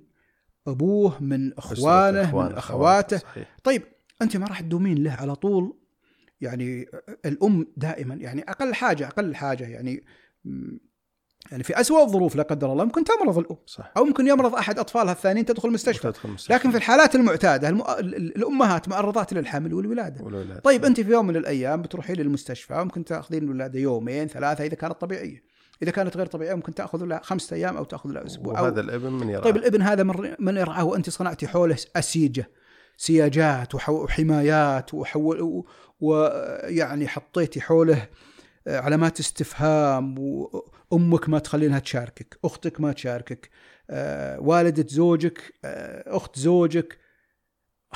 [0.66, 3.18] أبوه من إخوانه من أخواته.
[3.18, 3.56] صحيح.
[3.64, 3.82] طيب
[4.22, 5.78] أنت ما راح تدومين له على طول.
[6.40, 6.86] يعني
[7.26, 10.04] الأم دائما يعني أقل حاجة أقل حاجة يعني
[11.50, 13.92] يعني في أسوأ الظروف لا قدر الله ممكن تمرض الأم صح.
[13.96, 16.08] أو ممكن يمرض أحد أطفالها الثانيين تدخل المستشفى.
[16.08, 16.54] وتدخل المستشفى.
[16.54, 17.80] لكن في الحالات المعتادة الم...
[17.80, 20.24] ال- ال- الأمهات معرضات للحمل والولادة.
[20.24, 20.60] والولاد.
[20.60, 25.00] طيب أنت في يوم من الأيام بتروحين للمستشفى ممكن تأخذين الولادة يومين ثلاثة إذا كانت
[25.00, 25.44] طبيعية.
[25.82, 28.58] إذا كانت غير طبيعية ممكن تأخذ لها خمسة أيام أو تأخذ لها أسبوع.
[28.58, 32.50] أو وهذا الابن من يرى طيب الابن هذا من من يرعاه وأنت صنعتي حوله أسيجة.
[33.02, 35.64] سياجات وحمايات وحول
[36.00, 38.08] ويعني حطيتي حوله
[38.66, 43.50] آه، علامات استفهام وامك ما تخلينها تشاركك، أختك ما تشاركك،
[43.90, 46.98] آه، والدة زوجك، آه، أخت زوجك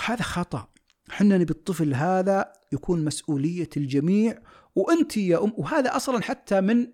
[0.04, 0.68] هذا خطأ.
[1.10, 4.38] إحنا نبي الطفل هذا يكون مسؤولية الجميع
[4.74, 6.86] وانت يا أم وهذا أصلا حتى من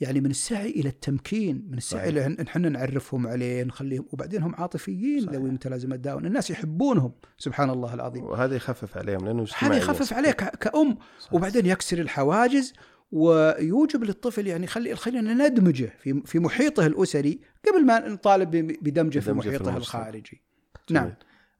[0.00, 5.30] يعني من السعي إلى التمكين من السعي إلى إحنا نعرفهم عليه نخليهم وبعدين هم عاطفيين
[5.30, 10.36] ذوي متلازمه داون الناس يحبونهم سبحان الله العظيم وهذا يخفف عليهم لأنه هذا يخفف عليك
[10.36, 11.34] كأم صحيح.
[11.34, 12.72] وبعدين يكسر الحواجز
[13.12, 18.50] ويوجب للطفل يعني خلي خلينا ندمجه في في محيطه الأسري قبل ما نطالب
[18.82, 20.42] بدمجه في محيطه في الخارجي.
[20.88, 21.02] جميل.
[21.02, 21.14] نعم.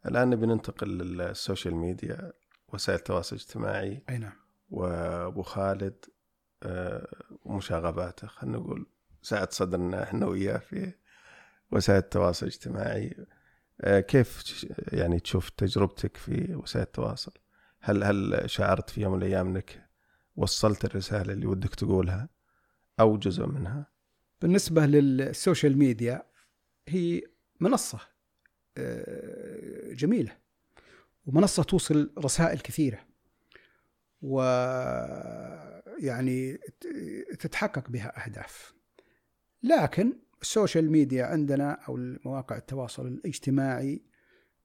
[0.07, 2.33] الآن بننتقل لل social media
[2.73, 4.03] وسائل التواصل الاجتماعي.
[4.09, 4.33] أي نعم.
[4.71, 6.05] وأبو خالد
[7.45, 8.87] ومشاغباته خلينا نقول
[9.23, 10.93] سعد صدرنا إحنا وياه في
[11.71, 13.17] وسائل التواصل الاجتماعي
[13.81, 17.33] آه، كيف يعني تشوف تجربتك في وسائل التواصل؟
[17.81, 19.89] هل هل شعرت في يوم من الأيام إنك
[20.37, 22.29] وصلت الرسالة اللي ودك تقولها
[23.01, 23.87] أو جزء منها؟
[24.41, 26.23] بالنسبة للسوشيال ميديا
[26.89, 27.23] هي
[27.61, 27.99] منصة
[28.79, 30.37] آه، جميلة
[31.27, 32.99] ومنصة توصل رسائل كثيرة
[34.23, 34.43] و
[36.03, 36.59] يعني
[37.39, 38.75] تتحقق بها أهداف.
[39.63, 40.13] لكن
[40.43, 44.03] السوشيال ميديا عندنا أو مواقع التواصل الاجتماعي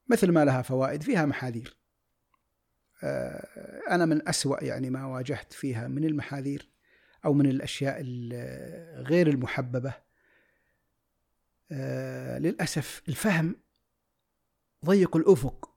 [0.08, 1.76] مثل ما لها فوائد فيها محاذير.
[3.02, 6.68] آه، أنا من أسوأ يعني ما واجهت فيها من المحاذير
[7.24, 8.02] أو من الأشياء
[9.02, 9.94] غير المحببة.
[11.72, 13.56] آه، للأسف الفهم
[14.84, 15.70] ضيق الأفق.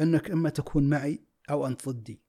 [0.00, 1.20] أنك إما تكون معي
[1.50, 2.23] أو أنت ضدي.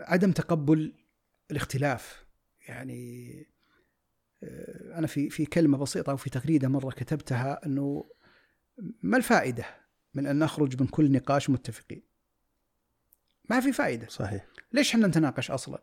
[0.00, 0.92] عدم تقبل
[1.50, 2.24] الاختلاف
[2.68, 3.46] يعني
[4.44, 8.04] آه، أنا في في كلمة بسيطة أو في تغريدة مرة كتبتها إنه
[9.02, 9.64] ما الفائدة
[10.14, 12.02] من أن نخرج من كل نقاش متفقين؟
[13.50, 15.82] ما في فائدة صحيح ليش إحنا نتناقش أصلا؟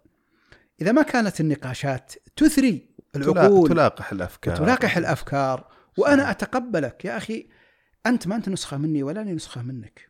[0.81, 6.29] إذا ما كانت النقاشات تثري العقول تلاقح الأفكار تلاقح الأفكار وأنا صحيح.
[6.29, 7.49] أتقبلك يا أخي
[8.05, 10.09] أنت ما أنت نسخة مني ولا اني نسخة منك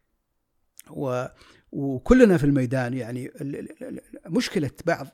[0.90, 1.26] و
[1.72, 3.32] وكلنا في الميدان يعني
[4.26, 5.08] مشكلة بعض.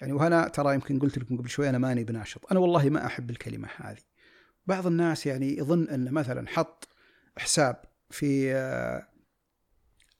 [0.00, 2.40] يعني وهنا ترى يمكن قلت لكم قبل شوي أنا ماني بناشط.
[2.50, 3.98] أنا والله ما أحب الكلمة هذه.
[4.66, 6.88] بعض الناس يعني يظن أن مثلا حط
[7.38, 7.76] حساب
[8.10, 9.08] في آه،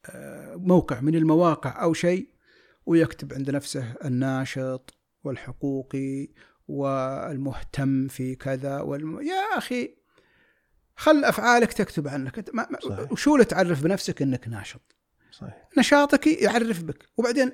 [0.07, 2.29] آه، موقع من المواقع أو شيء
[2.87, 6.29] ويكتب عند نفسه الناشط والحقوقي
[6.69, 9.21] والمهتم في كذا والم...
[9.21, 9.95] يا أخي
[10.97, 12.45] خل أفعالك تكتب عنك.
[13.13, 14.98] وشو اللي تعرف بنفسك إنك ناشط؟
[15.41, 15.69] صحيح.
[15.79, 17.09] نشاطك يعرف بك.
[17.17, 17.53] وبعدين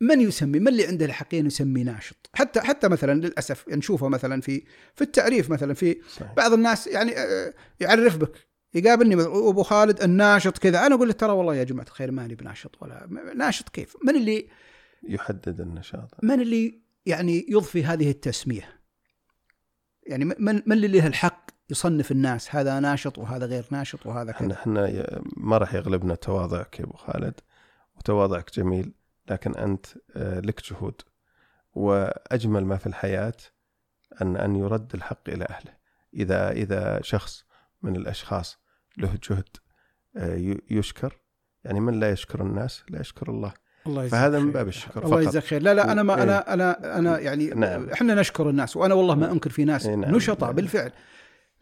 [0.00, 4.64] من يسمي؟ من اللي عنده الحقين يسمي ناشط؟ حتى حتى مثلا للأسف نشوفه مثلا في
[4.94, 6.32] في التعريف مثلا في صحيح.
[6.32, 8.48] بعض الناس يعني آه، يعرف بك.
[8.74, 10.86] يقابلني أبو خالد الناشط كذا.
[10.86, 13.06] أنا أقول له ترى والله يا جماعة الخير ماني بناشط ولا
[13.36, 14.48] ناشط كيف؟ من اللي
[15.08, 16.10] يحدد النشاط.
[16.22, 18.80] من اللي يعني يضفي هذه التسمية؟
[20.06, 24.52] يعني من من اللي له الحق يصنف الناس هذا ناشط وهذا غير ناشط وهذا كذا.
[24.52, 27.40] إحنا ما راح يغلبنا تواضعك يا أبو خالد
[27.96, 28.92] وتواضعك جميل
[29.30, 29.86] لكن أنت
[30.16, 31.00] آه، لك جهود.
[31.74, 33.36] وأجمل ما في الحياة
[34.22, 35.72] ان أن يرد الحق إلى أهله.
[36.14, 37.44] اذا إذا شخص
[37.82, 38.58] من الأشخاص
[38.98, 39.48] له جهد
[40.16, 41.18] آه، يشكر
[41.64, 43.52] يعني من لا يشكر الناس؟ لا يشكر الله.
[43.86, 45.62] الله فهذا من باب الشكر الله يجزاك خير.
[45.62, 46.54] لا لا أنا ما أنا إيه.
[46.54, 47.90] أنا أنا يعني نعم.
[47.90, 49.86] إحنا نشكر الناس وأنا والله ما أنكر في ناس.
[49.86, 50.16] إيه، نعم.
[50.16, 50.56] نشطاء نعم.
[50.56, 50.92] بالفعل.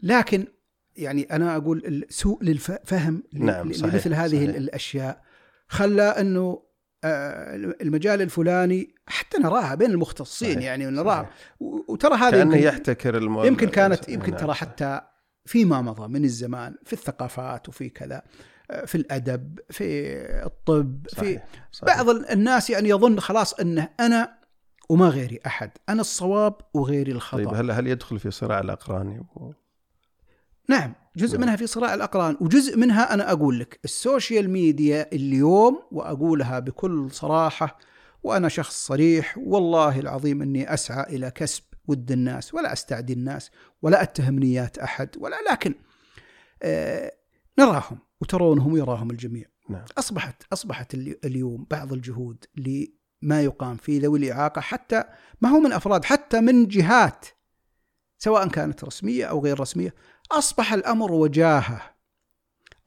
[0.03, 0.47] لكن
[0.95, 4.55] يعني أنا أقول سوء للفهم نعم صحيح لمثل هذه صحيح.
[4.55, 5.23] الأشياء
[5.67, 6.63] خلى أنه
[7.05, 10.63] آه، المجال الفلاني حتى نراها بين المختصين صحيح.
[10.63, 15.01] يعني نراها وترى هذا كأنه يحتكر الموضوع يمكن كانت يمكن نعم ترى حتى
[15.45, 18.21] فيما مضى من الزمان في الثقافات وفي كذا
[18.71, 20.15] آه، في الأدب في
[20.45, 21.45] الطب صحيح.
[21.45, 22.01] في صحيح.
[22.01, 24.39] بعض الناس يعني يظن خلاص أنه أنا
[24.89, 29.23] وما غيري أحد أنا الصواب وغيري الخطأ طيب هل هل يدخل في صراع الاقران
[30.69, 35.79] نعم جزء منها في صراع الأقران وجزء منها أنا أقول لك ال social media اليوم
[35.91, 37.79] وأقولها بكل صراحة
[38.23, 44.01] وأنا شخص صريح والله العظيم أني أسعى إلى كسب ود الناس ولا أستعدي الناس ولا
[44.01, 45.75] أتهم نيات أحد ولا لكن
[46.63, 47.11] آه
[47.59, 49.85] نراهم وترونهم ويراهم الجميع نعم.
[49.97, 50.93] أصبحت أصبحت
[51.25, 55.03] اليوم بعض الجهود لما يقام في ذوي الإعاقة حتى
[55.41, 57.25] ما هو من أفراد حتى من جهات
[58.17, 59.93] سواء كانت رسمية أو غير رسمية
[60.33, 61.95] أصبح الأمر وجاهة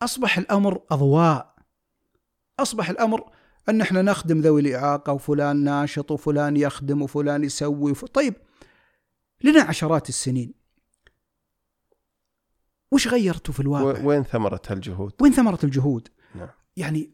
[0.02, 1.55] أصبح الأمر أضواء
[2.59, 3.31] أصبح الأمر
[3.68, 8.05] أن إحنا نخدم ذوي الإعاقة وفلان ناشط وفلان يخدم وفلان يسوي وف...
[8.05, 8.35] طيب
[9.44, 10.55] لنا عشرات السنين
[12.93, 16.48] وش غيرتوا في الواقع؟ وين ثمرة هالجهود؟ وين ثمرة الجهود؟ نعم.
[16.77, 17.10] يعني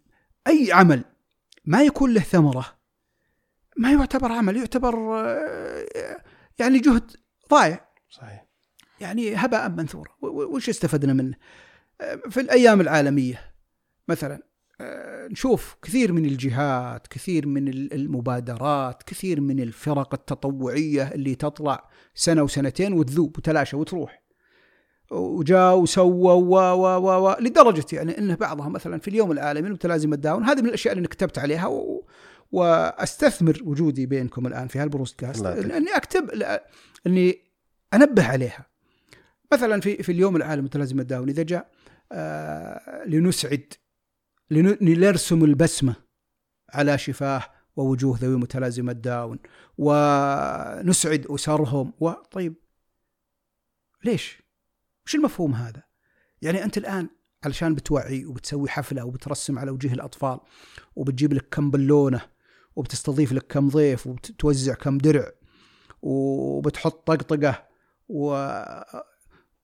[0.46, 1.04] أي عمل
[1.64, 2.78] ما يكون له ثمرة
[3.76, 6.22] ما يعتبر عمل يعتبر آه،
[6.58, 7.10] يعني جهد
[7.50, 8.41] ضايع صحيح
[9.02, 10.10] يعني هباء منثورا.
[10.22, 11.34] وش استفدنا منه؟
[12.30, 13.40] في الأيام العالمية
[14.08, 14.42] مثلا
[14.80, 22.42] آه، نشوف كثير من الجهات كثير من المبادرات كثير من الفرق التطوعية اللي تطلع سنة
[22.42, 24.22] وسنتين وتذوب وتلاشى وتروح.
[25.10, 30.14] وجاء وسوى و و و و لدرجة يعني أنه بعضها مثلا في اليوم العالمي المتلازمة
[30.14, 32.06] الداون هذه من الأشياء اللي كتبت عليها و
[32.52, 36.30] وأستثمر وجودي بينكم الآن في هالبروستكاست اني أكتب
[37.06, 37.38] أني
[37.94, 38.71] أنبه عليها.
[39.52, 41.70] مثلا في في اليوم العالمي المتلازمة الداون إذا جاء
[42.12, 43.72] آه لنسعد
[44.50, 45.94] لنرسم البسمة
[46.70, 47.42] على شفاه
[47.76, 49.38] ووجوه ذوي متلازمة داون
[49.78, 52.10] ونسعد أسرهم و...
[52.10, 52.54] طيب
[54.04, 54.42] ليش؟
[55.06, 55.82] وش المفهوم هذا؟
[56.42, 57.08] يعني أنت الآن
[57.44, 60.40] علشان بتوعي وبتسوي حفلة وبترسم على وجه الأطفال
[60.96, 62.20] وبتجيب لك كم بالونة
[62.76, 65.32] وبتستضيف لك كم ضيف وبتوزع كم درع
[66.02, 67.68] وبتحط طقطقة
[68.08, 68.34] و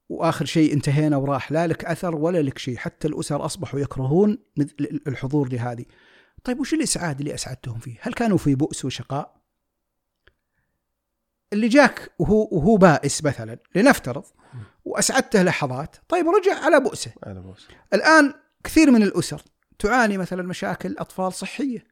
[0.09, 4.39] وآخر شيء انتهينا وراح لا لك أثر ولا لك شيء حتى الأسر أصبحوا يكرهون
[5.07, 5.85] الحضور لهذه.
[6.45, 9.39] طيب وش الإسعاد اللي أسعدتهم فيه؟ هل كانوا في بؤس وشقاء؟
[11.53, 14.25] اللي جاك وهو وهو بائس مثلا لنفترض
[14.85, 17.13] وأسعدته لحظات طيب رجع على بؤسه.
[17.27, 17.69] على بؤس.
[17.95, 19.43] الآن كثير من الأسر
[19.79, 21.85] تعاني مثلا مشاكل أطفال صحية.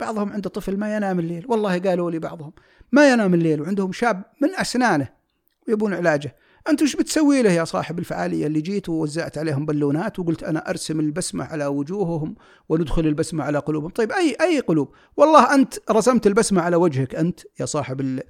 [0.00, 2.52] بعضهم عنده طفل ما ينام الليل والله قالوا لي بعضهم
[2.92, 5.08] ما ينام الليل وعندهم شاب من أسنانه
[5.68, 6.36] ويبون علاجه.
[6.68, 11.00] أنت وش بتسوي له يا صاحب الفعالية؟ اللي جيت ووزعت عليهم بالونات وقلت أنا أرسم
[11.00, 12.34] البسمة على وجوههم
[12.68, 13.90] وندخل البسمة على قلوبهم.
[13.90, 18.20] طيب أي أي قلوب؟ والله أنت رسمت البسمة على وجهك أنت يا صاحب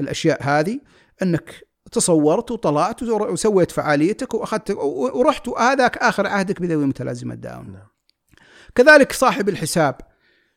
[0.00, 0.80] الأشياء هذه
[1.22, 4.70] أنك تصورت وطلعت وسويت فعاليتك وأخذت
[5.14, 7.86] ورحت وهذاك آخر عهدك بذوي متلازمه داون نعم.
[8.74, 9.96] كذلك صاحب الحساب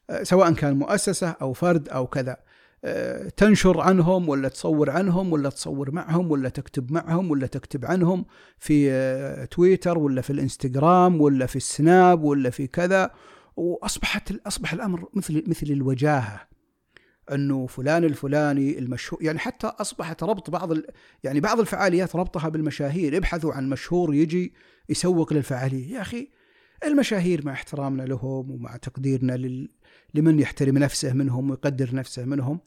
[0.10, 2.38] آه، سواء كان مؤسسة أو فرد أو كذا
[3.38, 8.26] تنشر عنهم ولا تصور عنهم ولا تصور معهم ولا تكتب معهم ولا تكتب عنهم
[8.60, 13.12] في آه، تويتر ولا في الانستغرام ولا في السناب ولا في كذا.
[13.56, 16.48] وأصبحت أصبح الأمر مثل مثل الوجاهة.
[17.32, 20.78] أنه فلان الفلاني المشهور يعني حتى أصبحت ربط بعض
[21.24, 23.18] يعني بعض الفعاليات ربطها بالمشاهير.
[23.18, 24.54] ابحثوا عن مشهور يجي
[24.90, 25.94] يسوق للفعالية.
[25.96, 26.30] يا أخي
[26.84, 29.70] المشاهير مع احترامنا لهم ومع تقديرنا لل...
[30.14, 32.60] لمن يحترم نفسه منهم ويقدر نفسه منهم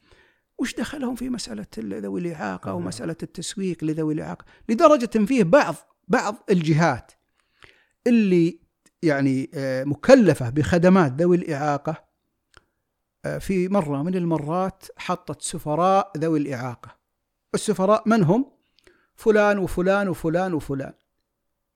[0.59, 5.75] وش دخلهم في مسألة ذوي الإعاقة ومسألة التسويق لذوي الإعاقة؟ لدرجة فيه بعض
[6.09, 7.13] بعض الجهات
[8.07, 8.59] اللي
[9.03, 12.05] يعني آه، مكلفة بخدمات ذوي الإعاقة
[13.25, 16.97] آه، في مرة من المرات حطت سفراء ذوي الإعاقة.
[17.55, 18.53] السفراء من هم؟
[19.17, 20.93] فلان وفلان وفلان وفلان.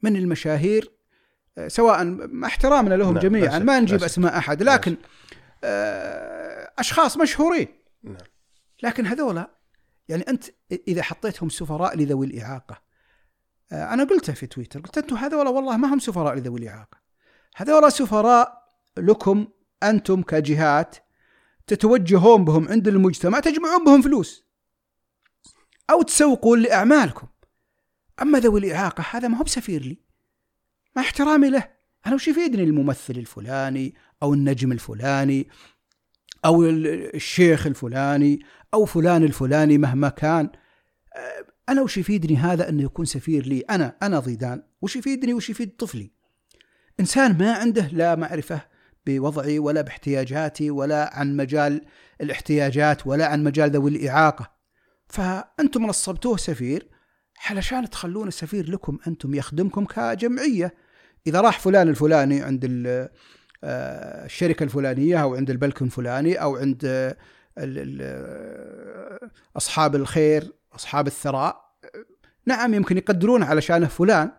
[0.02, 0.92] من المشاهير؟
[1.58, 4.96] آه، سواء مع احترامنا لهم جميعا ما نجيب أسماء أحد لكن
[6.78, 7.68] أشخاص مشهورين.
[8.02, 8.16] نعم.
[8.82, 9.50] لكن هذولا
[10.08, 10.44] يعني أنت
[10.88, 12.82] إذا حطيتهم سفراء لذوي الإعاقة.
[13.72, 16.98] آه، أنا قلتها في تويتر قلت أنتم هذولا والله ما هم سفراء لذوي الإعاقة.
[17.56, 18.62] هذولا سفراء
[18.96, 19.46] لكم
[19.82, 20.96] أنتم كجهات
[21.66, 24.44] تتوجهون بهم عند المجتمع تجمعون بهم فلوس.
[25.90, 27.26] أو تسوقون لأعمالكم.
[28.22, 29.98] أما ذوي الإعاقة هذا ما هو بسفير لي.
[30.96, 31.68] مع احترامي له.
[32.06, 35.48] أنا وش يفيدني؟ الممثل الفلاني أو النجم الفلاني
[36.44, 38.40] أو الشيخ الفلاني
[38.74, 40.50] أو فلان الفلاني مهما كان
[41.16, 44.62] آه، أنا وش يفيدني هذا أنه يكون سفير لي؟ أنا أنا ضيدان.
[44.82, 46.10] وش يفيدني وش يفيد طفلي؟
[47.00, 48.60] إنسان ما عنده لا معرفة
[49.06, 51.84] بوضعي ولا باحتياجاتي ولا عن مجال
[52.20, 54.52] الاحتياجات ولا عن مجال ذوي الإعاقة.
[55.08, 56.88] فأنتم نصبتوه سفير
[57.50, 60.74] علشان تخلون السفير لكم أنتم يخدمكم كجمعية.
[61.26, 62.64] إذا راح فلان الفلاني عند
[63.64, 67.16] آه، الشركة الفلانية أو عند البلك الفلاني أو عند آه،
[69.56, 71.72] أصحاب الخير أصحاب الثراء.
[72.46, 74.32] نعم يمكن يقدرون علشانه فلان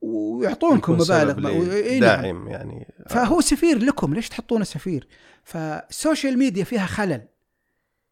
[0.00, 2.00] ويعطونكم مبالغ نعم.
[2.00, 2.86] داعم يعني.
[3.08, 5.08] فهو سفير لكم ليش تحطونه سفير؟
[5.44, 7.28] فال social media فيها خلل.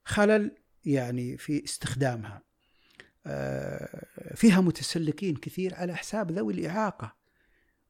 [0.05, 0.51] خلل
[0.85, 2.43] يعني في استخدامها.
[3.27, 4.05] آه،
[4.35, 7.15] فيها متسلقين كثير على حساب ذوي الإعاقة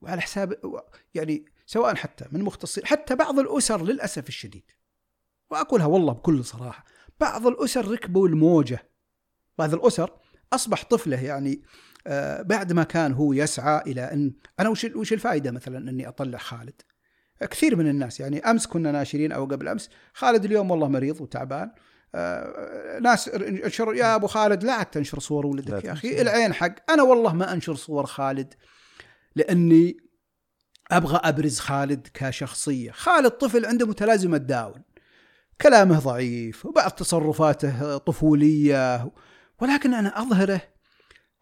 [0.01, 0.55] وعلى حساب
[1.15, 4.71] يعني سواء حتى من مختصين حتى بعض الأسر للأسف الشديد.
[5.51, 6.85] وأقولها والله بكل صراحة
[7.21, 8.89] بعض الأسر ركبوا الموجة.
[9.59, 10.11] بعض الأسر
[10.53, 11.63] أصبح طفله يعني
[12.07, 16.39] آه بعد ما كان هو يسعى إلى أن أنا وش, وش الفائدة مثلا أني أطلع
[16.39, 16.83] خالد؟
[17.41, 21.71] كثير من الناس يعني أمس كنا ناشرين أو قبل أمس خالد اليوم والله مريض وتعبان
[22.15, 26.91] آه ناس انشر يا أبو خالد لا تنشر صور ولدك يا أخي العين حق.
[26.91, 28.55] أنا والله ما أنشر صور خالد
[29.37, 29.97] لأني
[30.91, 32.91] أبغى أبرز خالد كشخصية.
[32.91, 34.83] خالد طفل عنده متلازمة داون.
[35.61, 39.11] كلامه ضعيف وبعض تصرفاته طفولية
[39.61, 40.61] ولكن أنا أظهره.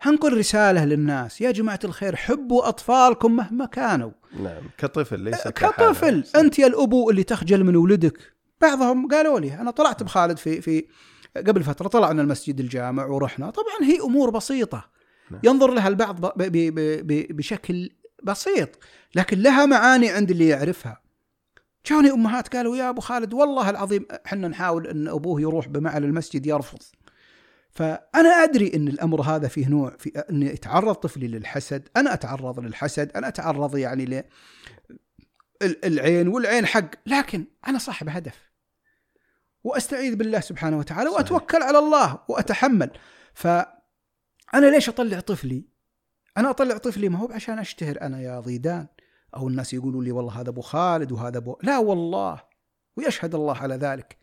[0.01, 4.11] هنقول رسالة للناس يا جماعة الخير حبوا أطفالكم مهما كانوا.
[4.43, 8.19] نعم كطفل ليس كطفل أنت يا الأبو اللي تخجل من ولدك.
[8.61, 10.87] بعضهم قالوا لي أنا طلعت بخالد في في
[11.37, 13.51] قبل فترة طلعنا المسجد الجامع ورحنا.
[13.51, 14.91] طبعا هي أمور بسيطة.
[15.31, 15.41] نعم.
[15.45, 16.33] ينظر لها البعض
[17.31, 17.91] بشكل
[18.23, 18.69] بسيط
[19.15, 21.06] لكن لها معاني عند اللي يعرفها.
[21.87, 26.47] جوني أمهات قالوا يا أبو خالد والله العظيم إحنا نحاول إن أبوه يروح بمعل المسجد
[26.47, 26.83] يرفض.
[27.71, 33.13] فأنا أدري إن الأمر هذا فيه نوع في إن يتعرض طفلي للحسد أنا أتعرض للحسد
[33.17, 34.23] أنا أتعرض يعني ل
[35.63, 38.51] العين والعين حق لكن أنا صاحب هدف.
[39.65, 42.91] وأستعيذ بالله سبحانه وتعالى وأتوكل على الله وأتحمل.
[43.35, 45.69] فأنا ليش أطلع طفلي؟
[46.37, 48.87] أنا أطلع طفلي ما هو عشان أشتهر أنا يا ضيدان.
[49.37, 52.43] أو الناس يقولوا لي والله هذا أبو خالد وهذا ابو لا والله
[52.97, 54.17] ويشهد الله على ذلك.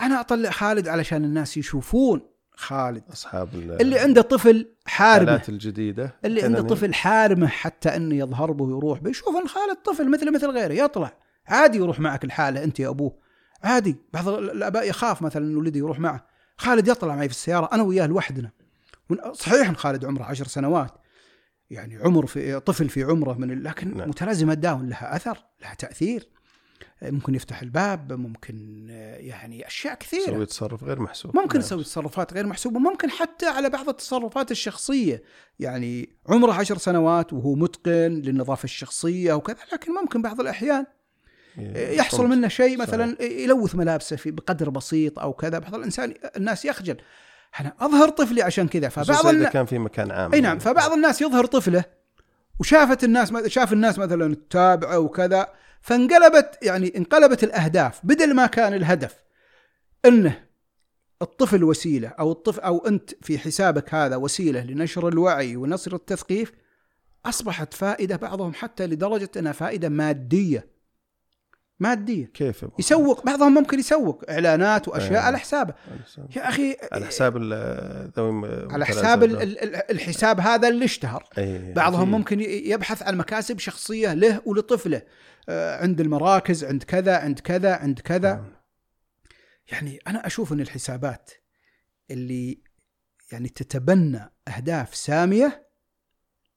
[0.00, 2.20] أنا أطلع خالد علشان الناس يشوفون
[2.54, 3.02] خالد.
[3.12, 5.42] أصحاب اللي عنده طفل حارمه.
[5.48, 6.14] الجديدة.
[6.24, 10.50] اللي عنده طفل حارمه حتى إنه يظهر به ويروح بيشوف أن خالد طفل مثل مثل
[10.50, 11.12] غيره يطلع.
[11.46, 13.18] عادي يروح معك الحالة أنت يا أبوه.
[13.62, 13.96] عادي.
[14.12, 16.26] بعض الأباء يخاف مثلا إن ولده يروح معه.
[16.56, 18.50] خالد يطلع معي في السيارة أنا وياه لوحدنا.
[19.32, 20.90] صحيح إن خالد عمره عشر سنوات.
[21.70, 24.08] يعني عمر في طفل في عمره من لكن نعم.
[24.08, 26.28] متلازمة داون لها أثر لها تأثير.
[27.02, 28.86] ممكن يفتح الباب ممكن
[29.18, 30.22] يعني أشياء كثيرة.
[30.22, 31.36] يسوي تصرف غير محسوب.
[31.36, 31.66] ممكن نعم.
[31.66, 32.78] يسوي تصرفات غير محسوبة.
[32.78, 35.22] ممكن حتى على بعض التصرفات الشخصية.
[35.58, 40.86] يعني عمره عشر سنوات وهو متقن للنظافة الشخصية وكذا لكن ممكن بعض الأحيان
[41.74, 43.22] يحصل منه شيء مثلا.
[43.22, 45.58] يلوث ملابسه في بقدر بسيط أو كذا.
[45.58, 46.96] بعض الإنسان الناس يخجل.
[47.60, 48.88] أنا أظهر طفلي عشان كذا.
[48.88, 51.84] فبعض الناس كان في مكان عام أي نعم فبعض الناس يظهر طفله
[52.60, 55.46] وشافت الناس شاف الناس مثلا تتابعه وكذا
[55.80, 59.16] فانقلبت يعني انقلبت الأهداف بدل ما كان الهدف
[60.04, 60.44] إنه
[61.22, 66.52] الطفل وسيلة أو الطفل أو أنت في حسابك هذا وسيلة لنشر الوعي ونشر التثقيف
[67.26, 70.66] أصبحت فائدة بعضهم حتى لدرجة إنها فائدة مادية.
[71.80, 75.18] مادية كيف يسوق بعضهم ممكن يسوق إعلانات وأشياء أيه.
[75.18, 75.74] على حسابه
[76.36, 77.36] يا أخي على حساب
[78.16, 79.24] ذوي على حساب
[79.90, 81.74] الحساب هذا اللي اشتهر أيه.
[81.74, 82.18] بعضهم أيه.
[82.18, 85.02] ممكن يبحث عن مكاسب شخصية له ولطفله
[85.48, 88.60] آه، عند المراكز عند كذا عند كذا عند كذا أيه.
[89.72, 91.30] يعني أنا أشوف إن الحسابات
[92.10, 92.62] اللي
[93.32, 95.69] يعني تتبنى أهداف سامية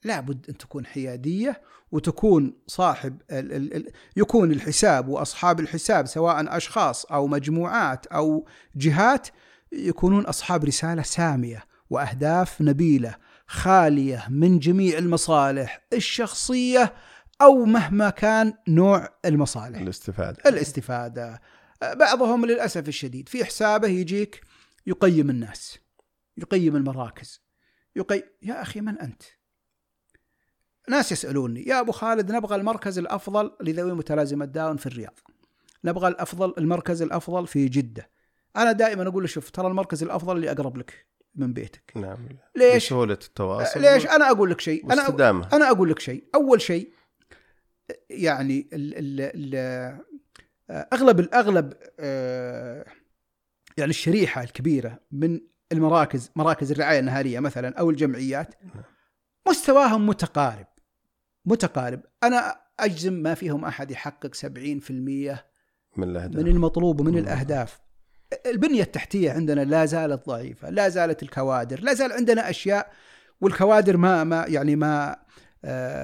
[0.05, 1.61] لابد أن تكون حيادية
[1.91, 9.27] وتكون صاحب ال ال ال يكون الحساب وأصحاب الحساب سواء أشخاص أو مجموعات أو جهات
[9.71, 13.15] يكونون أصحاب رسالة سامية وأهداف نبيلة
[13.47, 16.93] خالية من جميع المصالح الشخصية
[17.41, 19.79] أو مهما كان نوع المصالح.
[19.79, 20.37] الاستفادة.
[20.45, 21.41] الاستفادة.
[21.81, 24.41] بعضهم للأسف الشديد في حسابه يجيك
[24.87, 25.79] يقيم الناس.
[26.37, 27.41] يقيم المراكز.
[27.95, 29.23] يقيم يا أخي من أنت؟
[30.89, 35.19] ناس يسألوني يا أبو خالد نبغى المركز الأفضل لذوي متلازمة داون في الرياض.
[35.85, 38.09] نبغى الأفضل المركز الأفضل في جدة.
[38.55, 41.05] أنا دائما أقول له شوف ترى المركز الأفضل اللي أقرب لك
[41.35, 41.91] من بيتك.
[41.95, 42.29] نعم.
[42.55, 43.81] ليش؟ سهوله التواصل.
[43.81, 44.93] ليش؟ أنا أقول لك شيء.
[44.93, 46.23] أنا أقول أنا أقول لك شيء.
[46.35, 46.93] أول شيء
[48.09, 49.99] يعني ال ال ال
[50.93, 52.85] أغلب الاغلب آه،
[53.77, 55.41] يعني الشريحة الكبيرة من
[55.71, 58.83] المراكز مراكز الرعاية النهارية مثلا أو الجمعيات نعم.
[59.47, 60.67] مستواهم متقارب.
[61.45, 62.01] متقارب.
[62.23, 65.45] أنا أجزم ما فيهم أحد يحقق 70%
[65.97, 66.41] من الأهداف.
[66.41, 67.83] من المطلوب ومن الأهداف.
[68.45, 72.91] البنية التحتية عندنا لا زالت ضعيفة لا زالت الكوادر لا زال عندنا أشياء
[73.41, 75.15] والكوادر ما ما يعني ما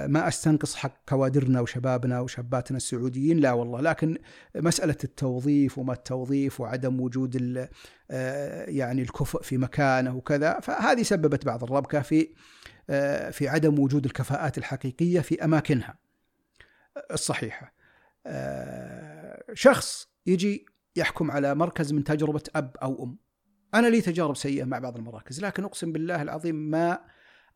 [0.08, 4.18] ما أستنقص حق كوادرنا وشبابنا وشاباتنا السعوديين لا والله لكن
[4.56, 7.68] مسألة التوظيف وما التوظيف وعدم وجود
[8.12, 12.30] آه، يعني الكفء في مكانه وكذا فهذه سببت بعض الربكة في
[12.90, 15.98] آه، في عدم وجود الكفاءات الحقيقية في أماكنها
[17.12, 17.74] الصحيحة.
[18.26, 20.66] آه، شخص يجي
[20.96, 23.18] يحكم على مركز من تجربة أب أو أم.
[23.74, 27.00] أنا لي تجارب سيئة مع بعض المراكز لكن أقسم بالله العظيم ما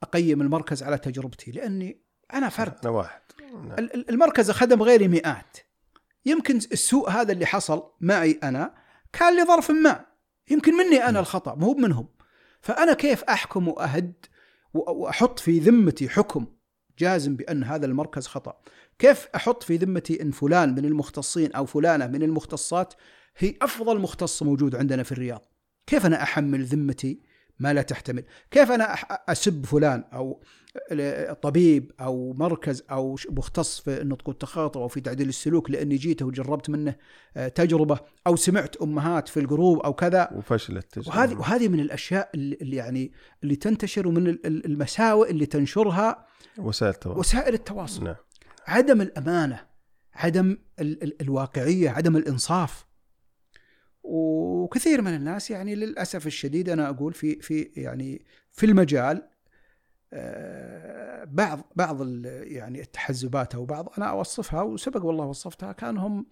[0.03, 2.01] أقيم المركز على تجربتي لأني
[2.33, 2.73] أنا فرد.
[2.83, 3.21] أنا واحد.
[3.53, 3.75] نعم.
[4.09, 5.57] المركز خدم غيري مئات.
[6.25, 8.73] يمكن السوء هذا اللي حصل معي أنا
[9.13, 10.05] كان لظرف ما
[10.49, 12.07] يمكن مني أنا الخطأ مو منهم
[12.61, 14.13] فأنا كيف أحكم وأهد
[14.73, 16.45] وأحط في ذمتي حكم
[16.99, 18.61] جازم بأن هذا المركز خطأ
[18.99, 22.93] كيف أحط في ذمتي إن فلان من المختصين أو فلانة من المختصات
[23.37, 25.45] هي أفضل مختص موجود عندنا في الرياض
[25.87, 27.19] كيف أنا أحمل ذمتي
[27.63, 28.23] ما لا تحتمل.
[28.51, 28.93] كيف أنا
[29.29, 30.41] أسب فلان أو
[31.41, 36.69] طبيب أو مركز أو مختص في النطق والتخاطب أو في تعديل السلوك لأني جيت وجربت
[36.69, 36.95] منه
[37.37, 40.29] آه، تجربة أو سمعت أمهات في الجروب أو كذا.
[40.35, 41.07] وفشلت.
[41.07, 43.11] وهذه وهذه من الأشياء اللي يعني
[43.43, 46.25] اللي تنتشر ومن ال- ال- المساوئ اللي تنشرها
[46.57, 47.19] وسائل التواصل.
[47.19, 48.03] وسائل التواصل.
[48.03, 48.15] نعم.
[48.67, 49.59] عدم الأمانة
[50.13, 52.85] عدم ال ال الواقعية عدم الإنصاف.
[54.03, 59.27] وكثير من الناس يعني للأسف الشديد أنا أقول في في يعني في المجال
[60.13, 66.25] آه، بعض بعض يعني التحزبات أو بعض أنا أوصفها وسبق والله وصفتها كان هم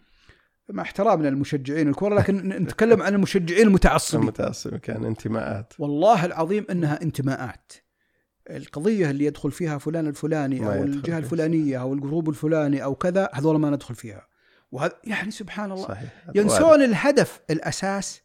[0.70, 4.22] مع احترامنا للمشجعين الكره لكن نتكلم عن المشجعين المتعصبين.
[4.22, 5.74] المتعصب كان انتماءات.
[5.80, 7.74] والله العظيم إنها انتماءات.
[8.50, 11.18] القضية اللي يدخل فيها فلان الفلاني أو الجهة.
[11.18, 14.28] الفلانية أو الجروب الفلاني أو كذا هذول ما ندخل فيها.
[14.72, 15.88] وهذا يعني سبحان الله.
[15.88, 16.10] صحيح.
[16.36, 18.22] ينسون الهدف الأساس.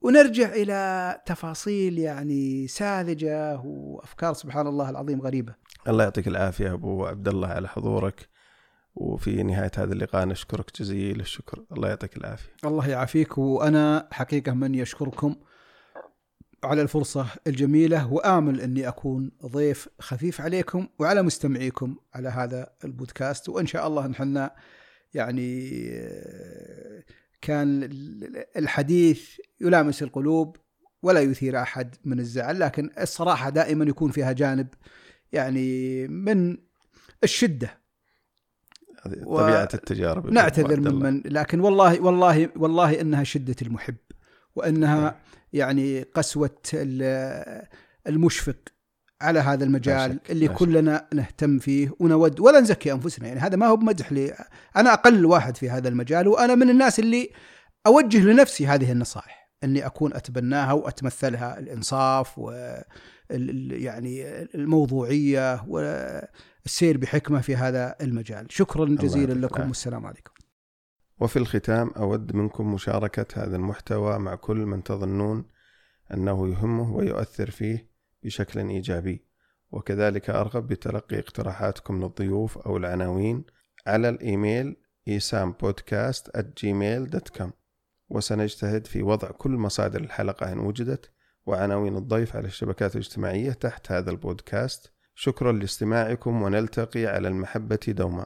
[0.00, 5.54] ونرجع إلى تفاصيل يعني ساذجة وأفكار سبحان الله العظيم غريبة.
[5.88, 8.28] الله يعطيك العافية أبو عبد الله على حضورك.
[8.94, 11.64] وفي نهاية هذا اللقاء نشكرك جزيل الشكر.
[11.72, 12.50] الله يعطيك العافية.
[12.64, 13.38] الله يعافيك.
[13.38, 15.36] وأنا حقيقة من يشكركم
[16.64, 23.48] على الفرصة الجميلة وآمل أني أكون ضيف خفيف عليكم وعلى مستمعيكم على هذا البودكاست.
[23.48, 24.48] وإن شاء الله نحن
[25.14, 25.70] يعني
[27.40, 27.88] كان
[28.56, 29.30] الحديث
[29.60, 30.56] يلامس القلوب
[31.02, 34.68] ولا يثير أحد من الزعل لكن الصراحة دائما يكون فيها جانب
[35.32, 36.56] يعني من
[37.24, 37.86] الشدة.
[39.44, 40.80] طبيعة التجارب نعتذر.
[40.94, 43.96] ممن لكن والله والله والله إنها شدة المحب
[44.56, 45.20] وإنها
[45.52, 47.66] يعني قسوة ال-
[48.06, 48.56] المشفق.
[49.20, 50.58] على هذا المجال شك، اللي لا شك.
[50.58, 54.34] كلنا نهتم فيه ونود ولا نزكي أنفسنا يعني هذا ما هو بمدح لي
[54.76, 57.30] أنا أقل واحد في هذا المجال وأنا من الناس اللي
[57.86, 62.50] أوجه لنفسي هذه النصائح إني أكون أتبناها وأتمثلها الإنصاف و
[63.70, 69.68] يعني الموضوعية والسير بحكمة في هذا المجال شكرا جزيلا لكم العافية.
[69.68, 70.32] والسلام عليكم
[71.20, 75.44] وفي الختام أود منكم مشاركة هذا المحتوى مع كل من تظنون
[76.14, 77.95] أنه يهمه ويؤثر فيه
[78.26, 79.24] بشكل إيجابي.
[79.70, 83.44] وكذلك أرغب بتلقي اقتراحاتكم للضيوف أو العناوين
[83.86, 84.76] على الإيميل
[85.08, 87.50] إيسام بودكاست gmail.com
[88.08, 91.10] وسنجتهد في وضع كل مصادر الحلقة إن وجدت
[91.46, 94.92] وعناوين الضيف على الشبكات الاجتماعية تحت هذا البودكاست.
[95.14, 98.24] شكرا لاستماعكم ونلتقي على المحبة دوما.